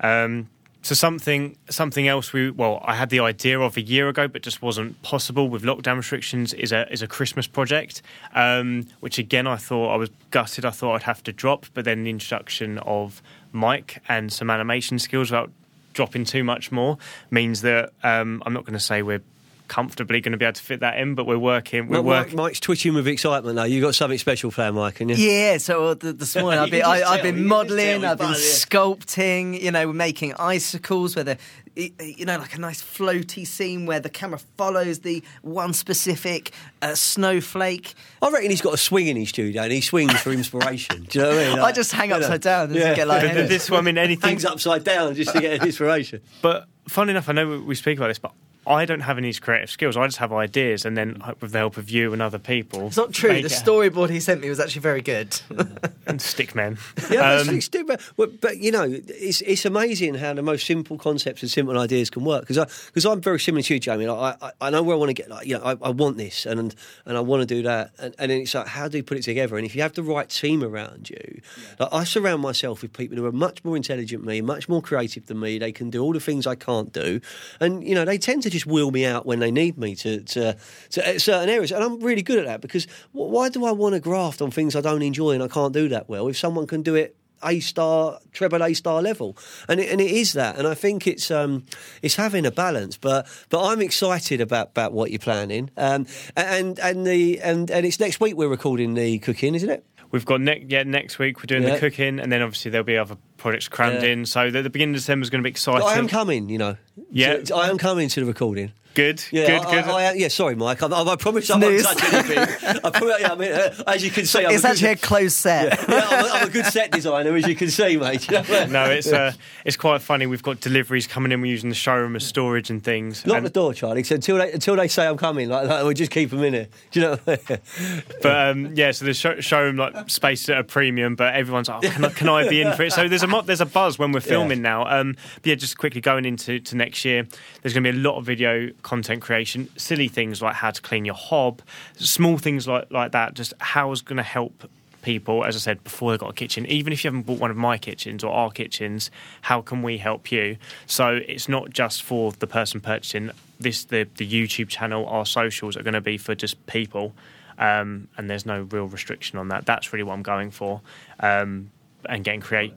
Um, 0.00 0.50
so 0.82 0.94
something 0.94 1.56
something 1.70 2.08
else 2.08 2.34
we 2.34 2.50
well 2.50 2.78
I 2.84 2.94
had 2.94 3.08
the 3.08 3.20
idea 3.20 3.58
of 3.58 3.78
a 3.78 3.80
year 3.80 4.10
ago, 4.10 4.28
but 4.28 4.42
just 4.42 4.60
wasn't 4.60 5.00
possible 5.00 5.48
with 5.48 5.62
lockdown 5.62 5.96
restrictions. 5.96 6.52
Is 6.52 6.72
a 6.72 6.92
is 6.92 7.00
a 7.00 7.06
Christmas 7.06 7.46
project, 7.46 8.02
um, 8.34 8.86
which 9.00 9.18
again 9.18 9.46
I 9.46 9.56
thought 9.56 9.94
I 9.94 9.96
was 9.96 10.10
gutted. 10.30 10.66
I 10.66 10.70
thought 10.70 10.96
I'd 10.96 11.04
have 11.04 11.22
to 11.22 11.32
drop, 11.32 11.64
but 11.72 11.86
then 11.86 12.04
the 12.04 12.10
introduction 12.10 12.76
of 12.80 13.22
Mike 13.50 14.02
and 14.10 14.30
some 14.30 14.50
animation 14.50 14.98
skills 14.98 15.30
without 15.30 15.50
dropping 15.94 16.26
too 16.26 16.44
much 16.44 16.70
more 16.70 16.98
means 17.30 17.62
that 17.62 17.92
um, 18.02 18.42
I'm 18.44 18.52
not 18.52 18.64
going 18.64 18.74
to 18.74 18.80
say 18.80 19.00
we're 19.00 19.22
comfortably 19.68 20.20
going 20.20 20.32
to 20.32 20.38
be 20.38 20.44
able 20.44 20.54
to 20.54 20.62
fit 20.62 20.80
that 20.80 20.98
in, 20.98 21.14
but 21.14 21.26
we're 21.26 21.38
working. 21.38 21.88
We're 21.88 21.98
Mike, 21.98 22.04
working. 22.04 22.36
Mike's 22.36 22.60
twitching 22.60 22.94
with 22.94 23.06
excitement 23.06 23.56
now. 23.56 23.64
You've 23.64 23.82
got 23.82 23.94
something 23.94 24.18
special 24.18 24.50
planned, 24.50 24.76
Mike, 24.76 25.00
and 25.00 25.10
you? 25.10 25.16
Yeah, 25.16 25.58
so 25.58 25.86
uh, 25.86 25.94
th- 25.94 26.16
this 26.16 26.36
morning 26.40 26.60
I've 26.60 26.70
been, 26.70 26.78
You 26.78 26.84
can 26.84 26.98
just 26.98 27.10
I, 27.10 27.14
I've 27.14 27.22
been 27.22 27.36
you 27.36 27.42
can 27.42 27.42
just 27.42 27.48
modelling, 27.48 28.04
I've 28.04 28.18
been 28.18 28.30
it's 28.30 28.64
sculpting, 28.64 29.60
you 29.60 29.70
know, 29.70 29.86
we're 29.86 29.92
making 29.92 30.34
icicles 30.34 31.16
where 31.16 31.24
the, 31.24 31.38
you 31.76 32.24
know, 32.24 32.38
like 32.38 32.54
a 32.54 32.60
nice 32.60 32.82
floaty 32.82 33.46
scene 33.46 33.86
where 33.86 34.00
the 34.00 34.08
camera 34.08 34.38
follows 34.56 35.00
the 35.00 35.22
one 35.42 35.72
specific 35.72 36.52
uh, 36.82 36.94
snowflake. 36.94 37.94
I 38.22 38.30
reckon 38.30 38.50
he's 38.50 38.62
got 38.62 38.74
a 38.74 38.78
swing 38.78 39.08
in 39.08 39.16
his 39.16 39.30
studio 39.30 39.62
and 39.62 39.72
he 39.72 39.80
swings 39.80 40.12
for 40.20 40.30
inspiration. 40.30 41.04
Do 41.04 41.18
you 41.18 41.24
know 41.24 41.30
what 41.30 41.46
I 41.46 41.50
mean? 41.50 41.58
I 41.60 41.72
just 41.72 41.92
hang 41.92 42.10
you 42.10 42.16
know, 42.16 42.20
upside 42.20 42.42
down 42.42 42.66
and 42.66 42.76
yeah. 42.76 42.94
get 42.94 43.08
like 43.08 43.22
this 43.48 43.70
one, 43.70 43.80
I 43.80 43.82
mean, 43.82 43.98
anything. 43.98 44.30
hangs 44.30 44.44
upside 44.44 44.84
down 44.84 45.14
just 45.14 45.32
to 45.32 45.40
get 45.40 45.62
inspiration. 45.64 46.20
But 46.42 46.68
fun 46.86 47.08
enough, 47.08 47.28
I 47.28 47.32
know 47.32 47.60
we 47.60 47.74
speak 47.74 47.98
about 47.98 48.08
this, 48.08 48.18
but 48.18 48.32
I 48.66 48.84
don't 48.84 49.00
have 49.00 49.18
any 49.18 49.32
creative 49.34 49.70
skills. 49.70 49.96
I 49.96 50.06
just 50.06 50.18
have 50.18 50.32
ideas, 50.32 50.84
and 50.84 50.96
then 50.96 51.22
with 51.40 51.52
the 51.52 51.58
help 51.58 51.76
of 51.76 51.90
you 51.90 52.12
and 52.12 52.22
other 52.22 52.38
people, 52.38 52.86
It's 52.86 52.96
not 52.96 53.12
true. 53.12 53.42
The 53.42 53.48
storyboard 53.48 54.10
he 54.10 54.20
sent 54.20 54.40
me 54.40 54.48
was 54.48 54.60
actually 54.60 54.80
very 54.82 55.02
good. 55.02 55.38
and 56.06 56.20
stick 56.20 56.54
men. 56.54 56.78
Yeah, 57.10 57.40
Um, 57.40 57.60
stupid. 57.60 58.00
But, 58.16 58.40
but 58.40 58.58
you 58.58 58.70
know, 58.72 58.84
it's 58.88 59.40
it's 59.42 59.64
amazing 59.64 60.14
how 60.14 60.32
the 60.34 60.42
most 60.42 60.66
simple 60.66 60.96
concepts 60.98 61.42
and 61.42 61.50
simple 61.50 61.78
ideas 61.78 62.10
can 62.10 62.24
work. 62.24 62.46
Because 62.46 62.86
because 62.86 63.04
I'm 63.04 63.20
very 63.20 63.38
similar 63.38 63.62
to 63.62 63.74
you, 63.74 63.80
Jamie. 63.80 64.06
Like, 64.06 64.36
I, 64.42 64.46
I 64.46 64.52
I 64.66 64.70
know 64.70 64.82
where 64.82 64.96
I 64.96 64.98
want 64.98 65.10
to 65.10 65.14
get. 65.14 65.28
Like, 65.28 65.46
you 65.46 65.58
know, 65.58 65.64
I, 65.64 65.72
I 65.82 65.90
want 65.90 66.16
this 66.16 66.46
and 66.46 66.74
and 67.04 67.16
I 67.16 67.20
want 67.20 67.40
to 67.42 67.46
do 67.46 67.62
that. 67.62 67.90
And, 67.98 68.14
and 68.18 68.30
then 68.30 68.40
it's 68.40 68.54
like, 68.54 68.66
how 68.68 68.88
do 68.88 68.96
you 68.96 69.02
put 69.02 69.18
it 69.18 69.22
together? 69.22 69.56
And 69.56 69.66
if 69.66 69.74
you 69.76 69.82
have 69.82 69.92
the 69.92 70.02
right 70.02 70.28
team 70.28 70.64
around 70.64 71.10
you, 71.10 71.40
like, 71.78 71.92
I 71.92 72.04
surround 72.04 72.40
myself 72.42 72.82
with 72.82 72.92
people 72.92 73.16
who 73.16 73.26
are 73.26 73.32
much 73.32 73.62
more 73.64 73.76
intelligent 73.76 74.22
than 74.24 74.28
me, 74.28 74.40
much 74.40 74.68
more 74.68 74.80
creative 74.80 75.26
than 75.26 75.38
me. 75.40 75.58
They 75.58 75.72
can 75.72 75.90
do 75.90 76.02
all 76.02 76.12
the 76.12 76.20
things 76.20 76.46
I 76.46 76.54
can't 76.54 76.92
do, 76.92 77.20
and 77.60 77.86
you 77.86 77.94
know, 77.94 78.04
they 78.04 78.18
tend 78.18 78.42
to 78.44 78.50
just 78.54 78.66
wheel 78.66 78.90
me 78.90 79.04
out 79.04 79.26
when 79.26 79.40
they 79.40 79.50
need 79.50 79.76
me 79.76 79.94
to 79.96 80.22
to, 80.22 80.56
to 80.90 81.20
certain 81.20 81.48
areas. 81.48 81.72
And 81.72 81.84
I'm 81.84 82.00
really 82.00 82.22
good 82.22 82.38
at 82.38 82.46
that 82.46 82.60
because 82.60 82.86
wh- 83.12 83.30
why 83.34 83.48
do 83.48 83.64
I 83.64 83.72
want 83.72 83.94
to 83.94 84.00
graft 84.00 84.40
on 84.40 84.50
things 84.50 84.74
I 84.74 84.80
don't 84.80 85.02
enjoy 85.02 85.32
and 85.32 85.42
I 85.42 85.48
can't 85.48 85.74
do 85.74 85.88
that 85.88 86.08
well? 86.08 86.28
If 86.28 86.38
someone 86.38 86.66
can 86.66 86.82
do 86.82 86.94
it 86.94 87.16
a 87.44 87.60
star, 87.60 88.18
treble 88.32 88.62
A 88.62 88.72
star 88.74 89.02
level, 89.02 89.36
and 89.68 89.78
it, 89.78 89.90
and 89.90 90.00
it 90.00 90.10
is 90.10 90.32
that, 90.32 90.56
and 90.56 90.66
I 90.66 90.74
think 90.74 91.06
it's 91.06 91.30
um, 91.30 91.64
it's 92.00 92.16
having 92.16 92.46
a 92.46 92.50
balance. 92.50 92.96
But 92.96 93.26
but 93.50 93.62
I'm 93.66 93.82
excited 93.82 94.40
about, 94.40 94.70
about 94.70 94.92
what 94.92 95.10
you're 95.10 95.18
planning, 95.18 95.70
um, 95.76 96.06
and 96.36 96.78
and 96.78 97.06
the 97.06 97.40
and 97.40 97.70
and 97.70 97.84
it's 97.84 98.00
next 98.00 98.20
week 98.20 98.36
we're 98.36 98.48
recording 98.48 98.94
the 98.94 99.18
cooking, 99.18 99.54
isn't 99.54 99.68
it? 99.68 99.84
We've 100.14 100.24
got 100.24 100.40
ne- 100.40 100.64
yeah 100.68 100.84
next 100.84 101.18
week 101.18 101.38
we're 101.38 101.46
doing 101.46 101.64
Yeah. 101.64 101.74
the 101.74 101.80
cooking, 101.80 102.20
and 102.20 102.30
then 102.30 102.40
obviously 102.40 102.70
there'll 102.70 102.84
be 102.84 102.96
other 102.96 103.16
projects 103.36 103.66
crammed 103.66 104.02
Yeah. 104.04 104.10
in. 104.10 104.26
So 104.26 104.48
the, 104.48 104.62
the 104.62 104.70
beginning 104.70 104.94
of 104.94 105.00
December 105.00 105.24
is 105.24 105.28
going 105.30 105.40
to 105.42 105.44
be 105.44 105.50
exciting. 105.50 105.82
I 105.82 105.94
am 105.98 106.06
coming, 106.06 106.48
you 106.48 106.56
know. 106.56 106.76
Yeah. 107.10 107.38
So- 107.42 107.56
I 107.58 107.68
am 107.68 107.78
coming 107.78 108.08
to 108.08 108.20
the 108.20 108.26
recording. 108.26 108.70
Good, 108.94 109.24
Yeah, 109.32 109.46
good, 109.46 109.66
I, 109.66 109.70
good. 109.82 109.84
I, 109.90 110.04
I, 110.04 110.12
yeah, 110.12 110.28
sorry, 110.28 110.54
Mike. 110.54 110.82
I, 110.82 110.86
I, 110.86 111.02
I 111.02 111.16
promise 111.16 111.50
I 111.50 111.58
won't 111.58 111.80
Snooze. 111.80 111.82
touch 111.84 112.12
anything. 112.14 112.38
I 112.84 112.90
promise, 112.90 113.16
yeah, 113.20 113.32
I 113.32 113.34
mean, 113.34 113.52
uh, 113.52 113.82
as 113.88 114.04
you 114.04 114.10
can 114.12 114.24
see, 114.24 114.44
I'm 114.44 114.52
it's 114.54 114.62
a 114.62 114.68
good- 114.68 114.70
actually 114.72 114.90
a 114.90 114.96
closed 114.96 115.36
set. 115.36 115.78
yeah, 115.88 116.06
I'm, 116.10 116.24
a, 116.24 116.28
I'm 116.28 116.48
a 116.48 116.50
good 116.50 116.66
set 116.66 116.92
designer, 116.92 117.34
as 117.34 117.46
you 117.48 117.56
can 117.56 117.70
see, 117.70 117.96
mate. 117.96 118.28
You 118.28 118.34
know 118.36 118.42
what 118.42 118.50
I 118.52 118.64
mean? 118.64 118.72
no, 118.72 118.84
it's 118.90 119.12
uh, 119.12 119.32
it's 119.64 119.76
quite 119.76 120.00
funny. 120.00 120.26
We've 120.26 120.42
got 120.44 120.60
deliveries 120.60 121.06
coming 121.08 121.32
in. 121.32 121.40
We're 121.40 121.50
using 121.50 121.70
the 121.70 121.74
showroom 121.74 122.14
as 122.14 122.24
storage 122.24 122.70
and 122.70 122.82
things. 122.84 123.26
Lock 123.26 123.38
And- 123.38 123.46
the 123.46 123.50
door, 123.50 123.74
Charlie. 123.74 124.04
So 124.04 124.14
until 124.14 124.38
they 124.38 124.52
until 124.52 124.76
they 124.76 124.86
say 124.88 125.06
I'm 125.08 125.16
coming, 125.16 125.48
like, 125.48 125.68
like 125.68 125.84
we 125.84 125.94
just 125.94 126.12
keep 126.12 126.30
them 126.30 126.44
in 126.44 126.54
here. 126.54 126.68
Do 126.92 127.00
you 127.00 127.06
know? 127.06 127.16
What 127.24 127.40
I 127.50 127.58
mean? 127.82 128.02
But 128.22 128.48
um, 128.48 128.72
yeah, 128.76 128.92
so 128.92 129.04
the 129.06 129.14
show, 129.14 129.40
showroom 129.40 129.76
like 129.76 130.08
space 130.08 130.48
at 130.48 130.58
a 130.58 130.64
premium, 130.64 131.16
but 131.16 131.34
everyone's 131.34 131.68
like, 131.68 131.84
oh, 131.84 131.90
can, 131.90 132.04
I, 132.04 132.08
can 132.10 132.28
I 132.28 132.48
be 132.48 132.60
in 132.62 132.72
for 132.74 132.82
it? 132.84 132.92
So 132.92 133.08
there's 133.08 133.24
a 133.24 133.26
mo- 133.26 133.42
there's 133.42 133.60
a 133.60 133.66
buzz 133.66 133.98
when 133.98 134.12
we're 134.12 134.20
filming 134.20 134.62
now. 134.62 134.86
Um, 134.86 135.16
but 135.34 135.46
yeah, 135.46 135.54
just 135.56 135.78
quickly 135.78 136.00
going 136.00 136.24
into 136.24 136.60
to 136.60 136.76
next 136.76 137.04
year, 137.04 137.26
there's 137.62 137.74
going 137.74 137.82
to 137.84 137.92
be 137.92 137.98
a 137.98 138.00
lot 138.00 138.16
of 138.18 138.24
video 138.24 138.70
content 138.84 139.20
creation, 139.20 139.68
silly 139.76 140.06
things 140.06 140.40
like 140.40 140.54
how 140.54 140.70
to 140.70 140.80
clean 140.80 141.04
your 141.04 141.16
hob, 141.16 141.60
small 141.96 142.38
things 142.38 142.68
like 142.68 142.90
like 142.92 143.10
that. 143.10 143.34
Just 143.34 143.52
how 143.58 143.90
is 143.90 144.02
going 144.02 144.18
to 144.18 144.22
help 144.22 144.70
people, 145.02 145.44
as 145.44 145.54
I 145.54 145.58
said 145.58 145.84
before, 145.84 146.12
they've 146.12 146.20
got 146.20 146.30
a 146.30 146.34
kitchen. 146.34 146.66
Even 146.66 146.92
if 146.92 147.04
you 147.04 147.08
haven't 147.08 147.26
bought 147.26 147.38
one 147.38 147.50
of 147.50 147.56
my 147.56 147.78
kitchens 147.78 148.24
or 148.24 148.32
our 148.32 148.50
kitchens, 148.50 149.10
how 149.42 149.60
can 149.60 149.82
we 149.82 149.98
help 149.98 150.32
you? 150.32 150.56
So 150.86 151.20
it's 151.28 151.48
not 151.48 151.70
just 151.70 152.02
for 152.02 152.32
the 152.32 152.46
person 152.46 152.80
purchasing 152.80 153.30
this. 153.60 153.84
The 153.84 154.08
the 154.16 154.26
YouTube 154.26 154.68
channel, 154.68 155.06
our 155.06 155.26
socials 155.26 155.76
are 155.76 155.82
going 155.82 155.94
to 155.94 156.00
be 156.00 156.16
for 156.16 156.34
just 156.34 156.64
people, 156.66 157.14
um, 157.58 158.08
and 158.16 158.28
there's 158.28 158.46
no 158.46 158.62
real 158.70 158.86
restriction 158.86 159.38
on 159.38 159.48
that. 159.48 159.66
That's 159.66 159.92
really 159.92 160.04
what 160.04 160.14
I'm 160.14 160.22
going 160.22 160.50
for, 160.50 160.80
um, 161.20 161.70
and 162.08 162.24
getting 162.24 162.40
create. 162.40 162.74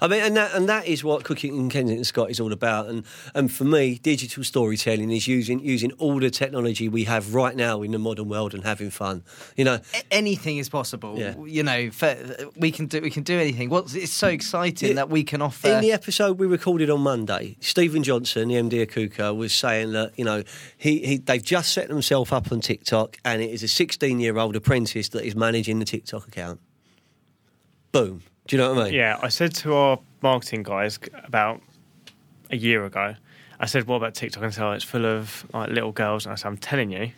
I 0.00 0.06
mean, 0.08 0.22
and 0.22 0.36
that 0.36 0.54
and 0.54 0.68
that 0.68 0.86
is 0.86 1.02
what 1.04 1.24
cooking 1.24 1.56
in 1.56 1.68
Kensington 1.70 2.04
Scott 2.04 2.30
is 2.30 2.40
all 2.40 2.52
about. 2.52 2.88
And 2.88 3.04
and 3.34 3.52
for 3.52 3.64
me, 3.64 3.98
digital 4.02 4.44
storytelling 4.44 5.10
is 5.10 5.26
using 5.28 5.60
using 5.60 5.92
all 5.92 6.18
the 6.20 6.30
technology 6.30 6.88
we 6.88 7.04
have 7.04 7.34
right 7.34 7.56
now 7.56 7.82
in 7.82 7.92
the 7.92 7.98
modern 7.98 8.28
world 8.28 8.54
and 8.54 8.64
having 8.64 8.90
fun. 8.90 9.22
You 9.56 9.64
know, 9.64 9.78
A- 9.94 10.12
anything 10.14 10.58
is 10.58 10.68
possible. 10.68 11.18
Yeah. 11.18 11.34
You 11.44 11.62
know, 11.62 11.90
for, 11.90 12.16
we 12.56 12.70
can 12.70 12.86
do 12.86 13.00
we 13.00 13.10
can 13.10 13.22
do 13.22 13.38
anything. 13.38 13.68
What's 13.70 13.94
it's 13.94 14.12
so 14.12 14.28
exciting 14.28 14.88
Yeah. 14.90 14.94
that 14.96 15.10
we 15.10 15.24
can 15.24 15.42
offer. 15.42 15.68
In 15.68 15.80
the 15.80 15.92
episode 15.92 16.38
we 16.38 16.46
recorded 16.46 16.90
on 16.90 17.00
Monday, 17.00 17.56
Stephen 17.60 18.02
Johnson, 18.02 18.48
the 18.48 18.54
MD 18.56 18.82
of 18.82 18.88
Kuka, 18.88 19.32
was 19.34 19.52
saying 19.52 19.92
that 19.92 20.18
you 20.18 20.24
know 20.24 20.42
he, 20.76 20.98
he 21.06 21.16
they've 21.18 21.42
just 21.44 21.72
set 21.72 21.88
themselves 21.88 22.32
up 22.32 22.50
on 22.52 22.60
TikTok, 22.60 23.16
and 23.24 23.42
it 23.42 23.50
is 23.50 23.62
a 23.62 23.68
16 23.68 24.20
year 24.20 24.38
old 24.38 24.56
apprentice 24.56 25.08
that 25.10 25.24
is 25.24 25.34
managing 25.36 25.78
the 25.78 25.84
TikTok 25.84 26.26
account. 26.28 26.60
boom. 27.92 28.22
Do 28.50 28.56
you 28.56 28.62
know 28.64 28.74
what 28.74 28.80
I 28.80 28.84
mean? 28.86 28.94
Yeah, 28.94 29.16
I 29.22 29.28
said 29.28 29.54
to 29.62 29.74
our 29.74 30.00
marketing 30.22 30.64
guys 30.64 30.98
about 31.24 31.62
a 32.50 32.56
year 32.56 32.84
ago, 32.84 33.14
I 33.60 33.66
said, 33.66 33.86
"What 33.86 33.98
about 33.98 34.14
TikTok?" 34.14 34.42
And 34.42 34.58
oh, 34.58 34.72
"It's 34.72 34.82
full 34.82 35.06
of 35.06 35.46
like 35.54 35.70
little 35.70 35.92
girls." 35.92 36.26
And 36.26 36.32
I 36.32 36.34
said, 36.34 36.48
"I'm 36.48 36.56
telling 36.56 36.90
you." 36.90 37.12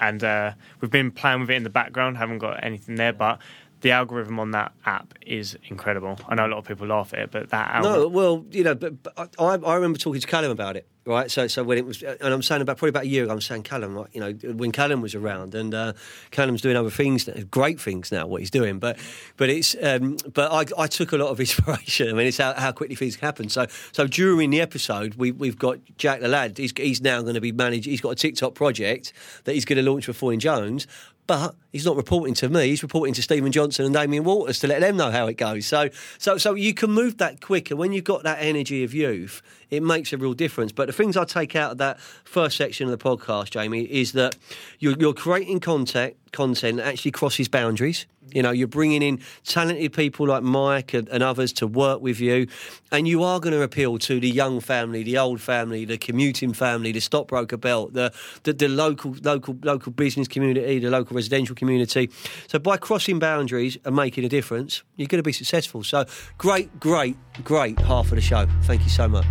And 0.00 0.22
uh, 0.22 0.52
we've 0.82 0.90
been 0.90 1.10
playing 1.10 1.40
with 1.40 1.48
it 1.48 1.54
in 1.54 1.62
the 1.62 1.70
background, 1.70 2.18
haven't 2.18 2.40
got 2.40 2.62
anything 2.62 2.96
there, 2.96 3.14
but 3.14 3.38
the 3.82 3.90
algorithm 3.90 4.40
on 4.40 4.52
that 4.52 4.72
app 4.84 5.14
is 5.26 5.56
incredible. 5.68 6.18
I 6.28 6.34
know 6.34 6.46
a 6.46 6.48
lot 6.48 6.58
of 6.58 6.64
people 6.64 6.86
laugh 6.86 7.12
at 7.12 7.20
it, 7.20 7.30
but 7.30 7.50
that 7.50 7.70
algorithm. 7.74 8.02
No, 8.02 8.08
well, 8.08 8.46
you 8.50 8.64
know, 8.64 8.74
but, 8.74 9.02
but 9.02 9.34
I, 9.38 9.54
I 9.54 9.74
remember 9.74 9.98
talking 9.98 10.20
to 10.20 10.26
Callum 10.26 10.50
about 10.50 10.76
it, 10.76 10.88
right? 11.04 11.30
So, 11.30 11.46
so 11.46 11.62
when 11.62 11.76
it 11.76 11.84
was, 11.84 12.02
and 12.02 12.16
I'm 12.22 12.42
saying 12.42 12.62
about 12.62 12.78
probably 12.78 12.90
about 12.90 13.04
a 13.04 13.08
year 13.08 13.24
ago, 13.24 13.34
I'm 13.34 13.40
saying 13.42 13.64
Callum, 13.64 13.94
like, 13.94 14.14
you 14.14 14.20
know, 14.20 14.32
when 14.54 14.72
Callum 14.72 15.02
was 15.02 15.14
around, 15.14 15.54
and 15.54 15.74
uh, 15.74 15.92
Callum's 16.30 16.62
doing 16.62 16.74
other 16.74 16.90
things, 16.90 17.28
great 17.50 17.78
things 17.78 18.10
now, 18.10 18.26
what 18.26 18.40
he's 18.40 18.50
doing, 18.50 18.78
but 18.78 18.98
but 19.36 19.50
it's, 19.50 19.76
um, 19.82 20.16
but 20.32 20.50
I, 20.50 20.82
I 20.82 20.86
took 20.86 21.12
a 21.12 21.18
lot 21.18 21.28
of 21.28 21.38
inspiration. 21.40 22.08
I 22.08 22.12
mean, 22.12 22.26
it's 22.26 22.38
how, 22.38 22.54
how 22.54 22.72
quickly 22.72 22.96
things 22.96 23.16
happen. 23.16 23.50
So, 23.50 23.66
so 23.92 24.06
during 24.06 24.50
the 24.50 24.62
episode, 24.62 25.16
we 25.16 25.32
we've 25.32 25.58
got 25.58 25.78
Jack 25.98 26.20
the 26.20 26.28
lad. 26.28 26.56
He's 26.56 26.72
he's 26.76 27.02
now 27.02 27.20
going 27.20 27.34
to 27.34 27.40
be 27.42 27.52
managed. 27.52 27.84
He's 27.84 28.00
got 28.00 28.10
a 28.10 28.16
TikTok 28.16 28.54
project 28.54 29.12
that 29.44 29.52
he's 29.52 29.66
going 29.66 29.84
to 29.84 29.88
launch 29.88 30.08
with 30.08 30.16
Foy 30.16 30.30
and 30.32 30.40
Jones. 30.40 30.86
But 31.26 31.54
he's 31.72 31.84
not 31.84 31.96
reporting 31.96 32.34
to 32.34 32.48
me. 32.48 32.68
He's 32.68 32.82
reporting 32.82 33.14
to 33.14 33.22
Stephen 33.22 33.50
Johnson 33.50 33.84
and 33.84 33.94
Damien 33.94 34.24
Waters 34.24 34.60
to 34.60 34.68
let 34.68 34.80
them 34.80 34.96
know 34.96 35.10
how 35.10 35.26
it 35.26 35.34
goes. 35.36 35.66
So, 35.66 35.90
so, 36.18 36.38
so 36.38 36.54
you 36.54 36.72
can 36.72 36.90
move 36.90 37.18
that 37.18 37.40
quicker 37.40 37.74
when 37.74 37.92
you've 37.92 38.04
got 38.04 38.22
that 38.22 38.38
energy 38.40 38.84
of 38.84 38.94
youth. 38.94 39.42
It 39.70 39.82
makes 39.82 40.12
a 40.12 40.18
real 40.18 40.34
difference. 40.34 40.70
But 40.70 40.86
the 40.86 40.92
things 40.92 41.16
I 41.16 41.24
take 41.24 41.56
out 41.56 41.72
of 41.72 41.78
that 41.78 42.00
first 42.00 42.56
section 42.56 42.88
of 42.88 42.96
the 42.96 43.04
podcast, 43.04 43.50
Jamie, 43.50 43.82
is 43.82 44.12
that 44.12 44.36
you're, 44.78 44.94
you're 44.98 45.14
creating 45.14 45.60
content, 45.60 46.16
content 46.32 46.76
that 46.76 46.86
actually 46.86 47.10
crosses 47.10 47.48
boundaries. 47.48 48.06
You 48.32 48.42
know, 48.42 48.50
you're 48.50 48.68
bringing 48.68 49.02
in 49.02 49.20
talented 49.44 49.92
people 49.92 50.26
like 50.26 50.42
Mike 50.42 50.94
and, 50.94 51.08
and 51.08 51.22
others 51.22 51.52
to 51.54 51.66
work 51.66 52.00
with 52.00 52.20
you, 52.20 52.46
and 52.90 53.06
you 53.06 53.22
are 53.22 53.40
going 53.40 53.52
to 53.52 53.62
appeal 53.62 53.98
to 53.98 54.20
the 54.20 54.28
young 54.28 54.60
family, 54.60 55.02
the 55.02 55.18
old 55.18 55.40
family, 55.40 55.84
the 55.84 55.98
commuting 55.98 56.52
family, 56.52 56.92
the 56.92 57.00
stockbroker 57.00 57.56
belt, 57.56 57.92
the, 57.92 58.12
the 58.42 58.52
the 58.52 58.68
local 58.68 59.14
local 59.22 59.56
local 59.62 59.92
business 59.92 60.28
community, 60.28 60.78
the 60.78 60.90
local 60.90 61.14
residential 61.16 61.54
community. 61.54 62.10
So 62.48 62.58
by 62.58 62.76
crossing 62.76 63.18
boundaries 63.18 63.78
and 63.84 63.94
making 63.94 64.24
a 64.24 64.28
difference, 64.28 64.82
you're 64.96 65.08
going 65.08 65.18
to 65.18 65.22
be 65.22 65.32
successful. 65.32 65.84
So 65.84 66.04
great, 66.38 66.80
great, 66.80 67.16
great 67.44 67.78
half 67.80 68.06
of 68.06 68.16
the 68.16 68.20
show. 68.20 68.46
Thank 68.62 68.82
you 68.82 68.90
so 68.90 69.08
much. 69.08 69.26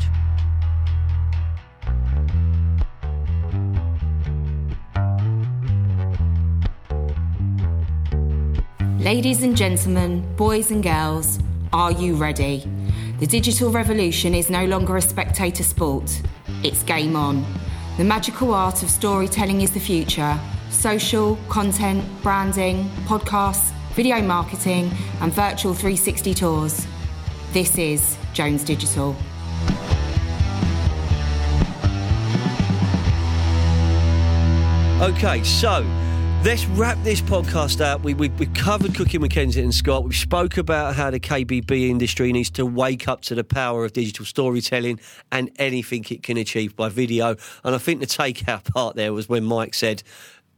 Ladies 9.05 9.43
and 9.43 9.55
gentlemen, 9.55 10.25
boys 10.35 10.71
and 10.71 10.81
girls, 10.81 11.37
are 11.71 11.91
you 11.91 12.15
ready? 12.15 12.67
The 13.19 13.27
digital 13.27 13.71
revolution 13.71 14.33
is 14.33 14.49
no 14.49 14.65
longer 14.65 14.97
a 14.97 15.01
spectator 15.01 15.61
sport, 15.61 16.23
it's 16.63 16.81
game 16.81 17.15
on. 17.15 17.45
The 17.97 18.03
magical 18.03 18.51
art 18.51 18.81
of 18.81 18.89
storytelling 18.89 19.61
is 19.61 19.69
the 19.69 19.79
future. 19.79 20.39
Social, 20.71 21.37
content, 21.49 22.03
branding, 22.23 22.89
podcasts, 23.05 23.71
video 23.93 24.23
marketing, 24.23 24.89
and 25.21 25.31
virtual 25.31 25.75
360 25.75 26.33
tours. 26.33 26.87
This 27.53 27.77
is 27.77 28.17
Jones 28.33 28.63
Digital. 28.63 29.15
Okay, 34.99 35.43
so 35.43 35.85
Let's 36.45 36.67
wrap 36.67 37.01
this 37.03 37.21
podcast 37.21 37.81
up. 37.81 38.03
We, 38.03 38.13
we, 38.13 38.29
covered 38.29 38.93
Cooking 38.93 39.21
McKenzie 39.21 39.63
and 39.63 39.73
Scott. 39.73 40.03
We 40.03 40.13
spoke 40.13 40.57
about 40.57 40.93
how 40.93 41.09
the 41.09 41.19
KBB 41.19 41.89
industry 41.89 42.31
needs 42.31 42.51
to 42.51 42.67
wake 42.67 43.07
up 43.07 43.21
to 43.21 43.33
the 43.33 43.43
power 43.43 43.83
of 43.83 43.93
digital 43.93 44.25
storytelling 44.25 44.99
and 45.31 45.49
anything 45.55 46.05
it 46.11 46.21
can 46.21 46.37
achieve 46.37 46.75
by 46.75 46.89
video. 46.89 47.35
And 47.63 47.73
I 47.73 47.79
think 47.79 47.99
the 47.99 48.05
takeout 48.05 48.63
part 48.75 48.95
there 48.95 49.11
was 49.11 49.27
when 49.27 49.43
Mike 49.43 49.73
said, 49.73 50.03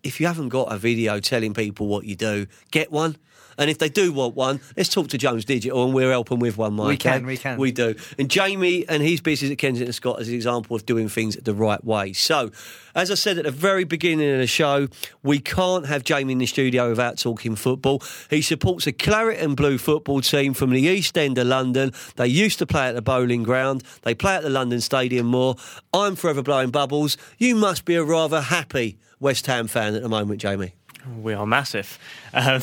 if 0.04 0.20
you 0.20 0.28
haven't 0.28 0.50
got 0.50 0.74
a 0.74 0.78
video 0.78 1.22
telling 1.22 1.54
people 1.54 1.88
what 1.88 2.04
you 2.04 2.18
do, 2.18 2.48
get 2.72 2.92
one. 2.92 3.16
And 3.58 3.70
if 3.70 3.78
they 3.78 3.90
do 3.90 4.12
want 4.12 4.36
one, 4.36 4.62
let's 4.76 4.90
talk 4.90 5.08
to 5.10 5.18
Jones 5.18 5.46
Digital 5.46 5.84
and 5.84 5.94
we're 5.94 6.12
helping 6.12 6.40
with 6.40 6.58
one, 6.58 6.74
Mike. 6.74 6.88
We 6.88 6.98
can, 6.98 7.24
eh? 7.24 7.28
we 7.28 7.38
can. 7.38 7.58
We 7.58 7.72
do. 7.72 7.96
And 8.18 8.30
Jamie 8.30 8.88
and 8.88 9.02
his 9.02 9.22
business 9.22 9.52
at 9.52 9.58
Kensington 9.58 9.94
Scott 9.94 10.22
is 10.22 10.30
an 10.30 10.36
example 10.36 10.76
of 10.76 10.86
doing 10.86 11.10
things 11.10 11.36
the 11.36 11.54
right 11.54 11.84
way. 11.84 12.14
So, 12.14 12.52
as 12.96 13.12
I 13.12 13.16
said 13.16 13.38
at 13.38 13.46
the 13.46 13.52
very 13.52 13.84
beginning 13.84 14.32
of 14.32 14.40
the 14.40 14.48
show, 14.48 14.88
we 15.24 15.40
can't 15.40 15.86
have 15.86 16.04
Jamie 16.04 16.34
in 16.34 16.40
the 16.40 16.46
studio 16.46 16.90
without 16.90 17.18
talking 17.18 17.56
football. 17.56 18.02
He 18.30 18.42
supports 18.42 18.88
a 18.88 18.92
claret 18.92 19.40
and 19.40 19.56
blue 19.56 19.78
football 19.78 20.22
team 20.22 20.54
from 20.54 20.72
the 20.72 20.82
East 20.82 21.18
End 21.18 21.38
of 21.38 21.48
London. 21.48 21.92
They 22.16 22.28
used 22.28 22.60
to 22.60 22.66
play 22.66 22.88
at 22.88 22.96
the 22.96 23.02
Boleyn 23.02 23.44
Ground. 23.44 23.84
They 24.04 24.16
play 24.16 24.36
at 24.36 24.44
the 24.44 24.50
London 24.50 24.82
Stadium 24.82 25.28
more. 25.28 25.56
I'm 25.94 26.16
forever 26.16 26.42
blowing 26.42 26.72
bubbles. 26.72 27.18
You 27.38 27.56
must 27.56 27.86
be 27.86 27.96
a 27.96 28.04
rather 28.04 28.42
happy 28.42 28.98
West 29.20 29.46
Ham 29.48 29.68
fan 29.68 29.96
at 29.96 30.02
the 30.02 30.10
moment, 30.10 30.42
Jamie. 30.42 30.74
We 31.22 31.34
are 31.34 31.46
massive. 31.46 32.00
Um, 32.34 32.62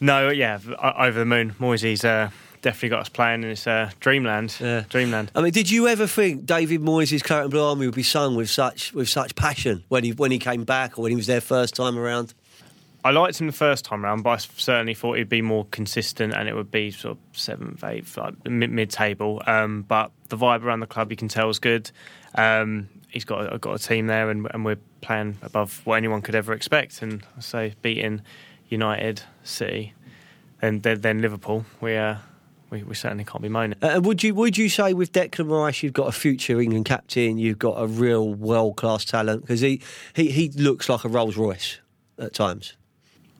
no, 0.00 0.30
yeah, 0.30 0.58
over 0.98 1.18
the 1.18 1.24
moon. 1.24 1.54
Moisey's 1.58 2.04
uh, 2.04 2.30
definitely 2.62 2.88
got 2.90 3.00
us 3.00 3.08
playing 3.08 3.42
in 3.42 3.50
his 3.50 3.66
uh, 3.66 3.90
dreamland. 4.00 4.56
Yeah. 4.60 4.84
Dreamland. 4.88 5.30
I 5.34 5.42
mean, 5.42 5.52
did 5.52 5.70
you 5.70 5.88
ever 5.88 6.06
think 6.06 6.46
David 6.46 6.80
Moyes' 6.80 7.22
Claret 7.22 7.44
and 7.44 7.50
Blue 7.50 7.62
Army 7.62 7.86
would 7.86 7.94
be 7.94 8.02
sung 8.02 8.34
with 8.36 8.50
such 8.50 8.92
with 8.92 9.08
such 9.08 9.34
passion 9.34 9.84
when 9.88 10.04
he 10.04 10.12
when 10.12 10.30
he 10.30 10.38
came 10.38 10.64
back 10.64 10.98
or 10.98 11.02
when 11.02 11.10
he 11.10 11.16
was 11.16 11.26
there 11.26 11.40
first 11.40 11.74
time 11.74 11.98
around? 11.98 12.34
I 13.04 13.10
liked 13.10 13.40
him 13.40 13.48
the 13.48 13.52
first 13.52 13.84
time 13.84 14.04
around, 14.04 14.22
but 14.22 14.30
I 14.30 14.36
certainly 14.36 14.94
thought 14.94 15.18
he'd 15.18 15.28
be 15.28 15.42
more 15.42 15.66
consistent 15.72 16.34
and 16.34 16.48
it 16.48 16.54
would 16.54 16.70
be 16.70 16.92
sort 16.92 17.18
of 17.18 17.38
seventh, 17.38 17.82
eighth, 17.82 18.16
like 18.16 18.34
mid 18.46 18.90
table. 18.90 19.42
Um, 19.44 19.82
but 19.82 20.12
the 20.28 20.36
vibe 20.36 20.62
around 20.62 20.80
the 20.80 20.86
club, 20.86 21.10
you 21.10 21.16
can 21.16 21.26
tell, 21.26 21.50
is 21.50 21.58
good. 21.58 21.90
Um, 22.36 22.88
he's 23.12 23.24
got 23.24 23.52
a, 23.52 23.58
got 23.58 23.74
a 23.74 23.78
team 23.78 24.06
there, 24.06 24.30
and, 24.30 24.48
and 24.52 24.64
we're 24.64 24.78
playing 25.00 25.38
above 25.42 25.82
what 25.84 25.96
anyone 25.96 26.22
could 26.22 26.34
ever 26.34 26.52
expect. 26.52 27.02
And 27.02 27.22
I 27.36 27.40
say 27.40 27.74
beating 27.82 28.22
United, 28.68 29.22
City, 29.44 29.94
and 30.60 30.82
then, 30.82 31.00
then 31.02 31.20
Liverpool, 31.20 31.64
we 31.80 31.96
uh, 31.96 32.16
we, 32.70 32.82
we 32.82 32.94
certainly 32.94 33.24
can't 33.24 33.42
be 33.42 33.48
moaning. 33.48 33.78
Uh, 33.82 34.00
would 34.02 34.22
you 34.22 34.34
would 34.34 34.56
you 34.56 34.68
say 34.68 34.94
with 34.94 35.12
Declan 35.12 35.50
Rice, 35.50 35.82
you've 35.82 35.92
got 35.92 36.08
a 36.08 36.12
future 36.12 36.60
England 36.60 36.86
captain, 36.86 37.38
you've 37.38 37.58
got 37.58 37.74
a 37.74 37.86
real 37.86 38.32
world 38.32 38.76
class 38.76 39.04
talent 39.04 39.42
because 39.42 39.60
he, 39.60 39.80
he 40.14 40.30
he 40.30 40.48
looks 40.50 40.88
like 40.88 41.04
a 41.04 41.08
Rolls 41.08 41.36
Royce 41.36 41.78
at 42.18 42.32
times. 42.32 42.76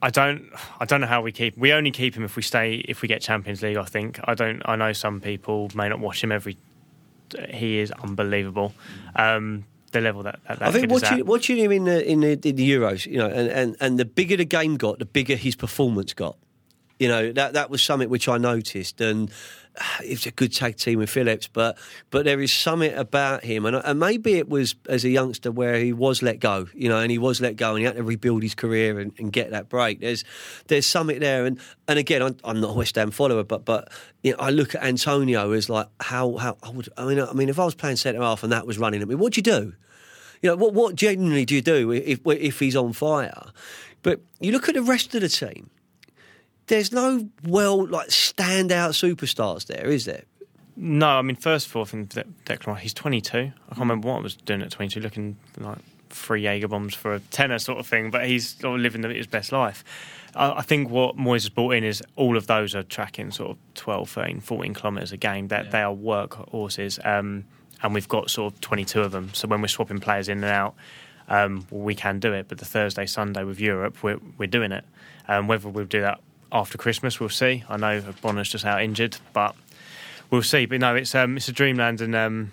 I 0.03 0.11
don't 0.11 0.51
I 0.81 0.85
don't 0.85 1.01
know 1.01 1.07
how 1.07 1.23
we 1.23 1.33
keep 1.33 1.57
we 1.57 1.73
only 1.73 1.93
keep 1.93 2.15
him 2.15 2.25
if 2.25 2.37
we 2.37 2.43
stay 2.43 2.85
if 2.89 3.03
we 3.03 3.09
get 3.09 3.23
Champions 3.23 3.63
League 3.63 3.77
I 3.77 3.85
think 3.85 4.19
I 4.25 4.35
don't 4.35 4.61
I 4.65 4.75
know 4.75 4.93
some 4.93 5.21
people 5.21 5.71
may 5.75 5.89
not 5.89 6.01
watch 6.01 6.23
him 6.23 6.33
every 6.33 6.59
he 7.51 7.79
is 7.79 7.90
unbelievable. 7.90 8.75
Um, 9.16 9.64
the 9.92 10.01
level 10.01 10.23
that, 10.23 10.40
that, 10.49 10.59
that 10.59 10.68
I 10.68 10.73
think 10.73 10.90
watching, 10.90 11.27
watching 11.27 11.57
him 11.59 11.71
in 11.71 11.85
the, 11.85 12.11
in 12.11 12.21
the 12.21 12.33
in 12.33 12.57
the 12.57 12.71
Euros, 12.71 13.07
you 13.07 13.18
know, 13.18 13.29
and, 13.29 13.49
and, 13.49 13.77
and 13.79 13.99
the 13.99 14.05
bigger 14.07 14.37
the 14.37 14.45
game 14.45 14.77
got, 14.77 14.99
the 14.99 15.05
bigger 15.05 15.37
his 15.37 15.55
performance 15.55 16.14
got. 16.14 16.37
You 16.99 17.09
know 17.09 17.33
that 17.33 17.55
that 17.55 17.68
was 17.68 17.83
something 17.83 18.09
which 18.09 18.29
I 18.29 18.38
noticed, 18.38 19.01
and 19.01 19.31
it's 20.03 20.27
a 20.27 20.31
good 20.31 20.53
tag 20.53 20.77
team 20.77 20.99
with 20.99 21.11
Phillips, 21.11 21.49
but 21.49 21.79
but 22.11 22.25
there 22.25 22.41
is 22.41 22.53
something 22.53 22.93
about 22.95 23.45
him, 23.45 23.67
and, 23.67 23.77
and 23.77 23.99
maybe 23.99 24.35
it 24.35 24.49
was 24.49 24.75
as 24.89 25.05
a 25.05 25.09
youngster 25.09 25.51
where 25.51 25.77
he 25.77 25.93
was 25.93 26.23
let 26.23 26.41
go, 26.41 26.67
you 26.75 26.89
know, 26.89 26.99
and 26.99 27.11
he 27.11 27.19
was 27.19 27.41
let 27.41 27.57
go, 27.57 27.71
and 27.71 27.79
he 27.79 27.85
had 27.85 27.97
to 27.97 28.03
rebuild 28.03 28.43
his 28.43 28.55
career 28.55 28.99
and, 28.99 29.13
and 29.19 29.33
get 29.33 29.51
that 29.51 29.69
break. 29.69 30.01
There's 30.01 30.25
there's 30.69 30.87
something 30.87 31.21
there, 31.21 31.47
and 31.47 31.59
and 31.89 31.99
again, 31.99 32.23
I'm, 32.23 32.37
I'm, 32.45 32.61
not 32.61 32.71
a 32.71 32.75
West 32.75 32.97
Ham 32.97 33.11
follower, 33.11 33.45
but 33.45 33.65
but 33.65 33.91
you 34.23 34.33
know, 34.33 34.39
I 34.39 34.51
look 34.51 34.75
at 34.75 34.83
Antonio 34.83 35.53
as 35.53 35.69
like 35.69 35.89
how 36.01 36.37
how 36.37 36.57
I 36.63 36.71
would, 36.71 36.89
I 36.97 37.07
mean, 37.07 37.21
I 37.21 37.33
mean, 37.33 37.49
if 37.49 37.59
I 37.59 37.65
was 37.65 37.75
playing 37.75 37.97
centre 37.97 38.21
half 38.21 38.43
and 38.43 38.53
that 38.53 38.67
was 38.67 38.79
running 38.79 39.03
at 39.03 39.09
me, 39.09 39.15
what'd 39.15 39.37
you 39.37 39.43
do? 39.43 39.75
You 40.43 40.51
know, 40.51 40.57
what 40.57 40.75
what 40.75 40.95
genuinely 40.95 41.45
do 41.45 41.55
you 41.55 41.63
do 41.63 41.91
if 41.93 42.21
if 42.27 42.59
he's 42.59 42.77
on 42.77 42.93
fire? 42.93 43.51
But 44.03 44.21
you 44.41 44.51
look 44.51 44.69
at 44.69 44.75
the 44.75 44.83
rest 44.83 45.15
of 45.15 45.21
the 45.21 45.29
team 45.29 45.71
there's 46.66 46.92
no 46.92 47.29
well 47.44 47.87
like 47.87 48.09
standout 48.09 48.92
superstars 48.92 49.66
there, 49.66 49.87
is 49.87 50.05
there? 50.05 50.25
No, 50.77 51.09
I 51.09 51.22
mean, 51.22 51.37
first 51.37 51.66
of 51.66 51.77
all, 51.77 51.83
I 51.83 51.87
think 51.87 52.11
Declan, 52.11 52.79
he's 52.79 52.94
22. 52.94 53.38
I 53.38 53.40
can't 53.40 53.79
remember 53.79 54.09
what 54.09 54.18
I 54.18 54.20
was 54.20 54.37
doing 54.37 54.62
at 54.62 54.70
22, 54.70 55.01
looking 55.01 55.37
like 55.59 55.79
three 56.09 56.42
Jaeger 56.42 56.68
bombs 56.68 56.94
for 56.94 57.14
a 57.14 57.20
tenner 57.20 57.59
sort 57.59 57.79
of 57.79 57.87
thing, 57.87 58.11
but 58.11 58.27
he's 58.27 58.57
sort 58.57 58.77
of 58.77 58.81
living 58.81 59.03
his 59.03 59.27
best 59.27 59.53
life. 59.53 59.85
I 60.35 60.62
think 60.62 60.88
what 60.88 61.18
Moyes 61.18 61.42
has 61.42 61.51
brought 61.51 61.75
in 61.75 61.85
is 61.85 62.03
all 62.16 62.38
of 62.38 62.46
those 62.46 62.75
are 62.75 62.83
tracking 62.83 63.33
sort 63.33 63.51
of 63.51 63.59
12, 63.75 64.09
13, 64.09 64.40
14 64.40 64.75
kilometres 64.75 65.12
a 65.12 65.18
game. 65.18 65.48
That 65.48 65.66
yeah. 65.66 65.70
they 65.70 65.83
are 65.83 65.92
work 65.92 66.35
horses, 66.51 66.98
um, 67.05 67.44
and 67.83 67.92
we've 67.92 68.09
got 68.09 68.31
sort 68.31 68.55
of 68.55 68.61
22 68.62 69.03
of 69.03 69.12
them. 69.12 69.35
So 69.35 69.46
when 69.46 69.61
we're 69.61 69.68
swapping 69.68 70.01
players 70.01 70.31
in 70.31 70.38
and 70.38 70.46
out, 70.46 70.75
um, 71.29 71.66
we 71.70 71.94
can 71.94 72.18
do 72.18 72.33
it. 72.33 72.48
But 72.48 72.59
the 72.59 72.64
Thursday, 72.64 73.05
Sunday 73.05 73.44
with 73.44 73.61
Europe, 73.61 74.03
we're, 74.03 74.20
we're 74.38 74.46
doing 74.46 74.72
it. 74.72 74.87
Um, 75.29 75.48
whether 75.48 75.68
we'll 75.68 75.85
do 75.85 76.01
that 76.01 76.20
after 76.53 76.79
Christmas. 76.79 77.19
We'll 77.19 77.31
see. 77.31 77.65
I 77.69 77.77
know 77.77 78.03
Bonner's 78.21 78.51
just 78.51 78.65
out 78.65 78.83
injured, 78.83 79.17
but 79.33 79.57
we'll 80.31 80.43
see. 80.43 80.67
But 80.67 80.81
no, 80.81 80.95
it's 80.95 81.15
um, 81.15 81.37
it's 81.37 81.49
a 81.49 81.53
dreamland, 81.53 82.01
and 82.01 82.15
um, 82.15 82.53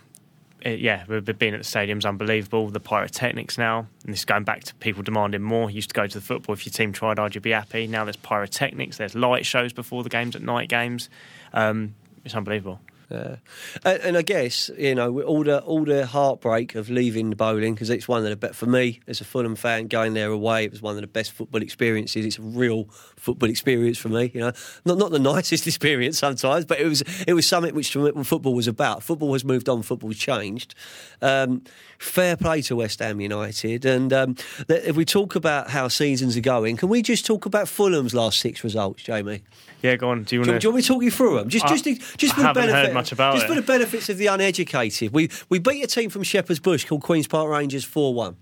it, 0.62 0.80
yeah, 0.80 1.04
we've 1.08 1.24
been 1.24 1.36
being 1.36 1.54
at 1.54 1.60
the 1.60 1.66
stadium's 1.66 2.06
unbelievable. 2.06 2.70
The 2.70 2.80
pyrotechnics 2.80 3.58
now, 3.58 3.88
and 4.04 4.14
this 4.14 4.20
is 4.20 4.26
going 4.26 4.44
back 4.44 4.64
to 4.66 4.76
people 4.76 5.04
demanding 5.04 5.42
more. 5.42 5.70
You 5.70 5.76
used 5.76 5.90
to 5.90 5.96
go 5.96 6.08
to 6.08 6.17
the 6.17 6.26
football 6.26 6.54
if 6.54 6.65
your 6.65 6.71
team 6.71 6.94
tried 6.94 7.19
hard, 7.19 7.36
you'd 7.36 7.44
be 7.44 7.52
happy. 7.52 7.88
Now 7.88 8.06
there's 8.06 8.17
pyrotechnics, 8.17 8.98
there's 8.98 9.15
light 9.15 9.46
shows 9.46 9.73
before 9.73 10.04
the 10.04 10.10
games 10.10 10.36
at 10.36 10.42
night 10.42 10.69
games. 10.69 11.10
Um, 11.54 11.96
it's 12.26 12.36
unbelievable. 12.36 12.80
Yeah. 13.10 13.38
And, 13.84 14.02
and 14.02 14.18
I 14.18 14.22
guess 14.22 14.70
you 14.78 14.94
know 14.94 15.22
all 15.22 15.44
the 15.44 15.62
all 15.62 15.84
the 15.84 16.06
heartbreak 16.06 16.76
of 16.76 16.90
leaving 16.90 17.32
the 17.32 17.36
Boleyn 17.36 17.74
because 17.74 17.90
it's 17.90 18.08
one 18.08 18.24
of 18.24 18.30
the 18.30 18.36
best 18.36 18.56
for 18.56 18.68
me 18.68 19.00
as 19.08 19.20
a 19.20 19.26
Fulham 19.26 19.56
fan 19.56 19.88
going 19.88 20.14
there 20.14 20.30
away. 20.30 20.66
It 20.66 20.72
was 20.72 20.82
one 20.82 20.96
of 20.96 21.02
the 21.02 21.08
best 21.08 21.32
football 21.32 21.62
experiences. 21.62 22.26
It's 22.26 22.38
a 22.38 22.44
real 22.44 22.86
football 23.16 23.50
experience 23.50 23.98
for 23.98 24.10
me. 24.10 24.32
You 24.34 24.42
know, 24.42 24.52
not 24.86 24.98
not 24.98 25.12
the 25.12 25.20
nicest 25.34 25.66
experience 25.66 26.20
sometimes, 26.20 26.66
but 26.66 26.80
it 26.80 26.88
was 26.88 27.02
it 27.28 27.34
was 27.34 27.48
something 27.48 27.74
which 27.74 27.94
football 27.94 28.54
was 28.54 28.68
about. 28.68 29.02
Football 29.02 29.34
has 29.34 29.44
moved 29.44 29.68
on. 29.70 29.82
Football's 29.82 30.18
changed. 30.18 30.76
Um, 31.22 31.64
fair 31.98 32.38
play 32.38 32.62
to 32.64 32.76
West 32.76 33.00
Ham 33.00 33.20
United. 33.20 33.86
And 33.86 34.12
um, 34.14 34.36
if 34.68 34.96
we 34.96 35.06
talk 35.06 35.36
about 35.36 35.70
how 35.70 35.88
seasons 35.88 36.38
are 36.38 36.42
going, 36.42 36.78
can 36.78 36.90
we 36.90 37.02
just 37.02 37.26
talk 37.26 37.46
about 37.46 37.68
Fulham's 37.68 38.14
last 38.14 38.40
six 38.40 38.64
results, 38.64 39.04
Jamie? 39.04 39.42
Yeah, 39.82 39.96
go 39.96 40.10
on. 40.10 40.24
Do 40.24 40.36
you 40.36 40.42
want 40.42 40.52
to? 40.52 40.60
Do 40.60 40.68
you 40.68 40.72
want 40.72 40.76
me 40.78 40.82
to 40.82 40.88
talk 40.88 41.04
you 41.04 41.12
through 41.12 41.40
them? 41.40 41.50
Just, 41.50 41.68
just, 41.68 42.18
just 42.18 42.34
for 42.34 42.42
the 42.42 42.54
benefit. 42.54 42.94
Much 43.00 43.12
about 43.12 43.33
just 43.35 43.45
it. 43.45 43.50
for 43.50 43.56
the 43.56 43.62
benefits 43.62 44.10
of 44.10 44.17
the 44.17 44.27
uneducated. 44.27 45.13
We 45.13 45.29
we 45.50 45.60
beat 45.60 45.83
a 45.83 45.87
team 45.87 46.10
from 46.10 46.23
Shepherd's 46.23 46.60
Bush 46.60 46.85
called 46.85 47.02
Queens 47.02 47.27
Park 47.27 47.50
Rangers 47.50 47.85
four 47.85 48.13
one. 48.13 48.35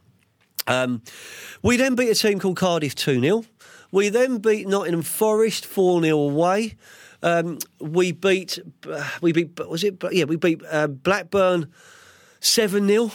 Um, 0.67 1.01
we 1.61 1.77
then 1.77 1.95
beat 1.95 2.09
a 2.09 2.15
team 2.15 2.39
called 2.39 2.57
Cardiff 2.57 2.93
two 2.95 3.21
0 3.21 3.45
We 3.91 4.09
then 4.09 4.39
beat 4.39 4.67
Nottingham 4.67 5.03
Forest 5.03 5.65
four 5.65 6.01
0 6.01 6.17
away. 6.17 6.75
Um, 7.23 7.59
we 7.79 8.11
beat 8.11 8.59
we 9.21 9.31
beat 9.31 9.59
was 9.67 9.83
it 9.83 10.03
yeah 10.11 10.25
we 10.25 10.35
beat 10.35 10.61
uh, 10.69 10.87
Blackburn 10.87 11.71
seven 12.39 12.87
0 12.87 13.11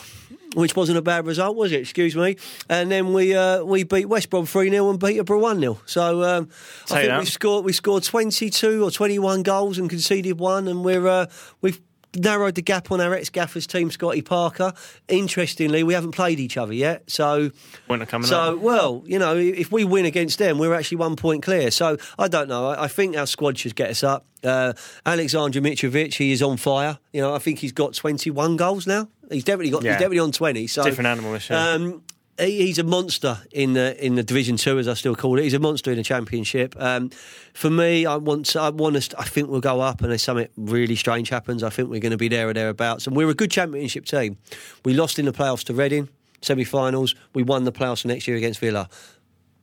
which 0.54 0.76
wasn't 0.76 0.98
a 0.98 1.02
bad 1.02 1.26
result, 1.26 1.56
was 1.56 1.72
it? 1.72 1.80
Excuse 1.80 2.16
me. 2.16 2.36
And 2.68 2.90
then 2.90 3.12
we 3.12 3.34
uh, 3.34 3.64
we 3.64 3.84
beat 3.84 4.06
West 4.06 4.30
Brom 4.30 4.46
three 4.46 4.70
0 4.70 4.90
and 4.90 5.00
Peterborough 5.00 5.40
one 5.40 5.60
0 5.60 5.80
So 5.86 6.22
um, 6.22 6.48
I 6.90 6.94
think 6.94 7.08
that. 7.08 7.20
we 7.20 7.26
scored 7.26 7.64
we 7.64 7.72
scored 7.72 8.02
twenty 8.02 8.50
two 8.50 8.84
or 8.84 8.90
twenty 8.90 9.18
one 9.18 9.42
goals 9.42 9.78
and 9.78 9.88
conceded 9.88 10.38
one, 10.38 10.68
and 10.68 10.84
we're 10.84 11.06
uh, 11.06 11.26
we've 11.60 11.80
narrowed 12.14 12.54
the 12.54 12.62
gap 12.62 12.90
on 12.90 13.00
our 13.00 13.14
ex 13.14 13.30
gaffers 13.30 13.66
team, 13.66 13.90
Scotty 13.90 14.22
Parker. 14.22 14.72
Interestingly, 15.08 15.82
we 15.82 15.94
haven't 15.94 16.12
played 16.12 16.40
each 16.40 16.56
other 16.56 16.72
yet, 16.74 17.10
so 17.10 17.50
coming 17.88 18.28
so 18.28 18.54
up. 18.54 18.58
well, 18.58 19.02
you 19.06 19.18
know, 19.18 19.36
if 19.36 19.72
we 19.72 19.84
win 19.84 20.04
against 20.04 20.38
them, 20.38 20.58
we're 20.58 20.74
actually 20.74 20.98
one 20.98 21.16
point 21.16 21.42
clear. 21.42 21.70
So 21.70 21.96
I 22.18 22.28
don't 22.28 22.48
know. 22.48 22.68
I, 22.68 22.84
I 22.84 22.88
think 22.88 23.16
our 23.16 23.26
squad 23.26 23.58
should 23.58 23.74
get 23.74 23.90
us 23.90 24.02
up. 24.02 24.26
Uh, 24.44 24.72
Alexander 25.06 25.60
Mitrovic, 25.60 26.14
he 26.14 26.32
is 26.32 26.42
on 26.42 26.56
fire. 26.56 26.98
You 27.12 27.20
know, 27.20 27.34
I 27.34 27.38
think 27.38 27.60
he's 27.60 27.72
got 27.72 27.94
21 27.94 28.56
goals 28.56 28.86
now. 28.86 29.08
He's 29.32 29.44
definitely 29.44 29.70
got. 29.70 29.82
Yeah. 29.82 29.92
He's 29.92 29.98
definitely 29.98 30.18
on 30.20 30.32
20. 30.32 30.66
So 30.66 30.84
Different 30.84 31.08
animal 31.08 31.32
this 31.32 31.50
year. 31.50 31.58
Um, 31.58 32.02
he- 32.38 32.66
he's 32.66 32.78
a 32.78 32.84
monster 32.84 33.38
in 33.52 33.74
the 33.74 33.94
in 34.04 34.14
the 34.14 34.22
Division 34.22 34.56
Two, 34.56 34.78
as 34.78 34.88
I 34.88 34.94
still 34.94 35.14
call 35.14 35.38
it. 35.38 35.42
He's 35.42 35.54
a 35.54 35.58
monster 35.58 35.90
in 35.90 35.98
the 35.98 36.02
Championship. 36.02 36.74
Um, 36.78 37.10
for 37.52 37.68
me, 37.70 38.06
I 38.06 38.16
want 38.16 38.46
to, 38.46 38.60
I 38.60 38.70
want 38.70 38.96
us. 38.96 39.10
I 39.18 39.24
think 39.24 39.48
we'll 39.50 39.60
go 39.60 39.80
up, 39.80 40.00
and 40.00 40.12
if 40.12 40.20
something 40.22 40.48
really 40.56 40.96
strange 40.96 41.28
happens, 41.28 41.62
I 41.62 41.68
think 41.70 41.90
we're 41.90 42.00
going 42.00 42.12
to 42.12 42.16
be 42.16 42.28
there 42.28 42.48
or 42.48 42.54
thereabouts. 42.54 43.06
And 43.06 43.14
we're 43.16 43.28
a 43.28 43.34
good 43.34 43.50
Championship 43.50 44.06
team. 44.06 44.38
We 44.84 44.94
lost 44.94 45.18
in 45.18 45.26
the 45.26 45.32
playoffs 45.32 45.62
to 45.64 45.74
Reading, 45.74 46.08
semi-finals. 46.40 47.14
We 47.34 47.42
won 47.42 47.64
the 47.64 47.72
playoffs 47.72 48.04
next 48.04 48.26
year 48.26 48.36
against 48.38 48.60
Villa. 48.60 48.88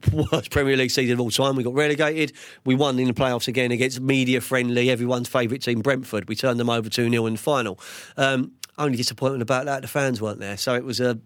Worst 0.31 0.49
Premier 0.51 0.77
League 0.77 0.91
season 0.91 1.13
of 1.15 1.19
all 1.19 1.29
time. 1.31 1.57
We 1.57 1.63
got 1.63 1.73
relegated. 1.73 2.31
We 2.63 2.73
won 2.75 2.97
in 2.99 3.07
the 3.07 3.13
playoffs 3.13 3.49
again 3.49 3.71
against 3.71 3.99
media 3.99 4.39
friendly, 4.39 4.89
everyone's 4.89 5.27
favourite 5.27 5.61
team, 5.61 5.81
Brentford. 5.81 6.29
We 6.29 6.35
turned 6.35 6.57
them 6.59 6.69
over 6.69 6.87
2 6.89 7.09
0 7.09 7.25
in 7.25 7.33
the 7.33 7.39
final. 7.39 7.77
Um, 8.15 8.53
only 8.79 8.97
disappointment 8.97 9.43
about 9.43 9.65
that, 9.65 9.81
the 9.81 9.87
fans 9.87 10.21
weren't 10.21 10.39
there. 10.39 10.57
So 10.57 10.73
it 10.73 10.83
was 10.83 10.99
a 10.99 11.19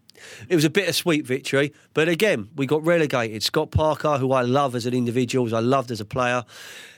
it 0.50 0.56
was 0.56 0.66
a 0.66 0.70
bittersweet 0.70 1.26
victory. 1.26 1.74
But 1.94 2.10
again, 2.10 2.50
we 2.56 2.66
got 2.66 2.84
relegated. 2.84 3.44
Scott 3.44 3.72
Parker, 3.72 4.18
who 4.18 4.34
I 4.34 4.42
love 4.42 4.76
as 4.76 4.86
an 4.86 4.94
individual, 4.94 5.46
as 5.46 5.54
I 5.54 5.60
loved 5.60 5.92
as 5.92 6.02
a 6.02 6.06
player, 6.06 6.44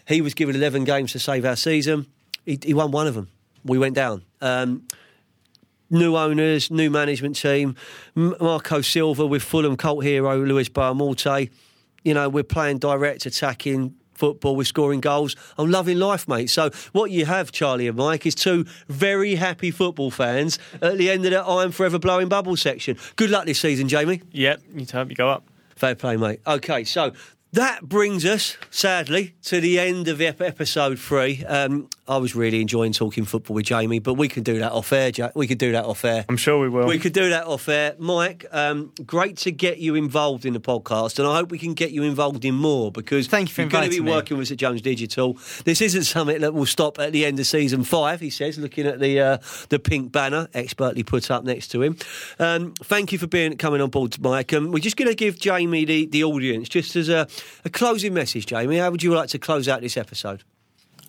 he 0.08 0.22
was 0.22 0.34
given 0.34 0.56
11 0.56 0.86
games 0.86 1.12
to 1.12 1.20
save 1.20 1.46
our 1.46 1.56
season. 1.56 2.08
He, 2.46 2.58
he 2.62 2.74
won 2.74 2.92
one 2.92 3.08
of 3.08 3.16
them. 3.16 3.30
We 3.64 3.78
went 3.78 3.96
down. 3.96 4.24
Um, 4.42 4.88
new 5.90 6.16
owners, 6.16 6.72
new 6.72 6.90
management 6.90 7.36
team. 7.36 7.76
Marco 8.16 8.82
Silva 8.82 9.26
with 9.26 9.44
Fulham 9.44 9.78
cult 9.78 10.04
hero 10.04 10.38
Luis 10.38 10.70
Boa 10.70 10.94
Morte. 10.94 11.50
You 12.04 12.14
know, 12.14 12.30
we're 12.30 12.44
playing 12.44 12.78
direct 12.78 13.26
attacking 13.26 13.96
football, 14.16 14.56
we're 14.56 14.64
scoring 14.64 15.02
goals. 15.02 15.36
I'm 15.58 15.70
loving 15.70 16.00
life, 16.00 16.28
mate. 16.28 16.50
So 16.50 16.72
what 16.92 17.12
you 17.12 17.26
have, 17.26 17.52
Charlie 17.52 17.88
and 17.88 17.98
Mike, 17.98 18.26
is 18.26 18.36
two 18.36 18.66
very 18.88 19.36
happy 19.36 19.72
football 19.72 20.12
fans 20.12 20.58
at 20.82 20.98
the 20.98 21.10
end 21.10 21.26
of 21.26 21.32
that 21.32 21.46
I'm 21.46 21.72
forever 21.72 22.00
blowing 22.00 22.30
bubble 22.30 22.56
section. 22.58 22.98
Good 23.16 23.30
luck 23.30 23.46
this 23.46 23.60
season, 23.60 23.88
Jamie. 23.88 24.22
Yep, 24.32 24.62
you 24.76 24.86
turn, 24.86 25.10
you 25.10 25.16
go 25.16 25.30
up. 25.30 25.48
Fair 25.76 25.96
play, 25.96 26.18
mate. 26.18 26.40
Okay, 26.48 26.84
so 26.84 27.12
that 27.54 27.88
brings 27.88 28.26
us, 28.26 28.58
sadly, 28.70 29.36
to 29.44 29.60
the 29.62 29.80
end 29.80 30.08
of 30.08 30.22
ep- 30.22 30.42
episode 30.42 31.00
three. 31.00 31.44
Um, 31.46 31.90
I 32.08 32.18
was 32.18 32.36
really 32.36 32.62
enjoying 32.62 32.92
talking 32.94 33.26
football 33.26 33.56
with 33.56 33.66
Jamie, 33.66 33.98
but 33.98 34.14
we 34.14 34.28
can 34.28 34.44
do 34.44 34.60
that 34.60 34.72
off 34.72 34.94
air. 34.94 35.10
Ja- 35.16 35.32
We 35.34 35.48
could 35.48 35.58
do 35.58 35.72
that 35.72 35.86
off 35.86 36.06
air. 36.06 36.24
I'm 36.30 36.38
sure 36.38 36.60
we 36.60 36.70
will. 36.70 36.86
We 36.86 37.00
could 37.00 37.14
do 37.14 37.30
that 37.30 37.46
off 37.48 37.68
air. 37.68 37.96
Mike, 37.98 38.46
um, 38.52 38.92
great 39.08 39.38
to 39.38 39.52
get 39.52 39.80
you 39.80 39.96
involved 39.96 40.46
in 40.46 40.54
the 40.54 40.60
podcast, 40.60 41.18
and 41.18 41.28
I 41.28 41.36
hope 41.38 41.50
we 41.50 41.58
can 41.58 41.74
get 41.74 41.92
you 41.92 42.04
involved 42.04 42.46
in 42.46 42.54
more 42.54 42.92
because 42.92 43.26
Thank 43.28 43.50
you 43.50 43.56
for 43.56 43.62
you're 43.62 43.70
going 43.72 43.86
to 43.86 43.90
be 43.90 44.02
me. 44.02 44.12
working 44.12 44.38
with 44.38 44.48
us 44.48 44.52
at 44.52 44.58
Jones 44.60 44.82
Digital. 44.84 45.34
This 45.66 45.82
isn't 45.82 46.04
something 46.04 46.42
that 46.42 46.54
will 46.54 46.68
stop 46.68 47.00
at 47.00 47.12
the 47.12 47.26
end 47.26 47.40
of 47.40 47.48
season 47.48 47.84
five, 47.84 48.20
he 48.20 48.30
says, 48.30 48.60
looking 48.60 48.86
at 48.86 49.00
the 49.00 49.20
uh, 49.20 49.38
the 49.70 49.80
pink 49.80 50.12
banner 50.12 50.48
expertly 50.54 51.02
put 51.04 51.32
up 51.32 51.44
next 51.44 51.70
to 51.70 51.82
him. 51.82 51.98
Um, 52.38 52.74
thank 52.84 53.14
you 53.14 53.18
for 53.18 53.26
being 53.28 53.58
coming 53.58 53.82
on 53.82 53.90
board, 53.90 54.20
Mike. 54.22 54.54
Um, 54.54 54.72
we're 54.72 54.78
just 54.80 54.96
going 54.98 55.10
to 55.10 55.16
give 55.16 55.40
Jamie 55.40 55.86
the, 55.86 56.06
the 56.06 56.24
audience 56.24 56.70
just 56.70 56.96
as 56.96 57.10
a, 57.10 57.28
a 57.66 57.70
closing 57.72 58.14
message, 58.14 58.46
Jamie. 58.46 58.78
How 58.78 58.92
would 58.92 59.02
you 59.02 59.14
like 59.16 59.30
to 59.30 59.40
close 59.40 59.68
out 59.68 59.82
this 59.82 59.98
episode? 59.98 60.44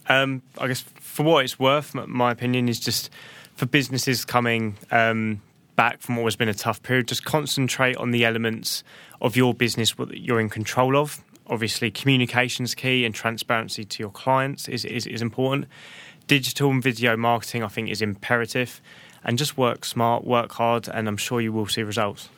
Um, 0.09 0.43
I 0.59 0.69
guess 0.69 0.83
for 1.01 1.25
what 1.25 1.45
it's 1.45 1.59
worth, 1.59 1.95
my 1.95 2.31
opinion 2.31 2.69
is 2.69 2.79
just 2.79 3.11
for 3.55 3.67
businesses 3.67 4.25
coming 4.25 4.77
um, 4.91 5.41
back 5.77 6.01
from 6.01 6.17
what 6.17 6.25
has 6.25 6.37
been 6.37 6.49
a 6.49 6.55
tough 6.55 6.83
period, 6.83 7.09
just 7.09 7.25
concentrate 7.25 7.97
on 7.97 8.11
the 8.11 8.25
elements 8.25 8.85
of 9.21 9.37
your 9.37 9.55
business 9.55 9.95
that 9.95 10.21
you're 10.21 10.41
in 10.41 10.49
control 10.49 10.97
of. 10.97 11.23
Obviously, 11.47 11.91
communication's 11.91 12.75
key 12.75 13.05
and 13.05 13.15
transparency 13.15 13.85
to 13.85 14.03
your 14.03 14.11
clients 14.11 14.69
is, 14.69 14.85
is, 14.85 15.07
is 15.07 15.23
important. 15.23 15.67
Digital 16.27 16.71
and 16.71 16.83
video 16.83 17.17
marketing, 17.17 17.63
I 17.63 17.69
think, 17.69 17.89
is 17.89 18.03
imperative. 18.03 18.81
And 19.25 19.39
just 19.39 19.57
work 19.57 19.85
smart, 19.85 20.25
work 20.25 20.53
hard, 20.53 20.89
and 20.89 21.09
I'm 21.09 21.17
sure 21.17 21.41
you 21.41 21.53
will 21.53 21.67
see 21.67 21.83
results. 21.83 22.29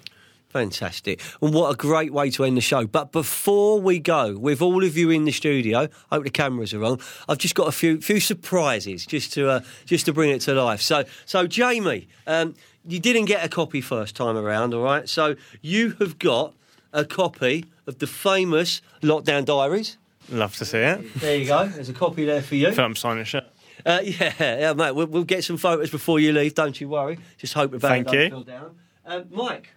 Fantastic. 0.58 1.22
And 1.40 1.54
what 1.54 1.70
a 1.70 1.76
great 1.76 2.12
way 2.12 2.30
to 2.30 2.44
end 2.44 2.56
the 2.56 2.60
show. 2.60 2.84
But 2.84 3.12
before 3.12 3.80
we 3.80 4.00
go, 4.00 4.36
with 4.36 4.60
all 4.60 4.82
of 4.82 4.96
you 4.96 5.08
in 5.10 5.24
the 5.24 5.30
studio, 5.30 5.88
I 6.10 6.16
hope 6.16 6.24
the 6.24 6.30
cameras 6.30 6.74
are 6.74 6.82
on, 6.82 6.98
I've 7.28 7.38
just 7.38 7.54
got 7.54 7.68
a 7.68 7.72
few 7.72 8.00
few 8.00 8.18
surprises 8.18 9.06
just 9.06 9.32
to 9.34 9.48
uh, 9.48 9.60
just 9.86 10.06
to 10.06 10.12
bring 10.12 10.30
it 10.30 10.40
to 10.42 10.54
life. 10.54 10.82
So 10.82 11.04
so 11.26 11.46
Jamie, 11.46 12.08
um, 12.26 12.54
you 12.84 12.98
didn't 12.98 13.26
get 13.26 13.44
a 13.44 13.48
copy 13.48 13.80
first 13.80 14.16
time 14.16 14.36
around, 14.36 14.74
all 14.74 14.82
right? 14.82 15.08
So 15.08 15.36
you 15.62 15.90
have 16.00 16.18
got 16.18 16.54
a 16.92 17.04
copy 17.04 17.66
of 17.86 18.00
the 18.00 18.08
famous 18.08 18.82
Lockdown 19.00 19.44
Diaries. 19.44 19.96
Love 20.28 20.56
to 20.56 20.64
see 20.64 20.78
it. 20.78 21.14
There 21.20 21.36
you 21.36 21.46
go. 21.46 21.68
There's 21.68 21.88
a 21.88 21.92
copy 21.92 22.24
there 22.24 22.42
for 22.42 22.56
you. 22.56 22.68
I'm 22.68 22.96
signing 22.96 23.22
a 23.22 23.24
shirt. 23.24 23.44
Uh, 23.86 24.00
yeah, 24.04 24.32
yeah, 24.38 24.72
mate. 24.72 24.92
We'll, 24.92 25.06
we'll 25.06 25.24
get 25.24 25.44
some 25.44 25.56
photos 25.56 25.90
before 25.90 26.18
you 26.18 26.32
leave. 26.32 26.54
Don't 26.54 26.80
you 26.80 26.88
worry. 26.88 27.20
Just 27.38 27.54
hope 27.54 27.70
the 27.70 27.78
van 27.78 28.04
Thank 28.04 28.06
don't 28.08 28.38
you. 28.38 28.44
down. 28.44 28.76
Um, 29.06 29.24
Mike, 29.30 29.70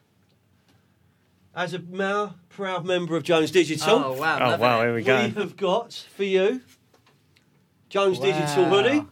as 1.55 1.73
a 1.73 1.79
now 1.79 2.35
proud 2.49 2.85
member 2.85 3.15
of 3.15 3.23
Jones 3.23 3.51
Digital, 3.51 3.95
Oh 4.03 4.13
wow! 4.13 4.53
Oh, 4.53 4.57
wow, 4.57 4.81
it. 4.81 4.85
here 4.85 4.95
we 4.95 5.03
go. 5.03 5.23
We 5.25 5.29
have 5.41 5.57
got 5.57 5.93
for 6.15 6.23
you 6.23 6.61
Jones 7.89 8.19
Digital 8.19 8.65
hoodie 8.65 9.05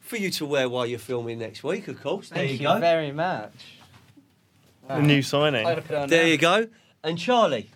for 0.00 0.16
you 0.16 0.30
to 0.30 0.46
wear 0.46 0.68
while 0.68 0.86
you're 0.86 0.98
filming 0.98 1.38
next 1.38 1.64
week. 1.64 1.88
Of 1.88 2.00
course. 2.02 2.28
Thank 2.28 2.36
there 2.36 2.44
you, 2.46 2.52
you 2.52 2.58
go. 2.74 2.78
very 2.80 3.12
much. 3.12 3.52
A 4.88 5.00
new 5.00 5.22
signing. 5.22 5.64
I'm 5.66 5.72
gonna 5.76 5.82
put 5.82 5.94
it 5.94 5.98
on 5.98 6.08
There 6.10 6.22
now. 6.24 6.28
you 6.28 6.36
go. 6.38 6.68
And 7.02 7.18
Charlie. 7.18 7.70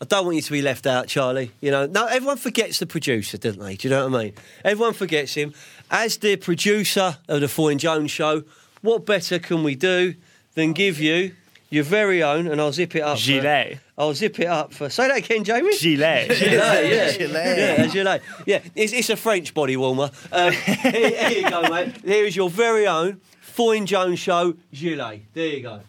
I 0.00 0.04
don't 0.04 0.24
want 0.24 0.34
you 0.34 0.42
to 0.42 0.52
be 0.52 0.62
left 0.62 0.84
out, 0.84 1.06
Charlie. 1.06 1.52
You 1.60 1.70
know, 1.70 1.86
no, 1.86 2.06
everyone 2.06 2.36
forgets 2.36 2.80
the 2.80 2.86
producer, 2.86 3.38
doesn't 3.38 3.62
they? 3.62 3.76
Do 3.76 3.86
you 3.86 3.94
know 3.94 4.08
what 4.08 4.20
I 4.20 4.24
mean? 4.24 4.34
Everyone 4.64 4.94
forgets 4.94 5.34
him. 5.34 5.54
As 5.92 6.16
the 6.16 6.34
producer 6.34 7.18
of 7.28 7.40
the 7.40 7.46
Foy 7.46 7.68
and 7.70 7.78
Jones 7.78 8.10
show, 8.10 8.42
what 8.80 9.06
better 9.06 9.38
can 9.38 9.62
we 9.62 9.76
do 9.76 10.16
than 10.54 10.72
give 10.72 10.98
you 10.98 11.36
your 11.72 11.84
very 11.84 12.22
own, 12.22 12.46
and 12.46 12.60
I'll 12.60 12.72
zip 12.72 12.94
it 12.94 13.00
up. 13.00 13.16
for- 13.18 13.24
Gilet. 13.24 13.78
I'll 13.96 14.14
zip 14.14 14.38
it 14.40 14.46
up 14.46 14.72
for. 14.74 14.90
Say 14.90 15.08
that 15.08 15.16
again, 15.16 15.42
Jamie. 15.42 15.74
Gilet. 15.76 16.28
Gilet, 16.38 16.86
yeah. 16.86 17.12
Gilet. 17.16 17.58
Yeah, 17.58 17.86
gilet. 17.86 18.22
Yeah, 18.46 18.60
it's, 18.74 18.92
it's 18.92 19.08
a 19.10 19.16
French 19.16 19.54
body 19.54 19.76
warmer. 19.76 20.10
Um, 20.30 20.52
here, 20.52 20.92
here 20.92 21.30
you 21.30 21.48
go, 21.50 21.62
mate. 21.62 21.96
Here 22.04 22.24
is 22.26 22.36
your 22.36 22.50
very 22.50 22.86
own 22.86 23.20
Foy 23.40 23.78
and 23.78 23.86
Jones 23.86 24.18
show 24.18 24.54
gilet. 24.72 25.22
There 25.32 25.46
you 25.46 25.62
go. 25.62 25.80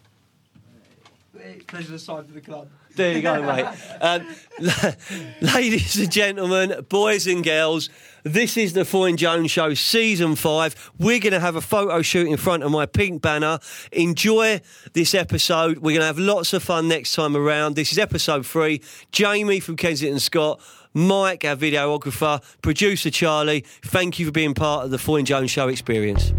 Pleasure 1.66 1.92
to 1.92 1.98
sign 1.98 2.24
for 2.24 2.32
the 2.32 2.40
club. 2.40 2.68
There 2.96 3.16
you 3.16 3.22
go, 3.22 3.42
mate. 3.42 3.66
Um, 4.00 4.26
ladies 5.40 5.98
and 5.98 6.12
gentlemen, 6.12 6.86
boys 6.88 7.26
and 7.26 7.42
girls, 7.42 7.90
this 8.22 8.56
is 8.56 8.72
the 8.72 8.84
Foy 8.84 9.10
and 9.10 9.18
Jones 9.18 9.50
Show, 9.50 9.74
season 9.74 10.36
five. 10.36 10.92
We're 10.98 11.18
going 11.18 11.32
to 11.32 11.40
have 11.40 11.56
a 11.56 11.60
photo 11.60 12.02
shoot 12.02 12.28
in 12.28 12.36
front 12.36 12.62
of 12.62 12.70
my 12.70 12.86
pink 12.86 13.20
banner. 13.20 13.58
Enjoy 13.90 14.60
this 14.92 15.14
episode. 15.14 15.78
We're 15.78 15.92
going 15.92 16.00
to 16.00 16.06
have 16.06 16.18
lots 16.18 16.52
of 16.52 16.62
fun 16.62 16.86
next 16.88 17.14
time 17.14 17.36
around. 17.36 17.74
This 17.74 17.90
is 17.90 17.98
episode 17.98 18.46
three. 18.46 18.80
Jamie 19.10 19.60
from 19.60 19.76
Kensington 19.76 20.20
Scott. 20.20 20.60
Mike, 20.94 21.44
our 21.44 21.56
videographer, 21.56 22.40
producer 22.62 23.10
Charlie, 23.10 23.64
thank 23.82 24.20
you 24.20 24.26
for 24.26 24.32
being 24.32 24.54
part 24.54 24.84
of 24.84 24.92
the 24.92 24.98
Foy 24.98 25.16
and 25.18 25.26
Jones 25.26 25.50
Show 25.50 25.66
experience. 25.66 26.32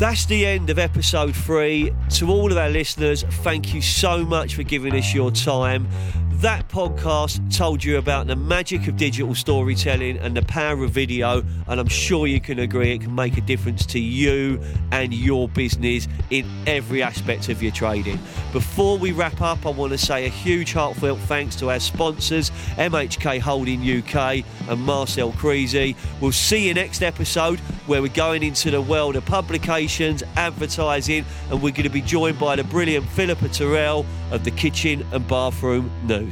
That's 0.00 0.24
the 0.24 0.46
end 0.46 0.70
of 0.70 0.78
episode 0.78 1.36
three. 1.36 1.92
To 2.12 2.30
all 2.30 2.50
of 2.50 2.56
our 2.56 2.70
listeners, 2.70 3.22
thank 3.22 3.74
you 3.74 3.82
so 3.82 4.24
much 4.24 4.54
for 4.54 4.62
giving 4.62 4.94
us 4.94 5.12
your 5.12 5.30
time. 5.30 5.86
That 6.40 6.70
podcast 6.70 7.54
told 7.54 7.84
you 7.84 7.98
about 7.98 8.26
the 8.26 8.34
magic 8.34 8.88
of 8.88 8.96
digital 8.96 9.34
storytelling 9.34 10.16
and 10.16 10.34
the 10.34 10.40
power 10.40 10.82
of 10.84 10.90
video, 10.90 11.44
and 11.68 11.78
I'm 11.78 11.86
sure 11.86 12.26
you 12.26 12.40
can 12.40 12.60
agree 12.60 12.94
it 12.94 13.02
can 13.02 13.14
make 13.14 13.36
a 13.36 13.42
difference 13.42 13.84
to 13.84 14.00
you 14.00 14.58
and 14.90 15.12
your 15.12 15.50
business 15.50 16.08
in 16.30 16.50
every 16.66 17.02
aspect 17.02 17.50
of 17.50 17.62
your 17.62 17.72
trading. 17.72 18.18
Before 18.54 18.96
we 18.96 19.12
wrap 19.12 19.42
up, 19.42 19.66
I 19.66 19.68
want 19.68 19.92
to 19.92 19.98
say 19.98 20.24
a 20.24 20.30
huge 20.30 20.72
heartfelt 20.72 21.18
thanks 21.18 21.56
to 21.56 21.68
our 21.68 21.78
sponsors, 21.78 22.50
MHK 22.78 23.38
Holding 23.38 23.82
UK 23.82 24.42
and 24.66 24.80
Marcel 24.80 25.32
Creasy. 25.32 25.94
We'll 26.22 26.32
see 26.32 26.68
you 26.68 26.72
next 26.72 27.02
episode 27.02 27.60
where 27.86 28.00
we're 28.00 28.08
going 28.08 28.42
into 28.42 28.70
the 28.70 28.80
world 28.80 29.16
of 29.16 29.26
publications, 29.26 30.22
advertising, 30.36 31.26
and 31.50 31.60
we're 31.60 31.72
going 31.72 31.82
to 31.82 31.90
be 31.90 32.00
joined 32.00 32.38
by 32.38 32.56
the 32.56 32.64
brilliant 32.64 33.04
Philippa 33.10 33.50
Terrell 33.50 34.06
of 34.30 34.44
the 34.44 34.50
Kitchen 34.52 35.04
and 35.12 35.26
Bathroom 35.28 35.90
News. 36.06 36.29